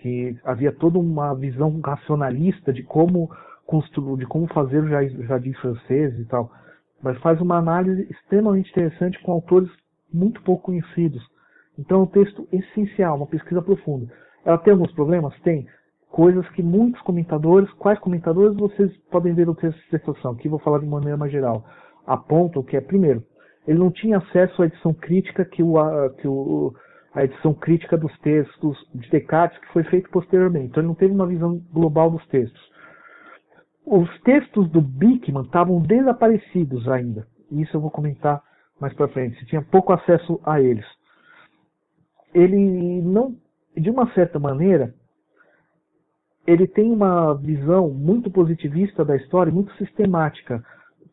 que 0.02 0.38
havia 0.44 0.72
toda 0.72 1.00
uma 1.00 1.34
visão 1.34 1.80
racionalista 1.80 2.74
de 2.74 2.84
como 2.84 3.30
construir, 3.66 4.18
de 4.18 4.26
como 4.26 4.48
fazer 4.48 4.84
o 4.84 5.24
jardim 5.26 5.54
francês 5.54 6.18
e 6.20 6.26
tal. 6.26 6.52
Mas 7.02 7.18
faz 7.20 7.40
uma 7.40 7.58
análise 7.58 8.08
extremamente 8.10 8.72
interessante 8.72 9.22
com 9.22 9.32
autores 9.32 9.70
muito 10.12 10.42
pouco 10.42 10.66
conhecidos. 10.66 11.24
Então 11.78 12.00
é 12.00 12.04
um 12.04 12.08
texto 12.08 12.48
essencial, 12.52 13.18
uma 13.18 13.28
pesquisa 13.28 13.62
profunda. 13.62 14.12
Ela 14.44 14.58
tem 14.58 14.74
alguns 14.74 14.92
problemas? 14.94 15.38
Tem. 15.42 15.68
Coisas 16.10 16.48
que 16.50 16.64
muitos 16.64 17.02
comentadores, 17.02 17.70
quais 17.74 18.00
comentadores 18.00 18.58
vocês 18.58 18.96
podem 19.12 19.34
ver 19.34 19.46
no 19.46 19.54
texto 19.54 19.78
de 19.78 19.84
dissertação, 19.84 20.32
aqui 20.32 20.48
vou 20.48 20.60
falar 20.60 20.80
de 20.80 20.88
maneira 20.88 21.18
mais 21.18 21.32
geral, 21.32 21.66
apontam 22.08 22.64
que 22.64 22.78
é, 22.78 22.82
primeiro, 22.82 23.22
ele 23.68 23.78
não 23.78 23.92
tinha 23.92 24.18
acesso 24.18 24.62
à 24.62 24.66
edição 24.66 24.94
crítica 24.94 25.44
que, 25.44 25.62
o, 25.62 26.10
que 26.12 26.28
o, 26.28 26.74
a 27.14 27.26
edição 27.26 27.54
crítica 27.54 27.98
dos 27.98 28.18
textos 28.20 28.78
de 28.96 29.10
Descartes, 29.10 29.60
que 29.60 29.74
foi 29.74 29.84
feito 29.84 30.10
posteriormente. 30.10 30.68
Então 30.68 30.82
ele 30.82 30.88
não 30.88 30.96
teve 30.96 31.14
uma 31.14 31.28
visão 31.28 31.62
global 31.74 32.10
dos 32.10 32.26
textos. 32.28 32.62
Os 33.86 34.10
textos 34.22 34.70
do 34.70 34.82
Bickman 34.82 35.44
estavam 35.44 35.82
desaparecidos 35.82 36.88
ainda. 36.88 37.28
Isso 37.52 37.76
eu 37.76 37.82
vou 37.82 37.92
comentar 37.92 38.42
mais 38.80 38.94
para 38.94 39.08
frente. 39.10 39.38
Você 39.38 39.46
tinha 39.46 39.62
pouco 39.62 39.92
acesso 39.92 40.40
a 40.46 40.62
eles. 40.62 40.86
Ele 42.34 43.02
não, 43.02 43.36
de 43.76 43.90
uma 43.90 44.12
certa 44.14 44.40
maneira, 44.40 44.94
ele 46.46 46.68
tem 46.68 46.92
uma 46.92 47.34
visão 47.34 47.90
muito 47.90 48.32
positivista 48.32 49.04
da 49.04 49.16
história, 49.18 49.52
muito 49.52 49.74
sistemática 49.76 50.64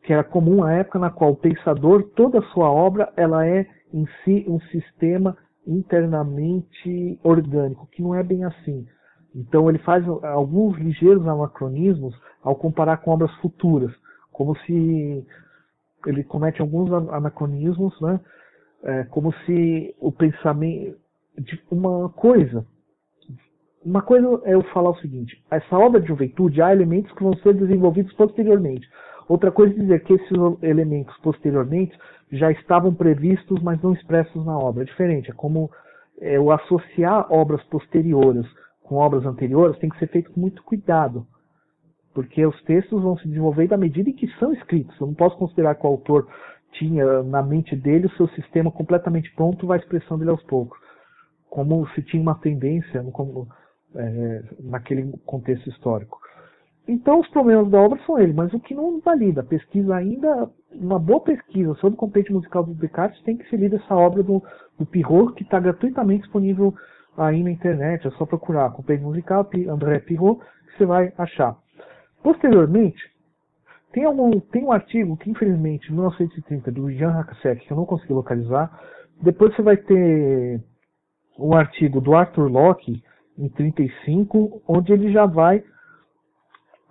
que 0.05 0.13
era 0.13 0.23
comum 0.23 0.63
à 0.63 0.71
época 0.73 0.99
na 0.99 1.09
qual 1.09 1.31
o 1.31 1.35
pensador, 1.35 2.03
toda 2.15 2.39
a 2.39 2.43
sua 2.53 2.71
obra, 2.71 3.11
ela 3.17 3.45
é 3.45 3.65
em 3.91 4.07
si 4.23 4.45
um 4.47 4.59
sistema 4.71 5.35
internamente 5.67 7.19
orgânico, 7.23 7.87
que 7.87 8.03
não 8.03 8.13
é 8.13 8.21
bem 8.21 8.43
assim. 8.43 8.85
Então 9.33 9.67
ele 9.67 9.79
faz 9.79 10.07
alguns 10.07 10.77
ligeiros 10.77 11.27
anacronismos 11.27 12.15
ao 12.43 12.55
comparar 12.55 12.97
com 12.97 13.11
obras 13.11 13.33
futuras, 13.37 13.91
como 14.31 14.55
se 14.59 15.25
ele 16.05 16.23
comete 16.23 16.61
alguns 16.61 16.91
anacronismos, 16.91 17.99
né? 17.99 18.19
É, 18.83 19.03
como 19.05 19.33
se 19.45 19.95
o 19.99 20.11
pensamento 20.11 20.95
de 21.39 21.59
uma 21.71 22.09
coisa, 22.09 22.63
uma 23.83 24.03
coisa 24.03 24.41
é 24.43 24.53
eu 24.53 24.61
falar 24.65 24.91
o 24.91 24.99
seguinte: 24.99 25.43
essa 25.49 25.75
obra 25.75 25.99
de 25.99 26.07
juventude 26.07 26.61
há 26.61 26.71
elementos 26.71 27.11
que 27.13 27.23
vão 27.23 27.35
ser 27.37 27.55
desenvolvidos 27.55 28.13
posteriormente. 28.13 28.87
Outra 29.27 29.51
coisa 29.51 29.73
é 29.73 29.79
dizer 29.79 30.03
que 30.03 30.13
esses 30.13 30.37
elementos 30.61 31.15
posteriormente 31.17 31.97
já 32.31 32.51
estavam 32.51 32.93
previstos, 32.93 33.61
mas 33.61 33.81
não 33.81 33.93
expressos 33.93 34.45
na 34.45 34.57
obra. 34.57 34.83
É 34.83 34.85
diferente, 34.85 35.31
é 35.31 35.33
como 35.33 35.69
é, 36.19 36.39
o 36.39 36.51
associar 36.51 37.31
obras 37.31 37.63
posteriores 37.63 38.45
com 38.83 38.95
obras 38.95 39.25
anteriores 39.25 39.77
tem 39.79 39.89
que 39.89 39.97
ser 39.97 40.07
feito 40.07 40.31
com 40.31 40.39
muito 40.39 40.63
cuidado, 40.63 41.25
porque 42.13 42.45
os 42.45 42.61
textos 42.63 43.01
vão 43.01 43.17
se 43.17 43.27
desenvolver 43.27 43.67
da 43.67 43.77
medida 43.77 44.09
em 44.09 44.13
que 44.13 44.27
são 44.39 44.53
escritos. 44.53 44.99
Eu 44.99 45.07
não 45.07 45.13
posso 45.15 45.37
considerar 45.37 45.75
que 45.75 45.85
o 45.85 45.89
autor 45.89 46.27
tinha 46.73 47.23
na 47.23 47.41
mente 47.41 47.75
dele 47.75 48.05
o 48.05 48.11
seu 48.11 48.27
sistema 48.29 48.71
completamente 48.71 49.33
pronto, 49.33 49.65
vai 49.65 49.79
expressando 49.79 50.23
ele 50.23 50.29
aos 50.29 50.43
poucos, 50.43 50.77
como 51.49 51.87
se 51.89 52.01
tinha 52.03 52.21
uma 52.21 52.35
tendência 52.35 53.01
como, 53.11 53.47
é, 53.95 54.43
naquele 54.59 55.11
contexto 55.25 55.67
histórico. 55.69 56.19
Então 56.87 57.19
os 57.19 57.27
problemas 57.29 57.69
da 57.69 57.79
obra 57.79 57.99
são 58.05 58.19
eles, 58.19 58.35
mas 58.35 58.53
o 58.53 58.59
que 58.59 58.75
não 58.75 58.99
valida, 58.99 59.41
a 59.41 59.45
pesquisa 59.45 59.95
ainda, 59.95 60.49
uma 60.71 60.99
boa 60.99 61.19
pesquisa 61.19 61.73
sobre 61.75 61.95
o 61.95 61.97
compêndio 61.99 62.33
musical 62.33 62.63
do 62.63 62.75
Descartes 62.75 63.21
tem 63.23 63.37
que 63.37 63.49
ser 63.49 63.57
lida 63.57 63.77
essa 63.77 63.95
obra 63.95 64.21
do, 64.21 64.43
do 64.77 64.85
Pirot, 64.85 65.33
que 65.33 65.43
está 65.43 65.59
gratuitamente 65.59 66.23
disponível 66.23 66.75
aí 67.17 67.41
na 67.41 67.49
internet, 67.49 68.07
é 68.07 68.11
só 68.11 68.25
procurar 68.25 68.71
compêndio 68.71 69.07
musical 69.07 69.49
André 69.67 69.99
Pirot, 69.99 70.39
que 70.39 70.77
você 70.77 70.85
vai 70.85 71.11
achar. 71.17 71.57
Posteriormente, 72.21 73.01
tem, 73.91 74.03
algum, 74.03 74.39
tem 74.39 74.63
um 74.63 74.71
artigo 74.71 75.17
que 75.17 75.31
infelizmente, 75.31 75.89
em 75.89 75.93
1930, 75.93 76.71
do 76.71 76.91
Jean 76.91 77.11
Hackasek, 77.11 77.65
que 77.65 77.71
eu 77.71 77.77
não 77.77 77.85
consegui 77.85 78.13
localizar, 78.13 78.69
depois 79.23 79.55
você 79.55 79.61
vai 79.63 79.77
ter 79.77 80.61
um 81.39 81.55
artigo 81.55 81.99
do 81.99 82.13
Arthur 82.13 82.51
Locke, 82.51 83.01
em 83.37 83.49
35, 83.49 84.61
onde 84.67 84.93
ele 84.93 85.11
já 85.11 85.25
vai 85.25 85.63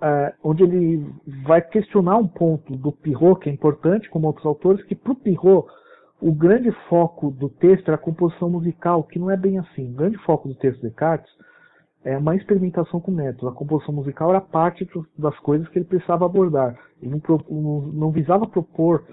é, 0.04 0.34
onde 0.44 0.62
ele 0.62 1.10
vai 1.46 1.62
questionar 1.62 2.18
um 2.18 2.28
ponto 2.28 2.76
do 2.76 2.92
Pirro 2.92 3.36
que 3.36 3.48
é 3.48 3.52
importante, 3.52 4.10
como 4.10 4.26
outros 4.26 4.44
autores, 4.44 4.84
que 4.84 4.94
para 4.94 5.12
o 5.12 5.16
Pirro 5.16 5.66
o 6.20 6.30
grande 6.30 6.70
foco 6.90 7.30
do 7.30 7.48
texto 7.48 7.88
era 7.88 7.96
a 7.96 7.98
composição 7.98 8.50
musical, 8.50 9.02
que 9.04 9.18
não 9.18 9.30
é 9.30 9.36
bem 9.36 9.58
assim. 9.58 9.90
O 9.90 9.94
grande 9.94 10.18
foco 10.18 10.46
do 10.48 10.54
texto 10.54 10.80
de 10.80 10.88
Descartes 10.88 11.32
é 12.04 12.18
uma 12.18 12.36
experimentação 12.36 13.00
com 13.00 13.10
métodos. 13.10 13.50
A 13.50 13.56
composição 13.56 13.94
musical 13.94 14.28
era 14.28 14.42
parte 14.42 14.86
das 15.18 15.38
coisas 15.38 15.66
que 15.68 15.78
ele 15.78 15.86
precisava 15.86 16.26
abordar. 16.26 16.78
Ele 17.00 17.20
não, 17.50 17.80
não 17.92 18.10
visava 18.10 18.46
propor 18.46 19.04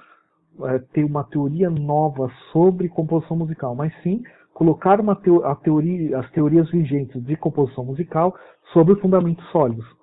é, 0.64 0.80
ter 0.94 1.06
uma 1.06 1.24
teoria 1.24 1.70
nova 1.70 2.30
sobre 2.52 2.90
composição 2.90 3.38
musical, 3.38 3.76
mas 3.76 3.94
sim 4.04 4.22
colocar 4.54 5.00
teo 5.24 5.42
teoria, 5.64 6.20
as 6.20 6.30
teorias 6.32 6.70
vigentes 6.70 7.24
de 7.24 7.38
composição 7.38 7.86
musical 7.86 8.36
sobre 8.74 8.96
fundamentos 8.96 9.46
sólidos. 9.52 10.01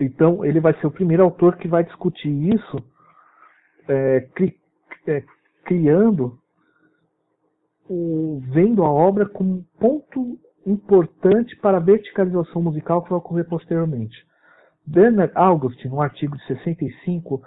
Então, 0.00 0.44
ele 0.44 0.60
vai 0.60 0.74
ser 0.74 0.86
o 0.86 0.92
primeiro 0.92 1.24
autor 1.24 1.56
que 1.56 1.66
vai 1.66 1.84
discutir 1.84 2.54
isso, 2.54 2.76
é, 3.88 4.20
cri, 4.34 4.56
é, 5.06 5.24
criando, 5.64 6.38
o, 7.88 8.40
vendo 8.48 8.84
a 8.84 8.90
obra 8.90 9.26
como 9.26 9.64
ponto 9.78 10.38
importante 10.66 11.56
para 11.56 11.78
a 11.78 11.80
verticalização 11.80 12.62
musical 12.62 13.02
que 13.02 13.10
vai 13.10 13.18
ocorrer 13.18 13.48
posteriormente. 13.48 14.16
Bernard 14.86 15.32
Augustin, 15.34 15.88
no 15.88 16.00
artigo 16.00 16.36
de 16.36 16.46
65, 16.46 17.42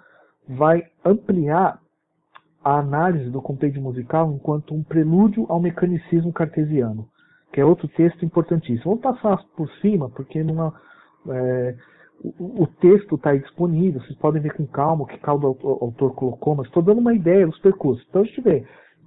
vai 0.48 0.84
ampliar 1.06 1.80
a 2.64 2.80
análise 2.80 3.30
do 3.30 3.42
compêndio 3.42 3.82
musical 3.82 4.32
enquanto 4.32 4.74
um 4.74 4.84
prelúdio 4.84 5.46
ao 5.50 5.60
mecanicismo 5.60 6.32
cartesiano, 6.32 7.08
que 7.52 7.60
é 7.60 7.66
outro 7.66 7.88
texto 7.88 8.24
importantíssimo. 8.24 8.98
Vamos 8.98 9.02
passar 9.02 9.44
por 9.56 9.70
cima, 9.80 10.10
porque 10.10 10.44
numa, 10.44 10.74
é, 11.30 11.76
o, 12.24 12.68
texto 12.68 13.16
está 13.16 13.36
disponível, 13.36 14.02
vocês 14.02 14.18
podem 14.18 14.42
ver 14.42 14.54
com 14.54 14.66
calma 14.68 15.04
o 15.04 15.08
que 15.08 15.18
cada 15.18 15.46
autor 15.46 16.14
colocou, 16.14 16.56
mas 16.56 16.68
estou 16.68 16.84
dando 16.84 17.00
uma 17.00 17.14
ideia 17.14 17.48
dos 17.48 17.60
percursos. 17.60 18.06
Então 18.08 18.22
a 18.22 18.26
gente 18.26 18.42
vê 18.42 18.64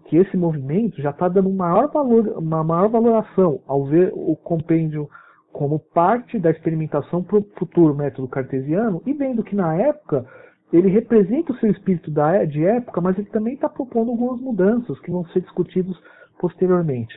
que 0.06 0.16
esse 0.16 0.36
movimento 0.36 1.00
já 1.00 1.10
está 1.10 1.28
dando 1.28 1.50
maior 1.50 1.90
valor, 1.90 2.28
uma 2.38 2.64
maior 2.64 2.88
valoração 2.88 3.60
ao 3.66 3.84
ver 3.84 4.12
o 4.14 4.36
compêndio 4.36 5.08
como 5.52 5.78
parte 5.78 6.38
da 6.38 6.50
experimentação 6.50 7.22
para 7.22 7.38
o 7.38 7.46
futuro 7.56 7.94
método 7.94 8.26
cartesiano 8.26 9.00
e 9.06 9.12
vendo 9.12 9.44
que 9.44 9.54
na 9.54 9.76
época 9.76 10.26
ele 10.72 10.88
representa 10.88 11.52
o 11.52 11.56
seu 11.58 11.70
espírito 11.70 12.10
da, 12.10 12.44
de 12.44 12.64
época, 12.64 13.00
mas 13.00 13.16
ele 13.16 13.28
também 13.30 13.54
está 13.54 13.68
propondo 13.68 14.10
algumas 14.10 14.40
mudanças 14.40 14.98
que 15.00 15.10
vão 15.12 15.24
ser 15.26 15.42
discutidos 15.42 15.96
posteriormente. 16.40 17.14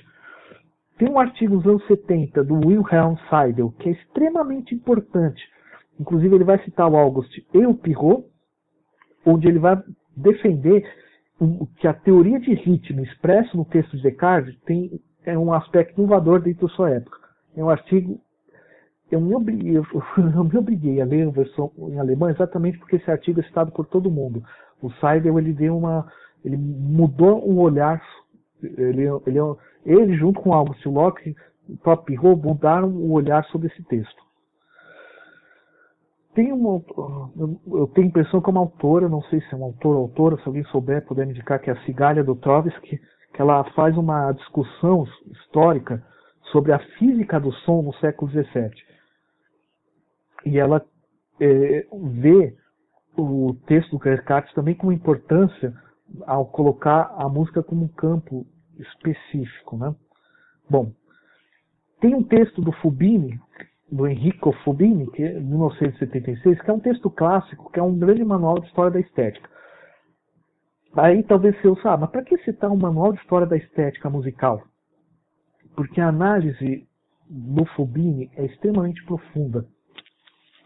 Tem 0.99 1.09
um 1.09 1.19
artigo 1.19 1.57
dos 1.57 1.65
anos 1.65 1.87
70 1.87 2.43
do 2.43 2.55
Wilhelm 2.55 3.15
Seidel 3.29 3.73
que 3.79 3.89
é 3.89 3.91
extremamente 3.93 4.75
importante. 4.75 5.41
Inclusive 5.99 6.35
ele 6.35 6.43
vai 6.43 6.63
citar 6.63 6.89
o 6.89 6.95
August 6.95 7.31
e 7.53 7.65
o 7.65 7.73
Pirot, 7.73 8.25
onde 9.25 9.47
ele 9.47 9.59
vai 9.59 9.81
defender 10.15 10.83
que 11.79 11.87
a 11.87 11.93
teoria 11.93 12.39
de 12.39 12.53
ritmo 12.53 13.01
expresso 13.03 13.55
no 13.55 13.65
texto 13.65 13.95
de 13.95 14.03
Descartes 14.03 14.57
tem 14.65 14.99
é 15.25 15.37
um 15.37 15.51
aspecto 15.53 15.99
inovador 15.99 16.41
dentro 16.41 16.67
da 16.67 16.73
sua 16.73 16.89
época. 16.91 17.17
É 17.55 17.63
um 17.63 17.69
artigo 17.69 18.19
eu 19.09 19.21
me, 19.21 19.33
obriguei, 19.33 19.77
eu, 19.77 19.85
eu 20.17 20.43
me 20.43 20.57
obriguei 20.57 21.01
a 21.01 21.05
ler 21.05 21.27
a 21.27 21.31
versão 21.31 21.71
em 21.77 21.97
alemão 21.97 22.29
exatamente 22.29 22.77
porque 22.77 22.97
esse 22.97 23.09
artigo 23.09 23.39
é 23.39 23.43
citado 23.43 23.71
por 23.71 23.85
todo 23.85 24.11
mundo. 24.11 24.43
O 24.81 24.91
Seidel 24.93 25.39
ele 25.39 25.53
deu 25.53 25.77
uma, 25.77 26.05
ele 26.43 26.57
mudou 26.57 27.43
o 27.47 27.59
olhar, 27.59 28.01
ele, 28.61 29.03
ele, 29.25 29.39
ele 29.85 30.17
junto 30.17 30.41
com 30.41 30.53
August 30.53 30.85
Locke, 30.85 31.35
o 31.69 31.77
próprio 31.77 32.17
Pirro, 32.17 32.35
mudaram 32.35 32.89
o 32.89 33.11
olhar 33.11 33.43
sobre 33.45 33.67
esse 33.67 33.83
texto. 33.83 34.26
Tem 36.37 36.53
uma, 36.53 36.83
eu 37.65 37.87
tenho 37.95 38.09
impressão 38.09 38.39
que 38.39 38.47
é 38.47 38.51
uma 38.51 38.61
autora, 38.61 39.09
não 39.09 39.23
sei 39.23 39.41
se 39.41 39.53
é 39.53 39.55
uma 39.55 39.65
autora 39.65 39.97
ou 39.97 40.03
autora, 40.03 40.37
se 40.37 40.43
alguém 40.45 40.63
souber, 40.65 41.03
puder 41.03 41.25
me 41.25 41.31
indicar, 41.31 41.59
que 41.59 41.67
é 41.67 41.73
a 41.73 41.81
Cigalha 41.83 42.23
do 42.23 42.35
Trotsky, 42.35 43.01
que 43.33 43.41
ela 43.41 43.63
faz 43.71 43.97
uma 43.97 44.31
discussão 44.33 45.07
histórica 45.31 46.05
sobre 46.51 46.73
a 46.73 46.79
física 46.99 47.39
do 47.39 47.51
som 47.51 47.81
no 47.81 47.91
século 47.95 48.29
XVII 48.29 48.69
e 50.45 50.59
ela 50.59 50.85
é, 51.39 51.87
vê 51.91 52.55
o 53.17 53.55
texto 53.65 53.97
do 53.97 54.03
Descartes 54.03 54.53
também 54.53 54.75
com 54.75 54.91
importância 54.91 55.73
ao 56.25 56.45
colocar 56.45 57.15
a 57.17 57.27
música 57.27 57.63
como 57.63 57.85
um 57.85 57.87
campo 57.87 58.45
específico. 58.77 59.75
Né? 59.75 59.95
Bom, 60.69 60.91
tem 61.99 62.13
um 62.13 62.23
texto 62.23 62.61
do 62.61 62.71
Fubini, 62.73 63.39
do 63.91 64.07
Enrico 64.07 64.51
Fubini, 64.63 65.09
que 65.11 65.23
é 65.23 65.39
1976, 65.39 66.61
que 66.61 66.69
é 66.69 66.73
um 66.73 66.79
texto 66.79 67.09
clássico, 67.09 67.71
que 67.71 67.79
é 67.79 67.83
um 67.83 67.97
grande 67.97 68.23
manual 68.23 68.59
de 68.59 68.67
história 68.67 68.91
da 68.91 68.99
estética. 68.99 69.49
Aí 70.95 71.23
talvez 71.23 71.59
você 71.59 71.67
ouça, 71.67 71.91
ah, 71.91 71.97
mas 71.97 72.09
para 72.09 72.23
que 72.23 72.37
citar 72.39 72.71
um 72.71 72.77
manual 72.77 73.13
de 73.13 73.19
história 73.19 73.47
da 73.47 73.55
estética 73.55 74.09
musical? 74.09 74.63
Porque 75.75 76.01
a 76.01 76.09
análise 76.09 76.87
do 77.29 77.65
Fubini 77.75 78.31
é 78.35 78.45
extremamente 78.45 79.03
profunda 79.05 79.65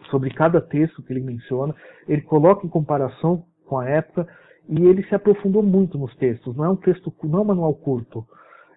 sobre 0.09 0.30
cada 0.32 0.61
texto 0.61 1.03
que 1.03 1.13
ele 1.13 1.22
menciona, 1.22 1.76
ele 2.07 2.22
coloca 2.22 2.65
em 2.65 2.69
comparação 2.69 3.45
com 3.65 3.78
a 3.80 3.89
época 3.89 4.28
e 4.69 4.84
ele 4.84 5.03
se 5.03 5.15
aprofundou 5.15 5.63
muito 5.63 5.97
nos 5.97 6.15
textos. 6.15 6.55
Não 6.55 6.65
é 6.65 6.69
um 6.69 6.76
texto, 6.76 7.13
não 7.24 7.39
é 7.39 7.41
um 7.41 7.45
manual 7.45 7.74
curto, 7.76 8.26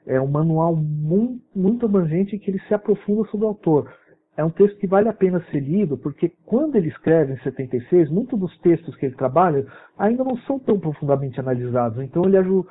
é 0.07 0.20
um 0.20 0.26
manual 0.26 0.74
muito, 0.76 1.42
muito 1.55 1.86
abrangente 1.86 2.38
que 2.38 2.51
ele 2.51 2.61
se 2.61 2.74
aprofunda 2.74 3.28
sobre 3.30 3.47
o 3.47 3.49
autor. 3.49 3.92
É 4.37 4.45
um 4.45 4.51
texto 4.51 4.78
que 4.78 4.87
vale 4.87 5.09
a 5.09 5.12
pena 5.12 5.45
ser 5.51 5.61
lido, 5.61 5.97
porque 5.97 6.32
quando 6.45 6.76
ele 6.76 6.89
escreve 6.89 7.32
em 7.32 7.39
76, 7.39 8.11
muitos 8.11 8.39
dos 8.39 8.59
textos 8.59 8.97
que 8.97 9.07
ele 9.07 9.14
trabalha 9.14 9.64
ainda 9.97 10.24
não 10.24 10.37
são 10.39 10.59
tão 10.59 10.78
profundamente 10.78 11.39
analisados. 11.39 12.03
Então 12.03 12.24
ele 12.24 12.37
ajudou, 12.39 12.66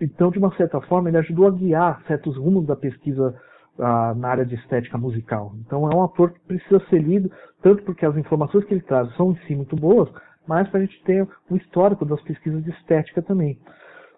então 0.00 0.30
de 0.30 0.38
uma 0.38 0.54
certa 0.56 0.80
forma 0.82 1.10
ele 1.10 1.18
ajudou 1.18 1.48
a 1.48 1.50
guiar 1.50 2.02
certos 2.06 2.36
rumos 2.36 2.66
da 2.66 2.74
pesquisa 2.74 3.34
na 3.78 4.28
área 4.28 4.46
de 4.46 4.54
estética 4.54 4.96
musical. 4.96 5.52
Então 5.60 5.90
é 5.90 5.94
um 5.94 6.00
autor 6.00 6.32
que 6.32 6.40
precisa 6.40 6.80
ser 6.88 6.98
lido, 6.98 7.30
tanto 7.62 7.82
porque 7.82 8.06
as 8.06 8.16
informações 8.16 8.64
que 8.64 8.72
ele 8.72 8.80
traz 8.80 9.14
são 9.16 9.32
em 9.32 9.36
si 9.46 9.54
muito 9.54 9.76
boas, 9.76 10.08
mas 10.48 10.66
para 10.68 10.80
a 10.80 10.82
gente 10.82 11.02
ter 11.04 11.28
um 11.50 11.56
histórico 11.56 12.06
das 12.06 12.22
pesquisas 12.22 12.64
de 12.64 12.70
estética 12.70 13.20
também. 13.20 13.58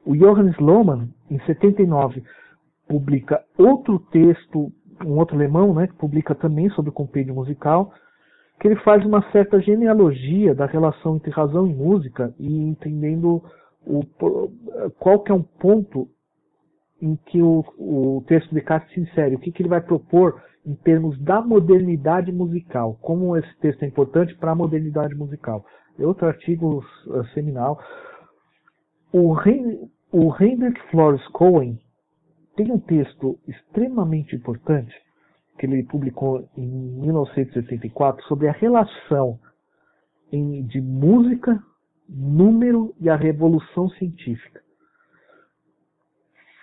O 0.07 0.17
Johannes 0.17 0.57
Lohmann, 0.59 1.09
em 1.29 1.41
79, 1.41 2.23
publica 2.87 3.43
outro 3.59 3.99
texto, 4.13 4.73
um 5.05 5.19
outro 5.19 5.37
alemão, 5.37 5.75
né, 5.75 5.87
que 5.87 5.95
publica 5.95 6.35
também 6.35 6.69
sobre 6.71 6.91
o 6.91 6.95
compêndio 6.95 7.35
musical, 7.35 7.93
que 8.61 8.67
ele 8.67 8.77
faz 8.77 9.05
uma 9.05 9.23
certa 9.31 9.61
genealogia 9.61 10.55
da 10.55 10.67
relação 10.67 11.17
entre 11.17 11.31
razão 11.31 11.67
e 11.67 11.75
música 11.75 12.35
e 12.39 12.53
entendendo 12.53 13.43
o, 13.87 14.03
qual 14.99 15.21
que 15.21 15.31
é 15.31 15.35
um 15.35 15.43
ponto 15.43 16.09
em 17.01 17.17
que 17.27 17.41
o, 17.41 17.65
o 17.79 18.25
texto 18.27 18.49
de 18.49 18.57
Descartes 18.57 18.93
se 18.93 19.01
insere, 19.01 19.37
o 19.37 19.39
que, 19.39 19.53
que 19.53 19.63
ele 19.63 19.69
vai 19.69 19.81
propor 19.81 20.43
em 20.67 20.75
termos 20.75 21.19
da 21.21 21.41
modernidade 21.41 22.33
musical, 22.33 22.99
como 23.01 23.37
esse 23.37 23.57
texto 23.59 23.83
é 23.85 23.87
importante 23.87 24.35
para 24.35 24.51
a 24.51 24.57
modernidade 24.57 25.15
musical. 25.15 25.65
É 25.99 26.07
outro 26.07 26.27
artigo 26.27 26.85
uh, 27.07 27.25
seminal. 27.29 27.81
O, 29.13 29.35
o 30.13 30.43
Hendrik 30.43 30.81
Flores 30.91 31.27
Cohen 31.29 31.79
tem 32.59 32.73
um 32.73 32.81
texto 32.81 33.39
extremamente 33.47 34.35
importante 34.35 34.93
que 35.57 35.65
ele 35.65 35.85
publicou 35.85 36.49
em 36.57 36.67
1984 36.67 38.25
sobre 38.25 38.49
a 38.49 38.53
relação 38.53 39.39
em, 40.33 40.65
de 40.65 40.81
música, 40.81 41.63
número 42.09 42.93
e 43.01 43.09
a 43.09 43.15
revolução 43.15 43.89
científica 43.91 44.61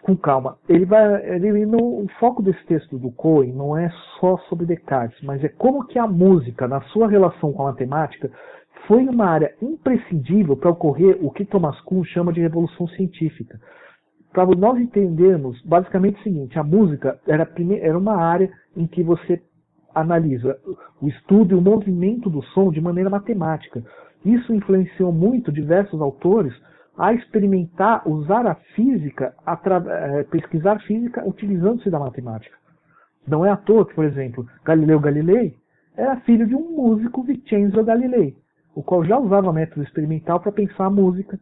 com 0.02 0.16
calma. 0.16 0.60
Ele 0.70 0.86
vai, 0.86 1.28
ele, 1.34 1.66
no, 1.66 2.04
o 2.04 2.08
foco 2.20 2.44
desse 2.44 2.64
texto 2.66 3.00
do 3.00 3.10
Cohen 3.10 3.54
não 3.54 3.76
é 3.76 3.90
só 4.20 4.38
sobre 4.50 4.66
Descartes, 4.66 5.20
mas 5.24 5.44
é 5.44 5.50
como 5.50 5.88
que 5.88 5.98
a 5.98 6.06
música, 6.06 6.68
na 6.68 6.80
sua 6.82 7.08
relação 7.08 7.52
com 7.52 7.64
a 7.64 7.72
matemática, 7.72 8.30
foi 8.86 9.08
uma 9.08 9.26
área 9.26 9.56
imprescindível 9.60 10.56
para 10.56 10.70
ocorrer 10.70 11.18
o 11.26 11.32
que 11.32 11.44
Thomas 11.44 11.80
Kuhn 11.82 12.04
chama 12.04 12.32
de 12.32 12.42
revolução 12.42 12.88
científica. 12.90 13.60
Para 14.36 14.54
nós 14.54 14.78
entendermos, 14.78 15.62
basicamente 15.62 16.20
o 16.20 16.24
seguinte: 16.24 16.60
a 16.60 16.64
música 16.64 17.18
era, 17.26 17.50
era 17.80 17.98
uma 17.98 18.18
área 18.18 18.52
em 18.76 18.86
que 18.86 19.02
você 19.02 19.42
analisa 19.96 20.60
o 21.02 21.08
estudo 21.08 21.56
e 21.56 21.58
o 21.58 21.62
movimento 21.62 22.30
do 22.30 22.44
som 22.48 22.70
de 22.70 22.82
maneira 22.82 23.10
matemática. 23.10 23.82
Isso 24.26 24.54
influenciou 24.54 25.14
muito 25.14 25.54
diversos 25.54 26.02
autores 26.02 26.54
a 26.98 27.14
experimentar, 27.14 28.06
usar 28.06 28.46
a 28.46 28.56
física, 28.76 29.34
a 29.46 29.58
é, 29.88 30.24
pesquisar 30.24 30.80
física 30.82 31.26
utilizando-se 31.26 31.90
da 31.90 31.98
matemática. 32.00 32.58
Não 33.26 33.46
é 33.46 33.50
à 33.50 33.56
toa 33.56 33.86
que, 33.86 33.96
por 33.96 34.04
exemplo, 34.04 34.46
Galileu 34.66 35.00
Galilei 35.00 35.56
era 35.96 36.20
filho 36.22 36.46
de 36.46 36.56
um 36.56 36.76
músico 36.76 37.24
Vincenzo 37.24 37.82
Galilei, 37.86 38.36
o 38.76 38.84
qual 38.84 39.06
já 39.06 39.18
usava 39.18 39.54
método 39.54 39.84
experimental 39.84 40.42
para 40.42 40.52
pensar 40.52 40.88
a 40.88 40.90
música. 40.90 41.40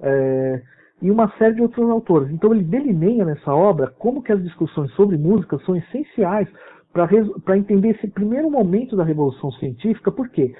É, 0.00 0.62
e 1.02 1.10
uma 1.10 1.28
série 1.36 1.56
de 1.56 1.62
outros 1.62 1.90
autores. 1.90 2.30
Então 2.30 2.54
ele 2.54 2.62
delineia 2.62 3.24
nessa 3.24 3.52
obra 3.52 3.92
como 3.98 4.22
que 4.22 4.32
as 4.32 4.42
discussões 4.42 4.90
sobre 4.92 5.18
música 5.18 5.58
são 5.66 5.76
essenciais 5.76 6.48
para 6.92 7.58
entender 7.58 7.90
esse 7.90 8.06
primeiro 8.06 8.48
momento 8.48 8.96
da 8.96 9.02
revolução 9.02 9.50
científica, 9.52 10.12
por 10.12 10.28
quê? 10.28 10.54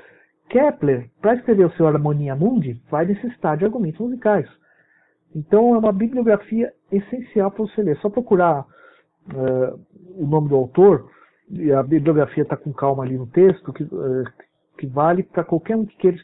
Kepler, 0.48 1.08
para 1.20 1.34
escrever 1.34 1.66
o 1.66 1.72
seu 1.72 1.86
Harmonia 1.86 2.34
Mundi, 2.34 2.80
vai 2.90 3.06
necessitar 3.06 3.56
de 3.56 3.64
argumentos 3.64 4.00
musicais. 4.00 4.48
Então 5.34 5.74
é 5.74 5.78
uma 5.78 5.92
bibliografia 5.92 6.72
essencial 6.90 7.50
para 7.50 7.64
você 7.64 7.82
ler. 7.82 7.92
É 7.92 8.00
só 8.00 8.10
procurar 8.10 8.60
uh, 8.62 9.80
o 10.16 10.26
nome 10.26 10.48
do 10.48 10.56
autor, 10.56 11.08
e 11.50 11.72
a 11.72 11.82
bibliografia 11.82 12.42
está 12.42 12.56
com 12.56 12.72
calma 12.72 13.04
ali 13.04 13.16
no 13.16 13.26
texto, 13.26 13.72
que, 13.72 13.84
uh, 13.84 14.24
que 14.76 14.86
vale 14.86 15.22
para 15.22 15.44
qualquer 15.44 15.76
um 15.76 15.86
que 15.86 15.96
queira 15.96 16.18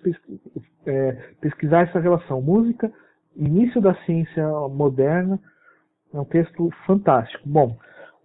é, 0.87 1.13
pesquisar 1.41 1.83
essa 1.83 2.01
relação. 2.01 2.43
Música, 2.43 2.93
início 3.39 3.81
da 3.81 3.95
ciência 4.05 4.47
moderna, 4.69 5.39
é 6.13 6.21
um 6.21 6.25
texto 6.25 6.71
fantástico. 6.87 7.49
Bom, 7.49 7.77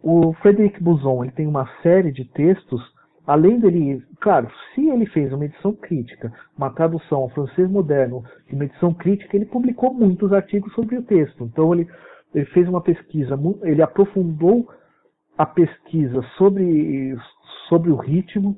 o 0.02 0.34
Frederic 0.42 0.82
Buzon 0.82 1.24
ele 1.24 1.34
tem 1.34 1.48
uma 1.48 1.68
série 1.82 2.12
de 2.12 2.26
textos 2.26 2.82
além 3.26 3.60
dele, 3.60 4.04
claro, 4.20 4.50
se 4.74 4.90
ele 4.90 5.06
fez 5.08 5.32
uma 5.32 5.46
edição 5.46 5.74
crítica, 5.74 6.32
uma 6.58 6.70
tradução 6.70 7.20
ao 7.20 7.30
francês 7.30 7.70
moderno, 7.70 8.24
uma 8.52 8.66
edição 8.66 8.94
crítica, 8.94 9.36
ele 9.36 9.46
publicou 9.46 9.94
muitos 9.94 10.32
artigos 10.34 10.74
sobre 10.74 10.98
o 10.98 11.04
texto. 11.04 11.46
Então 11.46 11.74
ele, 11.74 11.88
ele 12.34 12.46
fez 12.48 12.68
uma 12.68 12.82
pesquisa, 12.82 13.40
ele 13.64 13.82
aprofundou 13.82 14.68
a 15.38 15.46
pesquisa 15.46 16.22
sobre, 16.38 17.16
sobre 17.70 17.92
o 17.92 17.96
ritmo. 17.96 18.58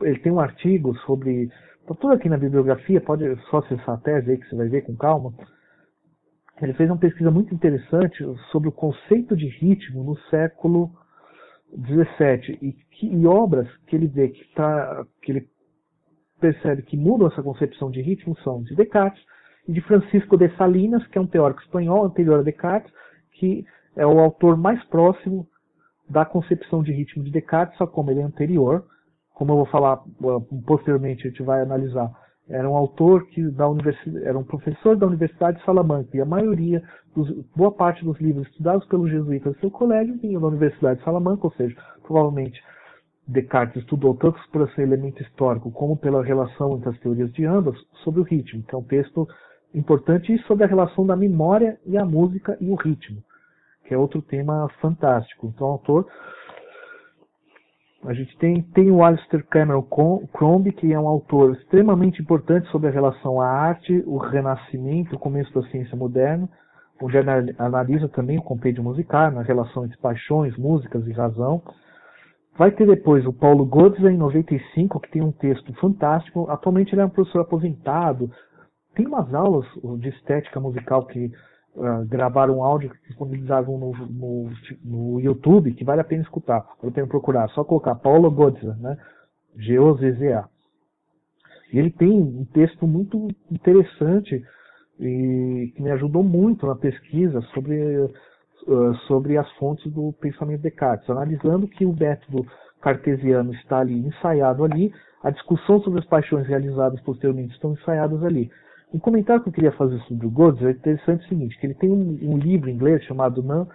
Ele 0.00 0.18
tem 0.18 0.32
um 0.32 0.40
artigo 0.40 0.94
sobre. 0.98 1.50
Está 1.80 1.94
tudo 1.94 2.12
aqui 2.12 2.28
na 2.28 2.36
bibliografia, 2.36 3.00
pode 3.00 3.24
só 3.50 3.58
acessar 3.58 3.96
a 3.96 3.98
tese 3.98 4.30
aí 4.30 4.36
que 4.36 4.48
você 4.48 4.56
vai 4.56 4.68
ver 4.68 4.82
com 4.82 4.94
calma. 4.94 5.32
Ele 6.62 6.74
fez 6.74 6.88
uma 6.88 6.98
pesquisa 6.98 7.30
muito 7.30 7.52
interessante 7.52 8.24
sobre 8.52 8.68
o 8.68 8.72
conceito 8.72 9.36
de 9.36 9.48
ritmo 9.48 10.04
no 10.04 10.16
século 10.30 10.90
XVII 11.74 12.58
e, 12.62 12.76
e 13.02 13.26
obras 13.26 13.68
que 13.86 13.96
ele 13.96 14.06
vê 14.06 14.28
que, 14.28 14.44
tá, 14.54 15.04
que 15.22 15.32
ele 15.32 15.48
percebe 16.40 16.82
que 16.82 16.96
mudam 16.96 17.28
essa 17.28 17.42
concepção 17.42 17.90
de 17.90 18.00
ritmo 18.00 18.36
são 18.38 18.62
de 18.62 18.74
Descartes 18.76 19.22
e 19.66 19.72
de 19.72 19.80
Francisco 19.80 20.36
de 20.36 20.48
Salinas, 20.56 21.06
que 21.08 21.18
é 21.18 21.20
um 21.20 21.26
teórico 21.26 21.62
espanhol 21.62 22.04
anterior 22.04 22.40
a 22.40 22.42
Descartes, 22.42 22.92
que 23.32 23.64
é 23.96 24.06
o 24.06 24.20
autor 24.20 24.56
mais 24.56 24.82
próximo 24.84 25.46
da 26.08 26.24
concepção 26.24 26.82
de 26.82 26.92
ritmo 26.92 27.24
de 27.24 27.30
Descartes, 27.30 27.76
só 27.76 27.86
como 27.86 28.10
ele 28.10 28.20
é 28.20 28.24
anterior, 28.24 28.84
como 29.34 29.52
eu 29.52 29.56
vou 29.56 29.66
falar 29.66 29.96
uh, 29.96 30.62
posteriormente, 30.66 31.26
a 31.26 31.30
gente 31.30 31.42
vai 31.42 31.62
analisar. 31.62 32.10
Era 32.48 32.68
um 32.68 32.76
autor 32.76 33.26
que 33.26 33.42
da 33.50 33.68
universidade, 33.68 34.24
era 34.24 34.38
um 34.38 34.44
professor 34.44 34.96
da 34.96 35.06
Universidade 35.06 35.58
de 35.58 35.64
Salamanca 35.64 36.16
e 36.16 36.20
a 36.20 36.26
maioria, 36.26 36.82
dos, 37.14 37.30
boa 37.54 37.70
parte 37.70 38.04
dos 38.04 38.18
livros 38.20 38.46
estudados 38.48 38.86
pelos 38.86 39.10
jesuítas 39.10 39.54
do 39.54 39.60
seu 39.60 39.70
colégio 39.70 40.18
vinham 40.18 40.40
da 40.40 40.48
Universidade 40.48 40.98
de 40.98 41.04
Salamanca, 41.04 41.46
ou 41.46 41.52
seja, 41.52 41.76
provavelmente 42.02 42.62
Descartes 43.26 43.82
estudou 43.82 44.14
tanto 44.16 44.38
por 44.50 44.68
esse 44.68 44.80
elemento 44.82 45.22
histórico 45.22 45.70
como 45.70 45.96
pela 45.96 46.24
relação 46.24 46.76
entre 46.76 46.90
as 46.90 46.98
teorias 46.98 47.32
de 47.32 47.44
ambas 47.44 47.76
sobre 48.02 48.20
o 48.20 48.24
ritmo, 48.24 48.62
que 48.64 48.74
é 48.74 48.78
um 48.78 48.82
texto 48.82 49.28
importante 49.72 50.36
sobre 50.46 50.64
a 50.64 50.66
relação 50.66 51.06
da 51.06 51.16
memória 51.16 51.78
e 51.86 51.96
a 51.96 52.04
música 52.04 52.56
e 52.60 52.68
o 52.68 52.74
ritmo, 52.74 53.22
que 53.86 53.94
é 53.94 53.98
outro 53.98 54.20
tema 54.20 54.68
fantástico. 54.80 55.46
Então, 55.46 55.68
o 55.68 55.70
autor 55.72 56.06
a 58.04 58.12
gente 58.12 58.36
tem, 58.38 58.62
tem 58.62 58.90
o 58.90 59.04
Alistair 59.04 59.46
Cameron 59.46 59.86
Crombie, 60.32 60.72
que 60.72 60.92
é 60.92 60.98
um 60.98 61.06
autor 61.06 61.52
extremamente 61.54 62.20
importante 62.20 62.68
sobre 62.68 62.88
a 62.88 62.92
relação 62.92 63.40
à 63.40 63.46
arte, 63.46 64.02
o 64.06 64.16
renascimento, 64.18 65.14
o 65.14 65.18
começo 65.18 65.52
da 65.54 65.62
ciência 65.68 65.96
moderna, 65.96 66.48
onde 67.00 67.16
analisa 67.58 68.08
também 68.08 68.38
o 68.38 68.42
compêndio 68.42 68.82
musical, 68.82 69.30
na 69.30 69.42
relação 69.42 69.84
entre 69.84 69.96
paixões, 69.98 70.56
músicas 70.56 71.06
e 71.06 71.12
razão. 71.12 71.62
Vai 72.58 72.72
ter 72.72 72.86
depois 72.86 73.24
o 73.24 73.32
Paulo 73.32 73.64
Godza, 73.64 74.10
em 74.10 74.16
95, 74.16 75.00
que 75.00 75.10
tem 75.10 75.22
um 75.22 75.32
texto 75.32 75.72
fantástico. 75.74 76.50
Atualmente 76.50 76.92
ele 76.92 77.02
é 77.02 77.04
um 77.04 77.10
professor 77.10 77.40
aposentado. 77.40 78.30
Tem 78.94 79.06
umas 79.06 79.32
aulas 79.32 79.66
de 80.00 80.08
estética 80.08 80.60
musical 80.60 81.06
que 81.06 81.30
uh, 81.76 82.06
gravaram 82.06 82.58
um 82.58 82.64
áudio 82.64 82.90
que 82.90 83.08
disponibilizavam 83.08 83.78
no, 83.78 83.92
no, 83.92 84.50
no, 84.84 85.20
YouTube, 85.20 85.74
que 85.74 85.84
vale 85.84 86.00
a 86.00 86.04
pena 86.04 86.22
escutar, 86.22 86.60
vale 86.80 86.90
a 86.90 86.94
pena 86.94 87.06
procurar. 87.06 87.48
Só 87.50 87.64
colocar 87.64 87.94
Paulo 87.96 88.30
Godza, 88.30 88.76
né? 88.80 88.96
G-O-Z-Z-A. 89.56 90.48
E 91.72 91.78
ele 91.78 91.90
tem 91.90 92.10
um 92.10 92.44
texto 92.52 92.86
muito 92.86 93.28
interessante 93.50 94.42
e 95.00 95.72
que 95.74 95.82
me 95.82 95.90
ajudou 95.90 96.22
muito 96.22 96.66
na 96.66 96.74
pesquisa 96.74 97.40
sobre 97.54 98.10
sobre 99.08 99.36
as 99.36 99.50
fontes 99.54 99.90
do 99.92 100.12
pensamento 100.20 100.58
de 100.58 100.70
Descartes, 100.70 101.08
analisando 101.10 101.66
que 101.66 101.84
o 101.84 101.92
método 101.92 102.46
cartesiano 102.80 103.52
está 103.54 103.78
ali 103.78 104.06
ensaiado 104.06 104.64
ali, 104.64 104.92
a 105.22 105.30
discussão 105.30 105.80
sobre 105.80 106.00
as 106.00 106.06
paixões 106.06 106.46
realizadas 106.46 107.00
posteriormente 107.00 107.54
estão 107.54 107.72
ensaiadas 107.72 108.22
ali. 108.24 108.50
Um 108.92 108.98
comentário 108.98 109.42
que 109.42 109.48
eu 109.48 109.52
queria 109.52 109.72
fazer 109.72 109.98
sobre 110.00 110.26
o 110.26 110.30
Godz 110.30 110.62
é 110.62 110.70
interessante 110.70 111.24
o 111.24 111.28
seguinte, 111.28 111.58
que 111.58 111.66
ele 111.66 111.74
tem 111.74 111.90
um, 111.90 112.18
um 112.22 112.36
livro 112.36 112.68
em 112.68 112.74
inglês 112.74 113.02
chamado 113.04 113.42
Num, 113.42 113.66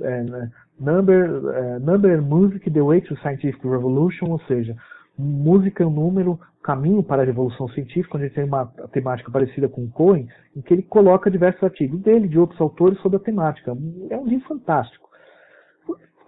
é, 0.00 0.22
né, 0.22 0.50
Number, 0.78 1.42
é, 1.54 1.78
Number 1.80 2.18
and 2.18 2.22
Music, 2.22 2.70
The 2.70 2.80
Way 2.80 3.00
to 3.02 3.16
Scientific 3.16 3.66
Revolution, 3.66 4.30
ou 4.30 4.40
seja, 4.42 4.76
música 5.18 5.82
e 5.82 5.86
um 5.86 5.90
número, 5.90 6.38
caminho 6.62 7.02
para 7.02 7.22
a 7.22 7.24
revolução 7.24 7.68
científica, 7.68 8.16
onde 8.16 8.26
ele 8.26 8.34
tem 8.34 8.44
uma 8.44 8.66
temática 8.92 9.30
parecida 9.30 9.68
com 9.68 9.84
o 9.84 9.90
Cohen, 9.90 10.28
em 10.56 10.60
que 10.60 10.74
ele 10.74 10.82
coloca 10.82 11.30
diversos 11.30 11.62
artigos 11.62 12.00
dele, 12.00 12.28
de 12.28 12.38
outros 12.38 12.60
autores 12.60 12.98
sobre 13.00 13.16
a 13.16 13.20
temática. 13.20 13.76
É 14.08 14.16
um 14.16 14.26
livro 14.26 14.46
fantástico. 14.46 15.08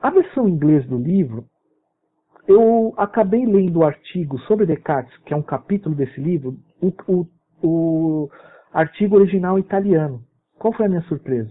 A 0.00 0.10
versão 0.10 0.48
em 0.48 0.52
inglês 0.52 0.86
do 0.86 0.98
livro, 0.98 1.44
eu 2.48 2.92
acabei 2.96 3.46
lendo 3.46 3.78
o 3.78 3.84
artigo 3.84 4.38
sobre 4.40 4.66
Descartes, 4.66 5.16
que 5.18 5.32
é 5.32 5.36
um 5.36 5.42
capítulo 5.42 5.94
desse 5.94 6.20
livro, 6.20 6.56
o, 6.80 6.92
o, 7.06 7.26
o 7.62 8.28
artigo 8.72 9.16
original 9.16 9.58
italiano. 9.58 10.22
Qual 10.58 10.72
foi 10.72 10.86
a 10.86 10.88
minha 10.88 11.02
surpresa? 11.02 11.50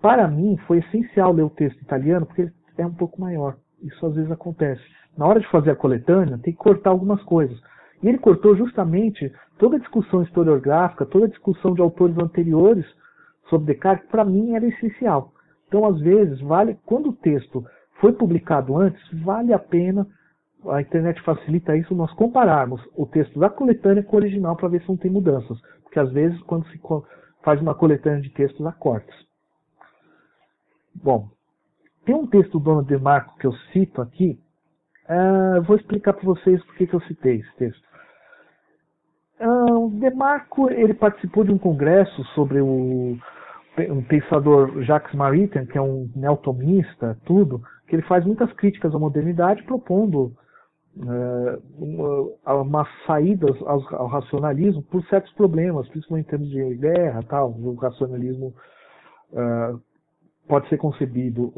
Para 0.00 0.28
mim, 0.28 0.56
foi 0.66 0.78
essencial 0.78 1.32
ler 1.32 1.42
o 1.42 1.50
texto 1.50 1.80
italiano, 1.80 2.26
porque 2.26 2.50
é 2.76 2.86
um 2.86 2.94
pouco 2.94 3.20
maior. 3.20 3.56
Isso 3.82 4.04
às 4.06 4.14
vezes 4.14 4.30
acontece 4.30 4.82
na 5.16 5.26
hora 5.26 5.40
de 5.40 5.48
fazer 5.48 5.70
a 5.70 5.76
coletânea, 5.76 6.38
tem 6.38 6.52
que 6.52 6.58
cortar 6.58 6.90
algumas 6.90 7.22
coisas. 7.22 7.58
E 8.02 8.08
ele 8.08 8.18
cortou 8.18 8.56
justamente 8.56 9.32
toda 9.58 9.76
a 9.76 9.78
discussão 9.78 10.22
historiográfica, 10.22 11.06
toda 11.06 11.26
a 11.26 11.28
discussão 11.28 11.74
de 11.74 11.80
autores 11.80 12.16
anteriores 12.18 12.84
sobre 13.48 13.72
Descartes, 13.72 14.08
para 14.08 14.24
mim 14.24 14.54
era 14.54 14.66
essencial. 14.66 15.32
Então, 15.68 15.86
às 15.86 15.98
vezes, 16.00 16.40
vale, 16.40 16.78
quando 16.84 17.10
o 17.10 17.16
texto 17.16 17.64
foi 18.00 18.12
publicado 18.12 18.76
antes, 18.76 19.00
vale 19.22 19.52
a 19.52 19.58
pena, 19.58 20.06
a 20.70 20.80
internet 20.80 21.20
facilita 21.22 21.76
isso, 21.76 21.94
nós 21.94 22.12
compararmos 22.14 22.80
o 22.96 23.06
texto 23.06 23.38
da 23.38 23.50
coletânea 23.50 24.02
com 24.02 24.16
o 24.16 24.18
original 24.18 24.56
para 24.56 24.68
ver 24.68 24.82
se 24.82 24.88
não 24.88 24.96
tem 24.96 25.10
mudanças. 25.10 25.58
Porque 25.82 25.98
às 25.98 26.12
vezes, 26.12 26.40
quando 26.42 26.66
se 26.68 26.80
faz 27.42 27.60
uma 27.60 27.74
coletânea 27.74 28.20
de 28.20 28.30
textos, 28.30 28.64
há 28.66 28.72
cortes. 28.72 29.14
Bom, 30.94 31.28
tem 32.04 32.14
um 32.14 32.26
texto 32.26 32.58
do 32.58 32.64
Dono 32.64 32.84
de 32.84 32.96
Marco 32.96 33.36
que 33.38 33.46
eu 33.46 33.52
cito 33.72 34.00
aqui, 34.00 34.38
Uh, 35.08 35.62
vou 35.62 35.76
explicar 35.76 36.14
para 36.14 36.24
vocês 36.24 36.62
por 36.64 36.76
que 36.76 36.88
eu 36.90 37.00
citei 37.02 37.36
esse 37.36 37.56
texto. 37.56 37.84
Uh, 39.38 39.90
Demarco 40.00 40.70
ele 40.70 40.94
participou 40.94 41.44
de 41.44 41.52
um 41.52 41.58
congresso 41.58 42.24
sobre 42.34 42.60
o 42.60 43.18
um 43.90 44.02
pensador 44.04 44.82
Jacques 44.82 45.14
Maritain, 45.14 45.66
que 45.66 45.76
é 45.76 45.82
um 45.82 46.08
neotomista, 46.14 47.18
tudo, 47.26 47.60
que 47.88 47.96
ele 47.96 48.02
faz 48.02 48.24
muitas 48.24 48.50
críticas 48.52 48.94
à 48.94 48.98
modernidade, 48.98 49.64
propondo 49.64 50.32
uma, 50.96 52.54
uma 52.54 52.88
saídas 53.06 53.56
ao, 53.62 53.94
ao, 53.96 54.06
racionalismo 54.06 54.82
por 54.82 55.04
certos 55.06 55.32
problemas, 55.32 55.88
principalmente 55.88 56.26
em 56.26 56.30
termos 56.30 56.50
de 56.50 56.74
guerra, 56.76 57.22
tal, 57.28 57.50
o 57.50 57.74
racionalismo 57.74 58.54
uh, 59.32 59.80
pode 60.46 60.68
ser 60.68 60.78
concebido, 60.78 61.52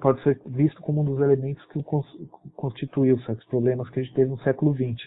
pode 0.00 0.22
ser 0.22 0.40
visto 0.46 0.80
como 0.82 1.00
um 1.00 1.04
dos 1.04 1.20
elementos 1.20 1.64
que 1.66 1.82
constituiu 2.54 3.18
certos 3.20 3.44
problemas 3.46 3.88
que 3.90 4.00
a 4.00 4.02
gente 4.02 4.14
teve 4.14 4.30
no 4.30 4.38
século 4.40 4.74
XX. 4.74 5.02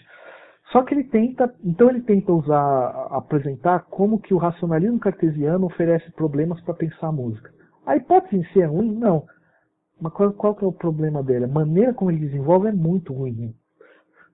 Só 0.72 0.82
que 0.82 0.94
ele 0.94 1.04
tenta, 1.04 1.54
então 1.62 1.90
ele 1.90 2.02
tenta 2.02 2.32
usar, 2.32 3.08
apresentar 3.10 3.84
como 3.84 4.18
que 4.18 4.34
o 4.34 4.38
racionalismo 4.38 4.98
cartesiano 4.98 5.66
oferece 5.66 6.10
problemas 6.12 6.60
para 6.62 6.74
pensar 6.74 7.08
a 7.08 7.12
música. 7.12 7.52
A 7.86 7.96
hipótese 7.96 8.36
em 8.36 8.44
si 8.46 8.60
é 8.60 8.64
ruim? 8.64 8.92
Não. 8.92 9.24
Mas 10.00 10.12
qual, 10.12 10.32
qual 10.32 10.54
que 10.54 10.64
é 10.64 10.66
o 10.66 10.72
problema 10.72 11.22
dele? 11.22 11.44
A 11.44 11.48
maneira 11.48 11.94
como 11.94 12.10
ele 12.10 12.20
desenvolve 12.20 12.68
é 12.68 12.72
muito 12.72 13.12
ruim. 13.12 13.54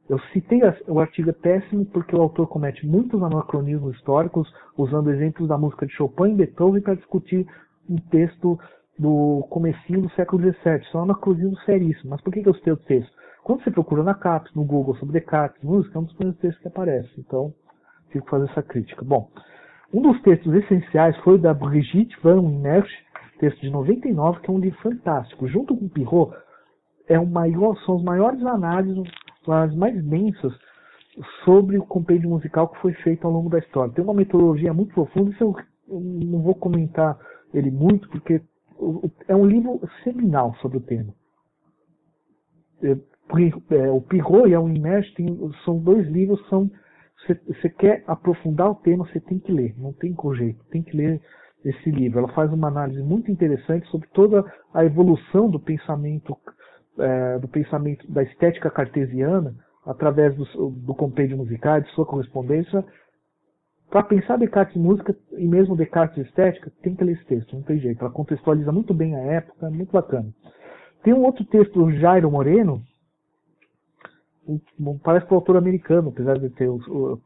Eu 0.09 0.19
citei 0.33 0.61
o 0.89 0.99
artigo 0.99 1.31
é 1.31 1.33
péssimo 1.33 1.85
porque 1.87 2.17
o 2.17 2.21
autor 2.21 2.49
comete 2.49 2.85
muitos 2.85 3.23
anacronismos 3.23 3.95
históricos, 3.95 4.53
usando 4.77 5.11
exemplos 5.11 5.49
da 5.49 5.57
música 5.57 5.87
de 5.87 5.93
Chopin 5.93 6.33
e 6.33 6.35
Beethoven 6.35 6.83
para 6.83 6.97
discutir 6.97 7.47
um 7.89 7.97
texto 8.11 8.59
do 8.99 9.47
comecinho 9.49 10.03
do 10.03 10.11
século 10.11 10.43
XVII. 10.43 10.81
Isso 10.83 10.99
é 10.99 11.01
anacronismo 11.01 11.57
seríssimo. 11.61 12.11
Mas 12.11 12.21
por 12.23 12.33
que, 12.33 12.43
que 12.43 12.49
eu 12.49 12.55
citei 12.55 12.73
o 12.73 12.77
texto? 12.77 13.13
Quando 13.45 13.63
você 13.63 13.71
procura 13.71 14.03
na 14.03 14.15
CAPES, 14.15 14.55
no 14.55 14.65
Google, 14.65 14.97
sobre 14.97 15.19
Descartes, 15.19 15.63
música, 15.63 15.97
é 15.97 16.01
um 16.01 16.05
dos 16.05 16.15
primeiros 16.15 16.41
textos 16.41 16.63
que 16.63 16.69
aparece. 16.69 17.09
Então, 17.19 17.55
tive 18.11 18.25
que 18.25 18.31
fazer 18.31 18.51
essa 18.51 18.63
crítica. 18.63 19.05
Bom, 19.05 19.31
um 19.93 20.03
dos 20.03 20.21
textos 20.23 20.53
essenciais 20.55 21.17
foi 21.19 21.35
o 21.35 21.39
da 21.39 21.55
Brigitte 21.55 22.17
Van 22.23 22.43
Merch, 22.43 22.91
texto 23.41 23.61
de 23.61 23.71
99, 23.71 24.41
que 24.41 24.51
é 24.51 24.53
um 24.53 24.59
livro 24.59 24.79
fantástico. 24.81 25.49
Junto 25.49 25.77
com 25.77 25.87
o 25.87 25.91
Pirot, 25.91 26.33
é 27.09 27.19
o 27.19 27.27
maior, 27.27 27.77
são 27.85 27.97
os 27.97 28.05
maiores 28.05 28.45
análises, 28.45 29.03
as 29.49 29.75
mais 29.75 30.01
densas, 30.05 30.53
sobre 31.45 31.79
o 31.79 31.85
compêndio 31.85 32.31
musical 32.31 32.69
que 32.69 32.81
foi 32.81 32.93
feito 32.93 33.27
ao 33.27 33.33
longo 33.33 33.49
da 33.49 33.59
história. 33.59 33.93
Tem 33.93 34.05
uma 34.05 34.15
metodologia 34.15 34.73
muito 34.73 34.95
profunda, 34.95 35.31
isso 35.31 35.43
eu, 35.43 35.57
eu 35.89 36.01
não 36.01 36.43
vou 36.43 36.55
comentar 36.55 37.19
ele 37.53 37.71
muito, 37.71 38.09
porque 38.11 38.41
é 39.27 39.35
um 39.35 39.45
livro 39.45 39.81
seminal 40.05 40.55
sobre 40.57 40.79
o 40.79 40.83
tema. 40.83 41.13
É, 42.83 42.93
é, 42.93 43.91
o 43.91 44.01
Pirro 44.01 44.47
e 44.47 44.55
a 44.55 44.61
Unimed 44.61 45.15
são 45.65 45.79
dois 45.79 46.07
livros, 46.09 46.47
são 46.49 46.71
você 47.27 47.69
quer 47.69 48.03
aprofundar 48.07 48.71
o 48.71 48.75
tema, 48.77 49.07
você 49.07 49.21
tem 49.21 49.39
que 49.39 49.53
ler, 49.53 49.75
não 49.79 49.93
tem 49.93 50.17
jeito, 50.37 50.65
tem 50.71 50.83
que 50.83 50.97
ler 50.97 51.21
esse 51.65 51.91
livro. 51.91 52.21
Ela 52.21 52.33
faz 52.33 52.53
uma 52.53 52.69
análise 52.69 53.03
muito 53.03 53.31
interessante 53.31 53.87
sobre 53.89 54.09
toda 54.09 54.45
a 54.73 54.85
evolução 54.85 55.51
do 55.51 55.61
pensamento, 55.61 56.37
é, 56.99 57.39
do 57.39 57.49
pensamento 57.49 58.11
da 58.11 58.23
estética 58.23 58.71
cartesiana 58.71 59.55
através 59.87 60.35
do, 60.37 60.71
do 60.71 60.95
compêndio 60.95 61.37
musical, 61.37 61.81
de 61.81 61.91
sua 61.91 62.07
correspondência, 62.07 62.85
para 63.91 64.05
pensar 64.05 64.39
Descartes 64.39 64.77
em 64.77 64.81
música 64.81 65.17
e 65.33 65.47
mesmo 65.47 65.77
Descartes 65.77 66.17
em 66.17 66.23
estética, 66.23 66.71
tem 66.81 66.95
que 66.95 67.03
ler 67.03 67.15
esse 67.15 67.25
texto, 67.25 67.57
não 67.57 67.63
tem 67.63 67.79
jeito. 67.79 68.01
Ela 68.01 68.13
contextualiza 68.13 68.71
muito 68.71 68.95
bem 68.95 69.17
a 69.17 69.19
época, 69.19 69.69
muito 69.69 69.91
bacana. 69.91 70.29
Tem 71.03 71.13
um 71.13 71.25
outro 71.25 71.45
texto 71.47 71.73
do 71.73 71.91
Jairo 71.99 72.31
Moreno, 72.31 72.83
parece 75.03 75.27
que 75.27 75.33
é 75.33 75.35
um 75.35 75.39
autor 75.41 75.57
americano, 75.57 76.11
apesar 76.11 76.39
de 76.39 76.51
ter, 76.51 76.69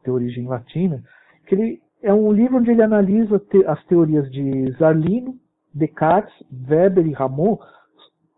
ter 0.03 0.11
origem 0.11 0.47
latina, 0.47 1.03
que 1.45 1.53
ele 1.53 1.81
é 2.01 2.13
um 2.13 2.31
livro 2.31 2.57
onde 2.57 2.71
ele 2.71 2.83
analisa 2.83 3.39
te, 3.39 3.65
as 3.65 3.83
teorias 3.85 4.29
de 4.31 4.71
Zarlino, 4.77 5.35
Descartes, 5.73 6.33
Weber 6.69 7.05
e 7.05 7.11
Ramon, 7.11 7.57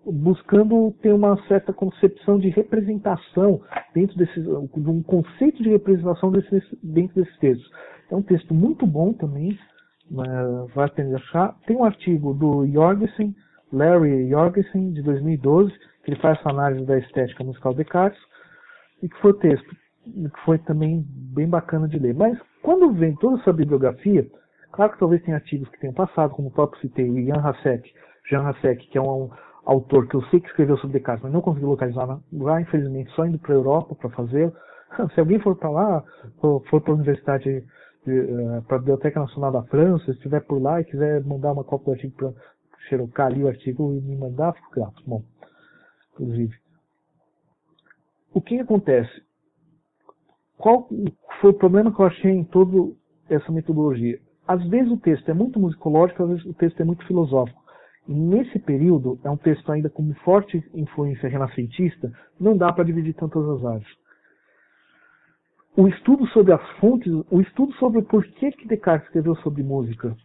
buscando 0.06 0.94
ter 1.02 1.14
uma 1.14 1.38
certa 1.48 1.74
concepção 1.74 2.40
de 2.40 2.50
representação 2.50 3.62
dentro 3.94 4.18
desses, 4.18 4.44
de 4.44 4.90
um 4.90 5.04
conceito 5.04 5.62
de 5.62 5.70
representação 5.70 6.32
desses, 6.32 6.64
dentro 6.82 7.16
desses 7.16 7.38
textos. 7.40 7.70
É 8.10 8.16
um 8.16 8.22
texto 8.22 8.54
muito 8.54 8.88
bom 8.88 9.12
também, 9.12 9.58
uh, 10.12 10.68
vai 10.74 10.90
ter 10.90 11.14
achar. 11.14 11.56
Tem 11.66 11.76
um 11.76 11.84
artigo 11.84 12.34
do 12.34 12.66
Jorgensen, 12.68 13.36
Larry 13.72 14.30
Jorgensen, 14.30 14.94
de 14.94 15.02
2012, 15.02 15.74
que 16.04 16.12
ele 16.12 16.22
faz 16.22 16.40
essa 16.40 16.50
análise 16.50 16.86
da 16.86 16.98
estética 16.98 17.44
musical 17.44 17.74
de 17.74 17.80
Descartes, 17.80 18.22
e 19.04 19.10
que 19.10 19.18
foi 19.18 19.32
o 19.32 19.36
texto, 19.40 19.76
que 20.12 20.40
foi 20.46 20.58
também 20.60 21.06
bem 21.34 21.48
bacana 21.48 21.88
de 21.88 22.00
ler. 22.00 22.14
Mas 22.14 22.38
quando 22.62 22.94
vem 22.94 23.16
toda 23.16 23.40
essa 23.40 23.54
bibliografia, 23.54 24.28
claro 24.72 24.94
que 24.94 25.00
talvez 25.00 25.22
tenha 25.24 25.38
artigos 25.38 25.70
que 25.70 25.80
tenham 25.80 25.94
passado, 25.94 26.32
como 26.32 26.50
o 26.50 26.52
próprio 26.52 26.82
citei, 26.82 27.10
o 27.10 27.26
Jan 27.26 27.42
Hasek, 27.42 27.94
Jan 28.30 28.48
Hasek, 28.48 28.88
que 28.88 28.98
é 28.98 29.02
um 29.02 29.30
autor 29.66 30.08
que 30.08 30.16
eu 30.16 30.22
sei 30.24 30.40
que 30.40 30.48
escreveu 30.48 30.78
sobre 30.78 30.98
Descartes, 30.98 31.24
mas 31.24 31.34
não 31.34 31.42
consegui 31.42 31.66
localizar 31.66 32.20
lá, 32.32 32.62
infelizmente, 32.62 33.12
só 33.12 33.26
indo 33.26 33.38
para 33.38 33.54
a 33.54 33.58
Europa 33.58 33.96
para 33.96 34.10
fazê-lo. 34.12 34.54
Se 35.14 35.20
alguém 35.20 35.40
for 35.40 35.56
para 35.56 35.70
lá, 35.70 36.04
for 36.40 36.82
para 36.82 36.92
a 36.92 36.96
Universidade, 36.96 37.64
uh, 38.08 38.62
para 38.64 38.78
a 38.78 38.80
Biblioteca 38.80 39.20
Nacional 39.20 39.52
da 39.52 39.64
França, 39.64 40.12
estiver 40.12 40.42
por 40.42 40.62
lá 40.62 40.80
e 40.80 40.86
quiser 40.86 41.24
mandar 41.26 41.52
uma 41.52 41.66
cópia 41.66 41.86
do 41.86 41.92
artigo 41.92 42.16
para 42.16 42.34
xerocar 42.88 43.28
ali 43.28 43.44
o 43.44 43.48
artigo 43.48 43.94
e 43.94 44.02
me 44.02 44.16
mandar, 44.16 44.54
fico 44.54 44.72
grato. 44.72 45.04
Bom, 45.06 45.22
inclusive. 46.14 46.56
O 48.34 48.42
que 48.42 48.60
acontece? 48.60 49.27
Qual 50.58 50.90
foi 51.40 51.52
o 51.52 51.58
problema 51.58 51.94
que 51.94 52.02
eu 52.02 52.06
achei 52.06 52.32
em 52.32 52.44
toda 52.44 52.92
essa 53.30 53.52
metodologia? 53.52 54.20
Às 54.48 54.66
vezes 54.68 54.92
o 54.92 54.98
texto 54.98 55.30
é 55.30 55.34
muito 55.34 55.60
musicológico, 55.60 56.24
às 56.24 56.30
vezes 56.30 56.46
o 56.46 56.54
texto 56.54 56.82
é 56.82 56.84
muito 56.84 57.06
filosófico. 57.06 57.62
Nesse 58.08 58.58
período, 58.60 59.20
é 59.24 59.30
um 59.30 59.36
texto 59.36 59.70
ainda 59.70 59.90
com 59.90 60.14
forte 60.24 60.64
influência 60.74 61.28
renascentista, 61.28 62.12
não 62.40 62.56
dá 62.56 62.72
para 62.72 62.86
dividir 62.86 63.14
tantas 63.14 63.48
as 63.50 63.66
áreas. 63.66 63.88
O 65.76 65.88
estudo 65.88 66.26
sobre 66.28 66.54
as 66.54 66.70
fontes, 66.80 67.12
o 67.30 67.42
estudo 67.42 67.74
sobre 67.74 68.02
por 68.02 68.26
que, 68.26 68.52
que 68.52 68.68
Descartes 68.68 69.06
escreveu 69.08 69.36
sobre 69.38 69.62
música 69.62 70.16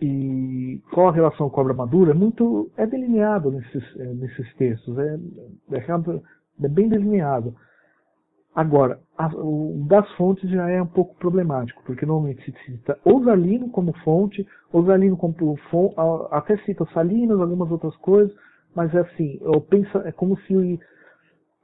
e 0.00 0.80
qual 0.92 1.08
a 1.10 1.12
relação 1.12 1.50
com 1.50 1.60
a 1.60 1.62
obra 1.62 1.74
madura 1.74 2.12
é 2.12 2.14
muito 2.14 2.70
é 2.76 2.86
delineado 2.86 3.50
nesses, 3.50 3.96
é, 4.00 4.14
nesses 4.14 4.54
textos, 4.54 4.98
é, 4.98 5.18
é, 5.72 6.64
é 6.64 6.68
bem 6.68 6.88
delineado. 6.88 7.54
Agora, 8.54 8.98
a, 9.16 9.28
o 9.28 9.84
das 9.88 10.10
fontes 10.12 10.50
já 10.50 10.68
é 10.68 10.82
um 10.82 10.86
pouco 10.86 11.14
problemático, 11.16 11.82
porque 11.84 12.04
normalmente 12.04 12.44
se 12.44 12.52
cita 12.64 12.98
ou 13.04 13.22
Zalino 13.24 13.70
como 13.70 13.92
fonte, 13.98 14.46
ou 14.72 14.84
Zalino 14.84 15.16
como 15.16 15.56
fonte, 15.70 15.94
até 16.30 16.56
cita 16.58 16.84
Salinas, 16.92 17.40
algumas 17.40 17.70
outras 17.70 17.94
coisas, 17.96 18.34
mas 18.74 18.92
é 18.94 19.00
assim, 19.00 19.40
penso, 19.68 19.98
é 19.98 20.12
como 20.12 20.36
se 20.40 20.80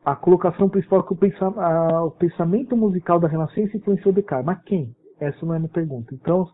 a 0.04 0.14
colocação 0.14 0.68
principal 0.68 1.02
que 1.02 1.12
o, 1.12 1.16
pensa, 1.16 1.46
a, 1.46 2.04
o 2.04 2.12
pensamento 2.12 2.76
musical 2.76 3.18
da 3.18 3.26
Renascença 3.26 3.76
influenciou 3.76 4.14
Descartes. 4.14 4.46
Mas 4.46 4.62
quem? 4.62 4.94
Essa 5.18 5.44
não 5.44 5.54
é 5.54 5.56
a 5.56 5.60
minha 5.60 5.72
pergunta. 5.72 6.14
Então, 6.14 6.48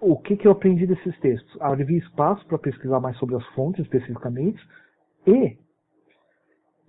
o 0.00 0.16
que, 0.16 0.36
que 0.36 0.46
eu 0.46 0.52
aprendi 0.52 0.86
desses 0.86 1.18
textos? 1.18 1.60
Havia 1.60 1.98
espaço 1.98 2.46
para 2.46 2.58
pesquisar 2.58 3.00
mais 3.00 3.16
sobre 3.16 3.34
as 3.34 3.44
fontes 3.48 3.84
especificamente, 3.84 4.60
e 5.26 5.58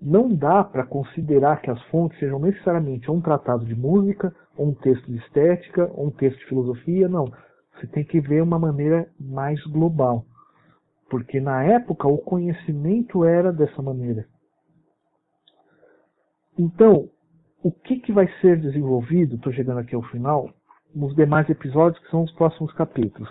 não 0.04 0.28
dá 0.36 0.64
para 0.64 0.86
considerar 0.86 1.62
que 1.62 1.72
as 1.72 1.82
fontes 1.84 2.20
sejam 2.20 2.38
necessariamente 2.38 3.10
um 3.10 3.22
tratado 3.22 3.66
de 3.66 3.74
música, 3.74 4.36
ou 4.58 4.68
um 4.68 4.74
texto 4.74 5.10
de 5.10 5.18
estética, 5.18 5.90
ou 5.94 6.08
um 6.08 6.12
texto 6.12 6.38
de 6.40 6.46
filosofia, 6.46 7.08
não. 7.08 7.32
Você 7.76 7.88
tem 7.88 8.04
que 8.04 8.20
ver 8.20 8.44
uma 8.44 8.60
maneira 8.60 9.08
mais 9.18 9.64
global. 9.64 10.26
Porque 11.10 11.40
na 11.40 11.64
época 11.64 12.08
o 12.08 12.18
conhecimento 12.18 13.24
era 13.24 13.54
dessa 13.54 13.82
maneira. 13.82 14.26
Então, 16.60 17.10
o 17.64 17.72
que, 17.72 18.00
que 18.00 18.12
vai 18.12 18.28
ser 18.42 18.60
desenvolvido, 18.60 19.36
estou 19.36 19.54
chegando 19.54 19.80
aqui 19.80 19.96
ao 19.96 20.04
final, 20.04 20.50
nos 20.94 21.16
demais 21.16 21.50
episódios, 21.50 22.04
que 22.04 22.12
são 22.12 22.24
os 22.24 22.32
próximos 22.34 22.74
capítulos. 22.74 23.30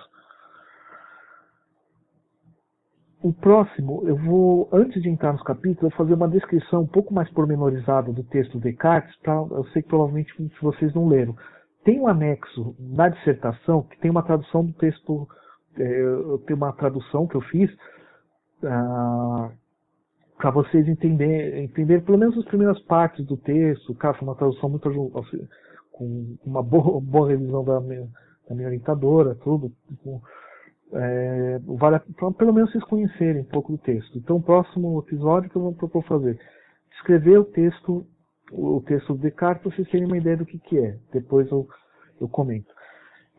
O 3.23 3.33
próximo, 3.33 4.03
eu 4.05 4.17
vou, 4.17 4.69
antes 4.73 5.01
de 5.01 5.09
entrar 5.09 5.33
nos 5.33 5.43
capítulos, 5.45 5.83
eu 5.83 5.89
vou 5.91 5.99
fazer 5.99 6.15
uma 6.15 6.29
descrição 6.29 6.83
um 6.83 6.87
pouco 6.87 7.15
mais 7.15 7.31
pormenorizada 7.31 8.13
do 8.13 8.25
texto 8.25 8.59
de 8.59 8.71
Descartes, 8.71 9.15
pra, 9.21 9.35
eu 9.35 9.65
sei 9.73 9.81
que 9.81 9.89
provavelmente 9.89 10.33
vocês 10.61 10.93
não 10.93 11.07
leram. 11.07 11.37
Tem 11.85 12.01
um 12.01 12.09
anexo 12.09 12.75
na 12.81 13.09
dissertação 13.09 13.83
que 13.83 13.97
tem 14.01 14.11
uma 14.11 14.25
tradução 14.25 14.65
do 14.65 14.73
texto, 14.73 15.29
é, 15.79 16.03
tenho 16.47 16.57
uma 16.57 16.73
tradução 16.73 17.29
que 17.29 17.37
eu 17.37 17.41
fiz 17.43 17.71
ah, 18.65 19.51
para 20.37 20.51
vocês 20.51 20.89
entenderem, 20.89 21.63
entender 21.65 22.03
pelo 22.03 22.19
menos 22.19 22.37
as 22.37 22.45
primeiras 22.47 22.81
partes 22.81 23.25
do 23.25 23.37
texto. 23.37 23.95
Cara, 23.95 24.15
foi 24.15 24.27
uma 24.27 24.35
tradução 24.37 24.69
muito 24.69 24.91
com 25.93 26.37
uma 26.45 26.63
boa, 26.63 26.99
boa 27.03 27.29
revisão 27.29 27.65
da 27.65 27.81
minha, 27.81 28.09
da 28.49 28.55
minha 28.57 28.67
orientadora, 28.67 29.37
tudo. 29.37 29.71
Com, 30.03 30.21
é, 30.95 31.59
vale, 31.65 32.01
pelo 32.37 32.53
menos 32.53 32.71
vocês 32.71 32.85
conhecerem 32.85 33.43
um 33.43 33.47
pouco 33.47 33.73
do 33.73 33.79
texto. 33.79 34.19
Então, 34.19 34.37
o 34.37 34.43
próximo 34.43 34.99
episódio 35.01 35.51
que 35.51 35.57
eu 35.57 35.63
vou 35.63 35.75
propor 35.75 36.05
fazer, 36.05 36.39
escrever 36.93 37.39
o 37.39 37.45
texto, 37.45 38.07
o 38.53 38.83
texto 38.83 39.15
do 39.15 39.21
Descartes, 39.21 39.63
para 39.63 39.73
vocês 39.73 39.89
terem 39.89 40.07
uma 40.07 40.19
ideia 40.19 40.37
do 40.37 40.47
que, 40.47 40.59
que 40.59 40.79
é. 40.79 40.99
Depois 41.13 41.51
eu, 41.51 41.67
eu 42.21 42.29
comento. 42.29 42.73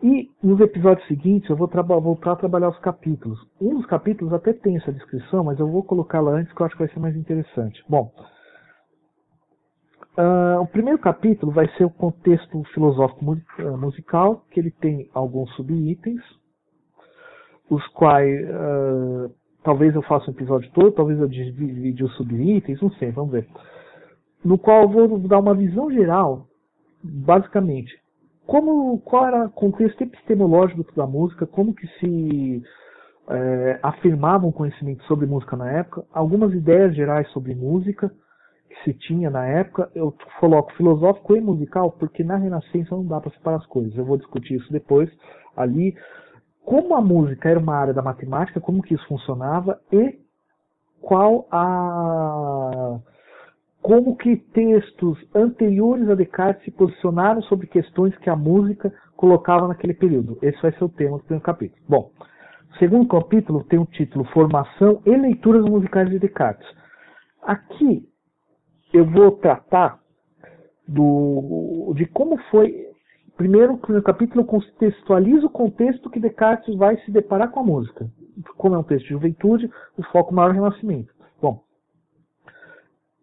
E 0.02 0.30
nos 0.44 0.60
episódios 0.60 1.08
seguintes 1.08 1.50
eu 1.50 1.56
vou 1.56 1.70
voltar 2.02 2.34
a 2.34 2.36
trabalhar 2.36 2.70
os 2.70 2.80
capítulos. 2.80 3.40
Um 3.62 3.76
dos 3.76 3.86
capítulos 3.86 4.34
até 4.34 4.52
tem 4.52 4.76
essa 4.76 4.92
descrição, 4.92 5.46
mas 5.46 5.60
eu 5.60 5.68
vou 5.68 5.84
colocá-la 5.84 6.32
antes 6.32 6.52
que 6.52 6.62
eu 6.62 6.66
acho 6.66 6.76
que 6.76 6.84
vai 6.84 6.94
ser 6.94 7.00
mais 7.00 7.16
interessante. 7.16 7.82
Bom, 7.88 8.12
uh, 10.18 10.60
o 10.60 10.68
primeiro 10.68 11.00
capítulo 11.00 11.54
vai 11.54 11.70
ser 11.78 11.86
o 11.86 11.90
contexto 11.90 12.64
filosófico 12.74 13.24
musical, 13.78 14.44
que 14.52 14.60
ele 14.60 14.72
tem 14.72 15.10
alguns 15.14 15.50
subitens, 15.56 16.22
os 17.74 17.86
quais 17.88 18.50
uh, 18.50 19.32
talvez 19.64 19.96
eu 19.96 20.02
faça 20.04 20.30
um 20.30 20.34
episódio 20.34 20.70
todo, 20.72 20.92
talvez 20.92 21.20
eu 21.20 21.28
divide 21.28 22.04
os 22.04 22.16
subitens, 22.16 22.82
não 22.82 22.92
sei, 22.92 23.12
vamos 23.12 23.32
ver. 23.32 23.48
No 24.44 24.58
qual 24.58 24.84
eu 24.84 24.90
vou 24.90 25.20
dar 25.20 25.40
uma 25.40 25.56
visão 25.56 25.90
geral, 25.92 26.48
basicamente, 27.02 27.94
como 28.46 29.00
qual 29.00 29.26
era 29.26 29.46
o 29.46 29.52
contexto 29.52 30.02
epistemológico 30.02 30.94
da 30.96 31.08
música, 31.08 31.46
como 31.46 31.74
que 31.74 31.88
se 32.00 32.62
é, 33.30 33.80
afirmava 33.82 34.46
um 34.46 34.52
conhecimento 34.52 35.04
sobre 35.06 35.26
música 35.26 35.56
na 35.56 35.72
época, 35.72 36.04
algumas 36.14 36.54
ideias 36.54 36.94
gerais 36.94 37.28
sobre 37.30 37.56
música 37.56 38.12
que 38.70 38.84
se 38.84 38.94
tinha 38.94 39.30
na 39.30 39.46
época, 39.46 39.90
eu 39.96 40.14
coloco 40.40 40.74
filosófico 40.74 41.38
e 41.38 41.42
musical, 41.42 41.92
porque 41.92 42.24
na 42.24 42.36
Renascença 42.36 42.96
não 42.96 43.06
dá 43.06 43.22
para 43.22 43.32
separar 43.32 43.58
as 43.58 43.66
coisas. 43.68 43.96
Eu 43.96 44.04
vou 44.04 44.18
discutir 44.18 44.56
isso 44.56 44.72
depois 44.74 45.10
ali 45.56 45.96
como 46.66 46.96
a 46.96 47.02
música 47.02 47.50
era 47.50 47.60
uma 47.60 47.76
área 47.76 47.94
da 47.94 48.02
matemática, 48.02 48.60
como 48.60 48.82
que 48.82 48.94
isso 48.94 49.08
funcionava 49.08 49.80
e 49.92 50.20
qual 51.02 51.48
a 51.52 53.00
como 53.82 54.16
que 54.16 54.38
textos 54.38 55.20
anteriores 55.36 56.10
a 56.10 56.16
Descartes 56.16 56.64
se 56.64 56.72
posicionaram 56.72 57.42
sobre 57.44 57.68
questões 57.68 58.18
que 58.20 58.30
a 58.30 58.36
música 58.36 58.94
colocava 59.18 59.68
naquele 59.68 59.94
período. 59.94 60.40
Esse 60.42 60.62
vai 60.62 60.72
ser 60.72 60.86
o 60.86 60.90
tema 60.90 61.18
do 61.18 61.24
primeiro 61.24 61.44
capítulo. 61.44 61.82
Bom, 61.88 62.10
o 62.72 62.78
segundo 62.78 63.06
capítulo 63.10 63.66
tem 63.66 63.78
o 63.78 63.86
título 63.86 64.24
Formação 64.32 65.02
e 65.06 65.10
Leituras 65.10 65.66
Musicais 65.66 66.10
de 66.10 66.18
Descartes. 66.18 66.66
Aqui 67.42 68.08
eu 68.94 69.06
vou 69.06 69.34
tratar 69.34 70.00
do, 70.88 71.94
de 71.94 72.06
como 72.06 72.38
foi 72.50 72.93
Primeiro, 73.38 73.78
capítulo, 74.04 74.46
contextualiza 74.46 75.48
o 75.48 75.50
contexto 75.50 76.10
que 76.10 76.20
Descartes 76.20 76.76
vai 76.76 76.98
se 76.98 77.12
deparar 77.12 77.50
com 77.50 77.62
a 77.62 77.64
música. 77.64 78.08
Como 78.58 78.76
é 78.76 78.78
um 78.78 78.84
texto 78.84 79.06
de 79.06 79.14
juventude, 79.14 79.70
o 79.98 80.04
foco 80.04 80.34
maior 80.34 80.50
é 80.50 80.52
o 80.52 80.64
renascimento. 80.64 81.12
Bom, 81.42 81.64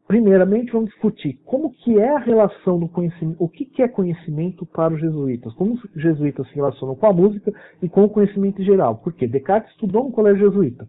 primeiramente 0.09 0.73
vamos 0.73 0.91
discutir 0.91 1.41
como 1.45 1.71
que 1.71 1.99
é 1.99 2.17
a 2.17 2.19
relação 2.19 2.79
do 2.79 2.89
conhecimento, 2.89 3.43
o 3.43 3.49
que, 3.49 3.65
que 3.65 3.83
é 3.83 3.89
conhecimento 3.89 4.67
para 4.67 4.93
os 4.93 5.01
jesuítas, 5.01 5.55
como 5.55 5.75
os 5.75 6.03
jesuítas 6.03 6.49
se 6.49 6.55
relacionam 6.57 6.97
com 6.97 7.07
a 7.07 7.13
música 7.13 7.53
e 7.81 7.89
com 7.89 8.05
o 8.05 8.11
conhecimento 8.11 8.61
em 8.61 8.65
geral. 8.65 8.97
Por 8.97 9.13
quê? 9.13 9.29
Descartes 9.29 9.71
estudou 9.71 10.05
no 10.05 10.13
colégio 10.13 10.51
jesuíta. 10.51 10.89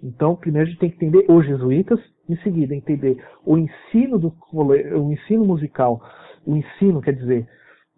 Então, 0.00 0.36
primeiro 0.36 0.68
a 0.68 0.70
gente 0.70 0.80
tem 0.80 0.90
que 0.90 0.96
entender 0.96 1.26
os 1.28 1.44
jesuítas, 1.44 2.00
em 2.28 2.36
seguida 2.38 2.74
entender 2.74 3.22
o 3.44 3.58
ensino 3.58 4.18
do 4.18 4.32
o 4.52 5.12
ensino 5.12 5.44
musical, 5.44 6.00
o 6.46 6.56
ensino, 6.56 7.00
quer 7.00 7.14
dizer, 7.14 7.48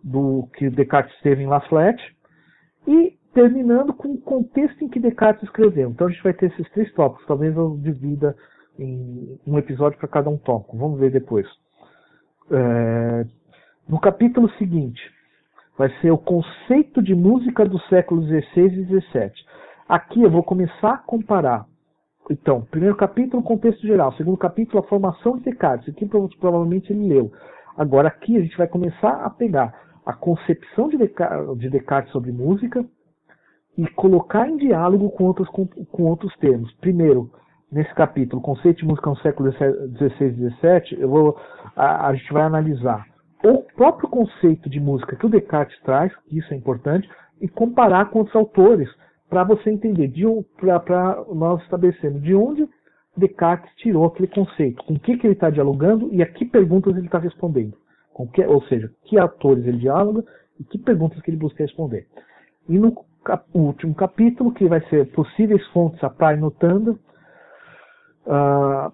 do 0.04 0.46
que 0.54 0.68
Descartes 0.68 1.18
teve 1.22 1.42
em 1.42 1.46
La 1.46 1.60
Flèche, 1.62 2.14
e 2.86 3.16
terminando 3.32 3.94
com 3.94 4.12
o 4.12 4.20
contexto 4.20 4.84
em 4.84 4.88
que 4.88 5.00
Descartes 5.00 5.42
escreveu. 5.42 5.90
Então 5.90 6.06
a 6.06 6.10
gente 6.10 6.22
vai 6.22 6.34
ter 6.34 6.52
esses 6.52 6.70
três 6.70 6.92
tópicos, 6.92 7.26
talvez 7.26 7.56
eu 7.56 7.78
divida 7.78 8.36
em 8.78 9.38
um 9.46 9.58
episódio 9.58 9.98
para 9.98 10.08
cada 10.08 10.28
um 10.28 10.36
tópico. 10.36 10.76
Vamos 10.76 11.00
ver 11.00 11.10
depois. 11.10 11.46
É, 12.50 13.26
no 13.88 13.98
capítulo 13.98 14.50
seguinte, 14.58 15.00
vai 15.78 15.90
ser 16.00 16.10
o 16.10 16.18
conceito 16.18 17.02
de 17.02 17.14
música 17.14 17.64
do 17.64 17.78
século 17.82 18.22
XVI 18.22 18.66
e 18.66 18.84
XVII. 18.84 19.32
Aqui 19.88 20.22
eu 20.22 20.30
vou 20.30 20.42
começar 20.42 20.92
a 20.92 20.98
comparar. 20.98 21.66
Então, 22.30 22.62
primeiro 22.70 22.96
capítulo, 22.96 23.42
contexto 23.42 23.86
geral. 23.86 24.12
Segundo 24.14 24.36
capítulo, 24.38 24.82
a 24.82 24.88
formação 24.88 25.36
de 25.36 25.44
Descartes. 25.44 25.88
Aqui 25.88 26.06
provavelmente 26.06 26.92
ele 26.92 27.08
leu. 27.08 27.32
Agora 27.76 28.08
aqui 28.08 28.36
a 28.36 28.40
gente 28.40 28.56
vai 28.56 28.68
começar 28.68 29.24
a 29.24 29.30
pegar 29.30 29.74
a 30.04 30.12
concepção 30.12 30.88
de 30.88 31.70
Descartes 31.70 32.12
sobre 32.12 32.30
música 32.30 32.84
e 33.76 33.86
colocar 33.88 34.48
em 34.48 34.56
diálogo 34.56 35.10
com 35.10 35.24
outros, 35.24 35.48
com, 35.48 35.66
com 35.66 36.04
outros 36.04 36.34
termos. 36.36 36.72
Primeiro, 36.74 37.30
nesse 37.72 37.92
capítulo, 37.94 38.40
conceito 38.40 38.78
de 38.78 38.86
música 38.86 39.10
no 39.10 39.16
século 39.18 39.50
XVI 39.52 40.26
e 40.26 40.50
XVII, 40.50 41.00
eu 41.00 41.08
vou, 41.08 41.36
a, 41.74 42.14
gente 42.14 42.32
vai 42.32 42.42
analisar 42.42 43.04
o 43.44 43.62
próprio 43.74 44.08
conceito 44.08 44.70
de 44.70 44.80
música 44.80 45.16
que 45.16 45.26
o 45.26 45.28
Descartes 45.28 45.78
traz, 45.82 46.12
isso 46.30 46.52
é 46.54 46.56
importante, 46.56 47.08
e 47.40 47.48
comparar 47.48 48.10
com 48.10 48.20
outros 48.20 48.36
autores, 48.36 48.88
para 49.28 49.42
você 49.42 49.70
entender, 49.70 50.12
para 50.84 51.24
nós 51.34 51.60
estabelecermos 51.62 52.22
de 52.22 52.34
onde 52.34 52.68
Descartes 53.16 53.74
tirou 53.76 54.06
aquele 54.06 54.28
conceito, 54.28 54.82
com 54.84 54.94
o 54.94 55.00
que, 55.00 55.16
que 55.16 55.26
ele 55.26 55.34
está 55.34 55.50
dialogando 55.50 56.08
e 56.12 56.22
a 56.22 56.26
que 56.26 56.44
perguntas 56.44 56.96
ele 56.96 57.06
está 57.06 57.18
respondendo. 57.18 57.76
Que, 58.32 58.44
ou 58.46 58.62
seja, 58.64 58.90
que 59.04 59.18
autores 59.18 59.66
ele 59.66 59.78
dialoga 59.78 60.24
e 60.60 60.64
que 60.64 60.78
perguntas 60.78 61.20
que 61.20 61.30
ele 61.30 61.36
busca 61.36 61.62
responder. 61.62 62.06
E 62.68 62.78
no 62.78 62.94
cap, 63.24 63.44
último 63.52 63.94
capítulo, 63.94 64.52
que 64.52 64.68
vai 64.68 64.80
ser 64.88 65.10
possíveis 65.12 65.66
fontes 65.68 66.02
a 66.04 66.10
Pai 66.10 66.36
notando, 66.36 66.98
uh, 68.26 68.92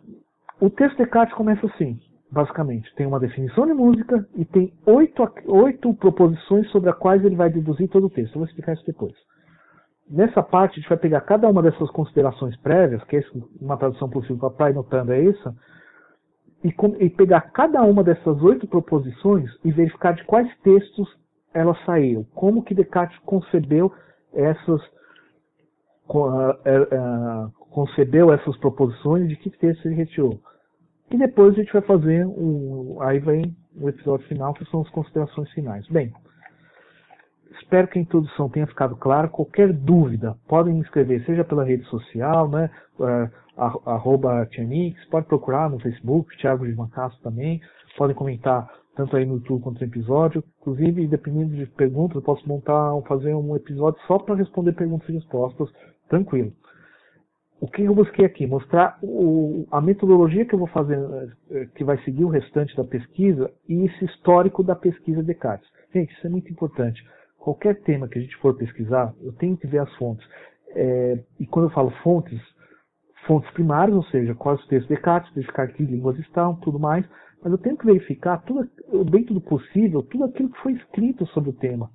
o 0.61 0.71
texto 0.71 0.97
de 0.97 1.05
Descartes 1.05 1.35
começa 1.35 1.67
assim 1.67 2.01
basicamente. 2.31 2.95
Tem 2.95 3.07
uma 3.07 3.21
definição 3.21 3.67
de 3.67 3.75
música 3.75 4.27
e 4.37 4.45
tem 4.45 4.73
oito, 4.87 5.23
oito 5.47 5.93
proposições 5.95 6.71
sobre 6.71 6.91
as 6.91 6.97
quais 6.97 7.25
ele 7.25 7.35
vai 7.35 7.51
deduzir 7.51 7.89
todo 7.89 8.07
o 8.07 8.11
texto. 8.11 8.35
Eu 8.35 8.41
vou 8.41 8.47
explicar 8.47 8.75
isso 8.75 8.87
depois. 8.87 9.15
Nessa 10.09 10.43
parte, 10.43 10.73
a 10.73 10.81
gente 10.81 10.89
vai 10.89 10.99
pegar 10.99 11.21
cada 11.23 11.49
uma 11.49 11.63
dessas 11.63 11.91
considerações 11.91 12.57
prévias, 12.59 13.03
que 13.05 13.17
é 13.17 13.23
uma 13.61 13.77
tradução 13.77 14.09
possível 14.09 14.39
para 14.39 14.51
Pai 14.51 14.73
notando 14.73 15.13
é 15.13 15.25
essa, 15.25 15.55
e, 16.65 16.75
e 16.99 17.11
pegar 17.11 17.41
cada 17.53 17.83
uma 17.83 18.05
dessas 18.05 18.43
oito 18.43 18.67
proposições 18.67 19.51
e 19.65 19.71
verificar 19.71 20.15
de 20.15 20.25
quais 20.25 20.49
textos 20.63 21.09
elas 21.53 21.77
saíram. 21.85 22.25
Como 22.35 22.63
que 22.63 22.75
Descartes 22.75 23.19
concebeu 23.21 23.93
essas 24.33 24.81
é, 26.65 26.71
é, 26.71 27.47
concebeu 27.71 28.33
essas 28.33 28.57
proposições 28.57 29.29
de 29.29 29.37
que 29.37 29.51
texto 29.51 29.87
ele 29.87 29.95
retirou. 29.95 30.41
E 31.11 31.17
depois 31.17 31.55
a 31.55 31.63
gente 31.63 31.73
vai 31.73 31.83
fazer 31.83 32.27
um. 32.27 32.99
Aí 33.01 33.19
vem 33.19 33.57
o 33.81 33.89
episódio 33.89 34.27
final, 34.27 34.53
que 34.55 34.65
são 34.67 34.81
as 34.81 34.91
considerações 34.91 35.51
finais. 35.53 35.87
Bem, 35.89 36.13
espero 37.61 37.89
que 37.89 37.99
a 37.99 38.03
introdução 38.03 38.49
tenha 38.49 38.67
ficado 38.67 38.97
clara. 38.97 39.29
Qualquer 39.29 39.73
dúvida, 39.73 40.37
podem 40.49 40.75
me 40.75 40.81
escrever, 40.81 41.25
seja 41.25 41.45
pela 41.45 41.65
rede 41.65 41.85
social, 41.85 42.49
né? 42.49 42.71
Arroba 43.87 44.47
Tianix, 44.47 45.05
pode 45.07 45.27
procurar 45.27 45.69
no 45.69 45.79
Facebook, 45.81 46.37
Thiago 46.39 46.67
de 46.67 46.75
Mancasso 46.75 47.21
também. 47.23 47.61
Podem 47.97 48.17
comentar 48.17 48.69
tanto 48.97 49.17
aí 49.17 49.25
no 49.25 49.35
YouTube 49.35 49.63
quanto 49.63 49.81
no 49.81 49.87
episódio. 49.87 50.43
Inclusive, 50.61 51.07
dependendo 51.07 51.55
de 51.55 51.67
perguntas, 51.67 52.17
eu 52.17 52.23
posso 52.23 52.49
montar, 52.49 52.93
fazer 53.07 53.35
um 53.35 53.57
episódio 53.57 54.01
só 54.07 54.19
para 54.19 54.35
responder 54.35 54.73
perguntas 54.73 55.09
e 55.09 55.13
respostas, 55.13 55.69
tranquilo 56.09 56.53
o 57.61 57.69
que 57.69 57.83
eu 57.83 57.95
busquei 57.95 58.25
aqui? 58.25 58.47
Mostrar 58.47 58.99
o, 59.03 59.67
a 59.71 59.81
metodologia 59.81 60.47
que 60.47 60.55
eu 60.55 60.59
vou 60.59 60.69
fazer, 60.69 60.99
eh, 61.51 61.67
que 61.75 61.85
vai 61.85 62.03
seguir 62.05 62.25
o 62.25 62.29
restante 62.29 62.75
da 62.75 62.83
pesquisa 62.83 63.53
e 63.69 63.85
esse 63.85 64.07
histórico 64.07 64.65
da 64.65 64.75
pesquisa 64.75 65.23
Descartes. 65.23 65.69
Gente, 65.95 66.11
isso 66.15 66.27
é 66.27 66.31
muito 66.31 66.51
importante. 66.51 67.05
Qualquer 67.39 67.81
tema 67.83 68.09
que 68.09 68.19
a 68.19 68.23
gente 68.23 68.35
for 68.39 68.57
pesquisar, 68.57 69.15
eu 69.21 69.33
tenho 69.33 69.59
que 69.59 69.67
ver 69.67 69.79
as 69.79 69.95
fontes. 69.97 70.27
É, 70.75 71.19
e 71.39 71.47
quando 71.47 71.67
eu 71.67 71.75
falo 71.75 71.91
fontes, 72.03 72.41
fontes 73.27 73.51
primárias, 73.53 73.97
ou 73.97 74.05
seja, 74.05 74.35
quais 74.35 74.61
os 74.61 74.67
textos 74.67 74.89
de 74.89 74.95
Descartes, 74.95 75.33
verificar 75.35 75.69
que 75.69 75.83
línguas 75.83 76.19
estão, 76.19 76.57
tudo 76.57 76.79
mais, 76.79 77.05
mas 77.43 77.53
eu 77.53 77.59
tenho 77.59 77.77
que 77.77 77.87
verificar, 77.87 78.39
tudo, 78.43 78.69
dentro 79.11 79.35
do 79.35 79.41
possível, 79.41 80.03
tudo 80.03 80.25
aquilo 80.25 80.51
que 80.51 80.61
foi 80.61 80.73
escrito 80.73 81.27
sobre 81.27 81.51
o 81.51 81.55
tema. 81.55 81.91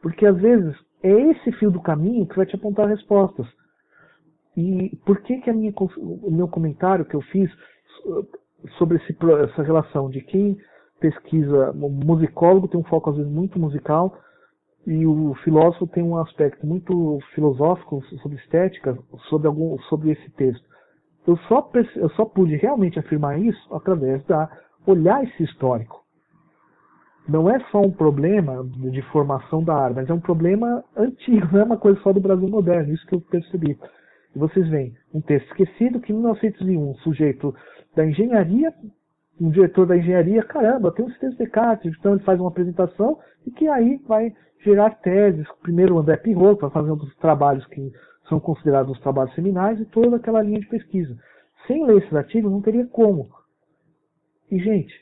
Porque 0.00 0.26
às 0.26 0.36
vezes 0.36 0.74
é 1.02 1.12
esse 1.30 1.52
fio 1.52 1.70
do 1.70 1.80
caminho 1.80 2.26
que 2.26 2.36
vai 2.36 2.46
te 2.46 2.56
apontar 2.56 2.88
respostas. 2.88 3.46
E 4.56 4.96
por 5.06 5.20
que, 5.22 5.38
que 5.38 5.52
minha, 5.52 5.72
o 5.96 6.30
meu 6.30 6.48
comentário 6.48 7.04
que 7.04 7.14
eu 7.14 7.22
fiz 7.22 7.50
sobre 8.76 8.98
esse, 8.98 9.16
essa 9.44 9.62
relação 9.62 10.10
de 10.10 10.20
quem 10.20 10.58
pesquisa, 11.00 11.72
musicólogo 11.72 12.68
tem 12.68 12.78
um 12.78 12.84
foco 12.84 13.10
às 13.10 13.16
vezes 13.16 13.30
muito 13.30 13.58
musical 13.58 14.16
e 14.86 15.06
o 15.06 15.34
filósofo 15.44 15.86
tem 15.86 16.02
um 16.02 16.16
aspecto 16.16 16.66
muito 16.66 17.18
filosófico 17.34 18.02
sobre 18.20 18.38
estética, 18.38 18.98
sobre 19.28 19.46
algum, 19.46 19.78
sobre 19.82 20.10
esse 20.10 20.30
texto. 20.32 20.64
Eu 21.26 21.36
só, 21.48 21.70
eu 21.96 22.08
só 22.10 22.24
pude 22.24 22.56
realmente 22.56 22.98
afirmar 22.98 23.40
isso 23.40 23.74
através 23.74 24.24
da 24.24 24.50
olhar 24.86 25.22
esse 25.22 25.44
histórico. 25.44 26.02
Não 27.28 27.48
é 27.48 27.60
só 27.70 27.80
um 27.80 27.92
problema 27.92 28.64
de 28.64 29.00
formação 29.12 29.62
da 29.62 29.74
área, 29.74 29.94
mas 29.94 30.10
é 30.10 30.12
um 30.12 30.20
problema 30.20 30.82
antigo, 30.96 31.46
não 31.52 31.60
é 31.60 31.64
uma 31.64 31.76
coisa 31.76 32.00
só 32.00 32.12
do 32.12 32.20
Brasil 32.20 32.48
moderno, 32.48 32.92
isso 32.92 33.06
que 33.06 33.14
eu 33.14 33.20
percebi. 33.20 33.78
E 34.34 34.38
vocês 34.38 34.68
veem 34.68 34.92
um 35.14 35.20
texto 35.20 35.46
esquecido 35.46 36.00
que 36.00 36.12
em 36.12 36.16
1901, 36.16 36.90
um 36.90 36.94
sujeito 36.96 37.54
da 37.94 38.04
engenharia, 38.04 38.74
um 39.40 39.50
diretor 39.50 39.86
da 39.86 39.96
engenharia, 39.96 40.42
caramba, 40.42 40.90
tem 40.90 41.04
um 41.04 41.08
texto 41.08 41.30
de 41.30 41.38
Descartes, 41.38 41.94
então 41.98 42.14
ele 42.14 42.24
faz 42.24 42.40
uma 42.40 42.48
apresentação 42.48 43.18
e 43.46 43.50
que 43.50 43.68
aí 43.68 44.00
vai 44.06 44.34
gerar 44.60 44.90
teses. 44.96 45.46
Primeiro 45.62 45.94
o 45.94 45.98
André 45.98 46.16
Pirro, 46.16 46.56
para 46.56 46.70
fazer 46.70 46.90
um 46.90 46.96
dos 46.96 47.14
trabalhos 47.16 47.66
que 47.66 47.92
são 48.28 48.38
considerados 48.38 48.92
os 48.92 49.00
trabalhos 49.00 49.34
seminais 49.34 49.80
e 49.80 49.84
toda 49.86 50.16
aquela 50.16 50.42
linha 50.42 50.60
de 50.60 50.68
pesquisa. 50.68 51.16
Sem 51.66 51.84
ler 51.84 51.98
esses 51.98 52.14
artigos 52.14 52.50
não 52.50 52.62
teria 52.62 52.86
como. 52.86 53.28
E, 54.50 54.58
gente, 54.58 54.94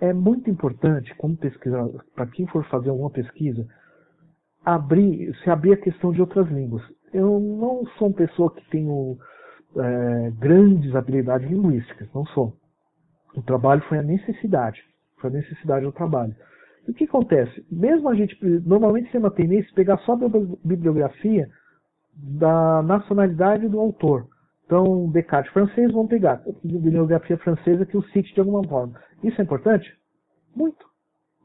é 0.00 0.12
muito 0.12 0.48
importante, 0.50 1.14
como 1.16 1.36
pesquisar, 1.36 1.86
para 2.14 2.26
quem 2.26 2.46
for 2.46 2.64
fazer 2.66 2.90
alguma 2.90 3.10
pesquisa, 3.10 3.66
abrir, 4.64 5.34
se 5.42 5.50
abrir 5.50 5.72
a 5.72 5.76
questão 5.76 6.12
de 6.12 6.20
outras 6.20 6.48
línguas 6.48 6.82
eu 7.12 7.38
não 7.38 7.84
sou 7.98 8.08
uma 8.08 8.16
pessoa 8.16 8.50
que 8.50 8.64
tenho 8.70 9.18
é, 9.76 10.30
grandes 10.38 10.94
habilidades 10.94 11.48
linguísticas, 11.48 12.08
não 12.14 12.24
sou. 12.26 12.56
O 13.36 13.42
trabalho 13.42 13.82
foi 13.88 13.98
a 13.98 14.02
necessidade, 14.02 14.82
foi 15.20 15.30
a 15.30 15.34
necessidade 15.34 15.84
do 15.84 15.92
trabalho. 15.92 16.34
O 16.88 16.92
que 16.92 17.04
acontece? 17.04 17.64
Mesmo 17.70 18.08
a 18.08 18.14
gente, 18.14 18.36
normalmente 18.66 19.10
tem 19.10 19.20
uma 19.20 19.30
tendência 19.30 19.72
pegar 19.74 19.98
só 19.98 20.14
a 20.14 20.16
bibliografia 20.64 21.48
da 22.14 22.82
nacionalidade 22.82 23.68
do 23.68 23.78
autor. 23.78 24.26
Então, 24.66 25.10
Descartes 25.10 25.52
francês, 25.52 25.92
vão 25.92 26.06
pegar 26.06 26.42
a 26.46 26.66
bibliografia 26.66 27.36
francesa 27.38 27.86
que 27.86 27.96
o 27.96 28.02
cite 28.08 28.34
de 28.34 28.40
alguma 28.40 28.66
forma. 28.66 28.98
Isso 29.22 29.40
é 29.40 29.44
importante? 29.44 29.96
Muito, 30.54 30.84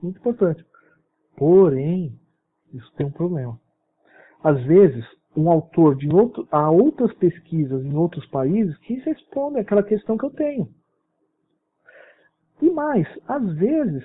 muito 0.02 0.18
importante. 0.18 0.66
Porém, 1.36 2.18
isso 2.74 2.92
tem 2.96 3.06
um 3.06 3.12
problema. 3.12 3.60
Às 4.44 4.64
vezes, 4.64 5.06
um 5.36 5.52
autor 5.52 5.96
de 5.96 6.10
outro, 6.10 6.48
há 6.52 6.70
outras 6.72 7.14
pesquisas 7.14 7.86
em 7.86 7.96
outros 7.96 8.26
países 8.28 8.76
que 8.80 8.96
respondem 8.96 9.62
aquela 9.62 9.84
questão 9.84 10.18
que 10.18 10.26
eu 10.26 10.32
tenho. 10.32 10.68
E 12.62 12.70
mais, 12.72 13.08
às 13.28 13.54
vezes, 13.54 14.04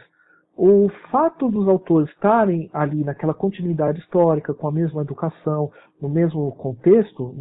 o 0.56 0.88
fato 1.10 1.48
dos 1.48 1.66
autores 1.66 2.10
estarem 2.10 2.68
ali 2.72 3.04
naquela 3.04 3.34
continuidade 3.34 4.00
histórica, 4.00 4.52
com 4.52 4.68
a 4.68 4.72
mesma 4.72 5.02
educação, 5.02 5.72
no 6.00 6.08
mesmo 6.08 6.52
contexto, 6.52 7.34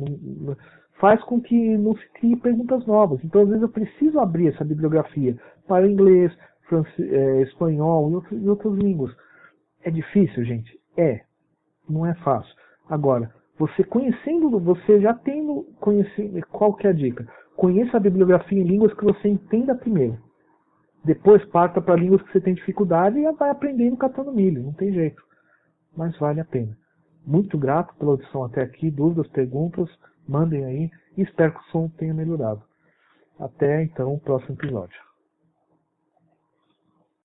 faz 0.99 1.21
com 1.23 1.41
que 1.41 1.77
não 1.77 1.95
se 1.95 2.09
crie 2.13 2.35
perguntas 2.35 2.85
novas. 2.85 3.19
Então, 3.23 3.41
às 3.41 3.47
vezes, 3.47 3.63
eu 3.63 3.69
preciso 3.69 4.19
abrir 4.19 4.47
essa 4.47 4.63
bibliografia 4.63 5.35
para 5.67 5.87
inglês, 5.87 6.31
é, 6.99 7.41
espanhol 7.41 8.23
e 8.31 8.47
outras 8.47 8.73
línguas. 8.75 9.13
É 9.83 9.91
difícil, 9.91 10.45
gente? 10.45 10.79
É. 10.95 11.21
Não 11.89 12.05
é 12.05 12.13
fácil. 12.15 12.53
Agora, 12.89 13.33
você 13.57 13.83
conhecendo, 13.83 14.59
você 14.59 15.01
já 15.01 15.13
tendo 15.13 15.65
conhecendo, 15.79 16.39
qual 16.47 16.73
que 16.73 16.87
é 16.87 16.91
a 16.91 16.93
dica? 16.93 17.27
Conheça 17.55 17.97
a 17.97 17.99
bibliografia 17.99 18.59
em 18.59 18.63
línguas 18.63 18.93
que 18.93 19.03
você 19.03 19.27
entenda 19.27 19.75
primeiro. 19.75 20.17
Depois 21.03 21.43
parta 21.45 21.81
para 21.81 21.95
línguas 21.95 22.21
que 22.21 22.31
você 22.31 22.41
tem 22.41 22.53
dificuldade 22.53 23.17
e 23.17 23.31
vai 23.33 23.49
aprendendo 23.49 23.97
catando 23.97 24.31
milho, 24.31 24.63
não 24.63 24.73
tem 24.73 24.93
jeito. 24.93 25.21
Mas 25.95 26.17
vale 26.17 26.39
a 26.39 26.45
pena. 26.45 26.77
Muito 27.25 27.57
grato 27.57 27.95
pela 27.95 28.11
audição 28.11 28.43
até 28.43 28.61
aqui, 28.61 28.89
dúvidas, 28.89 29.27
perguntas, 29.27 29.89
mandem 30.27 30.63
aí 30.65 30.91
e 31.17 31.21
espero 31.21 31.53
que 31.53 31.59
o 31.59 31.71
som 31.71 31.89
tenha 31.89 32.13
melhorado. 32.13 32.61
Até 33.39 33.83
então 33.83 34.19
próximo 34.19 34.55
episódio. 34.55 35.10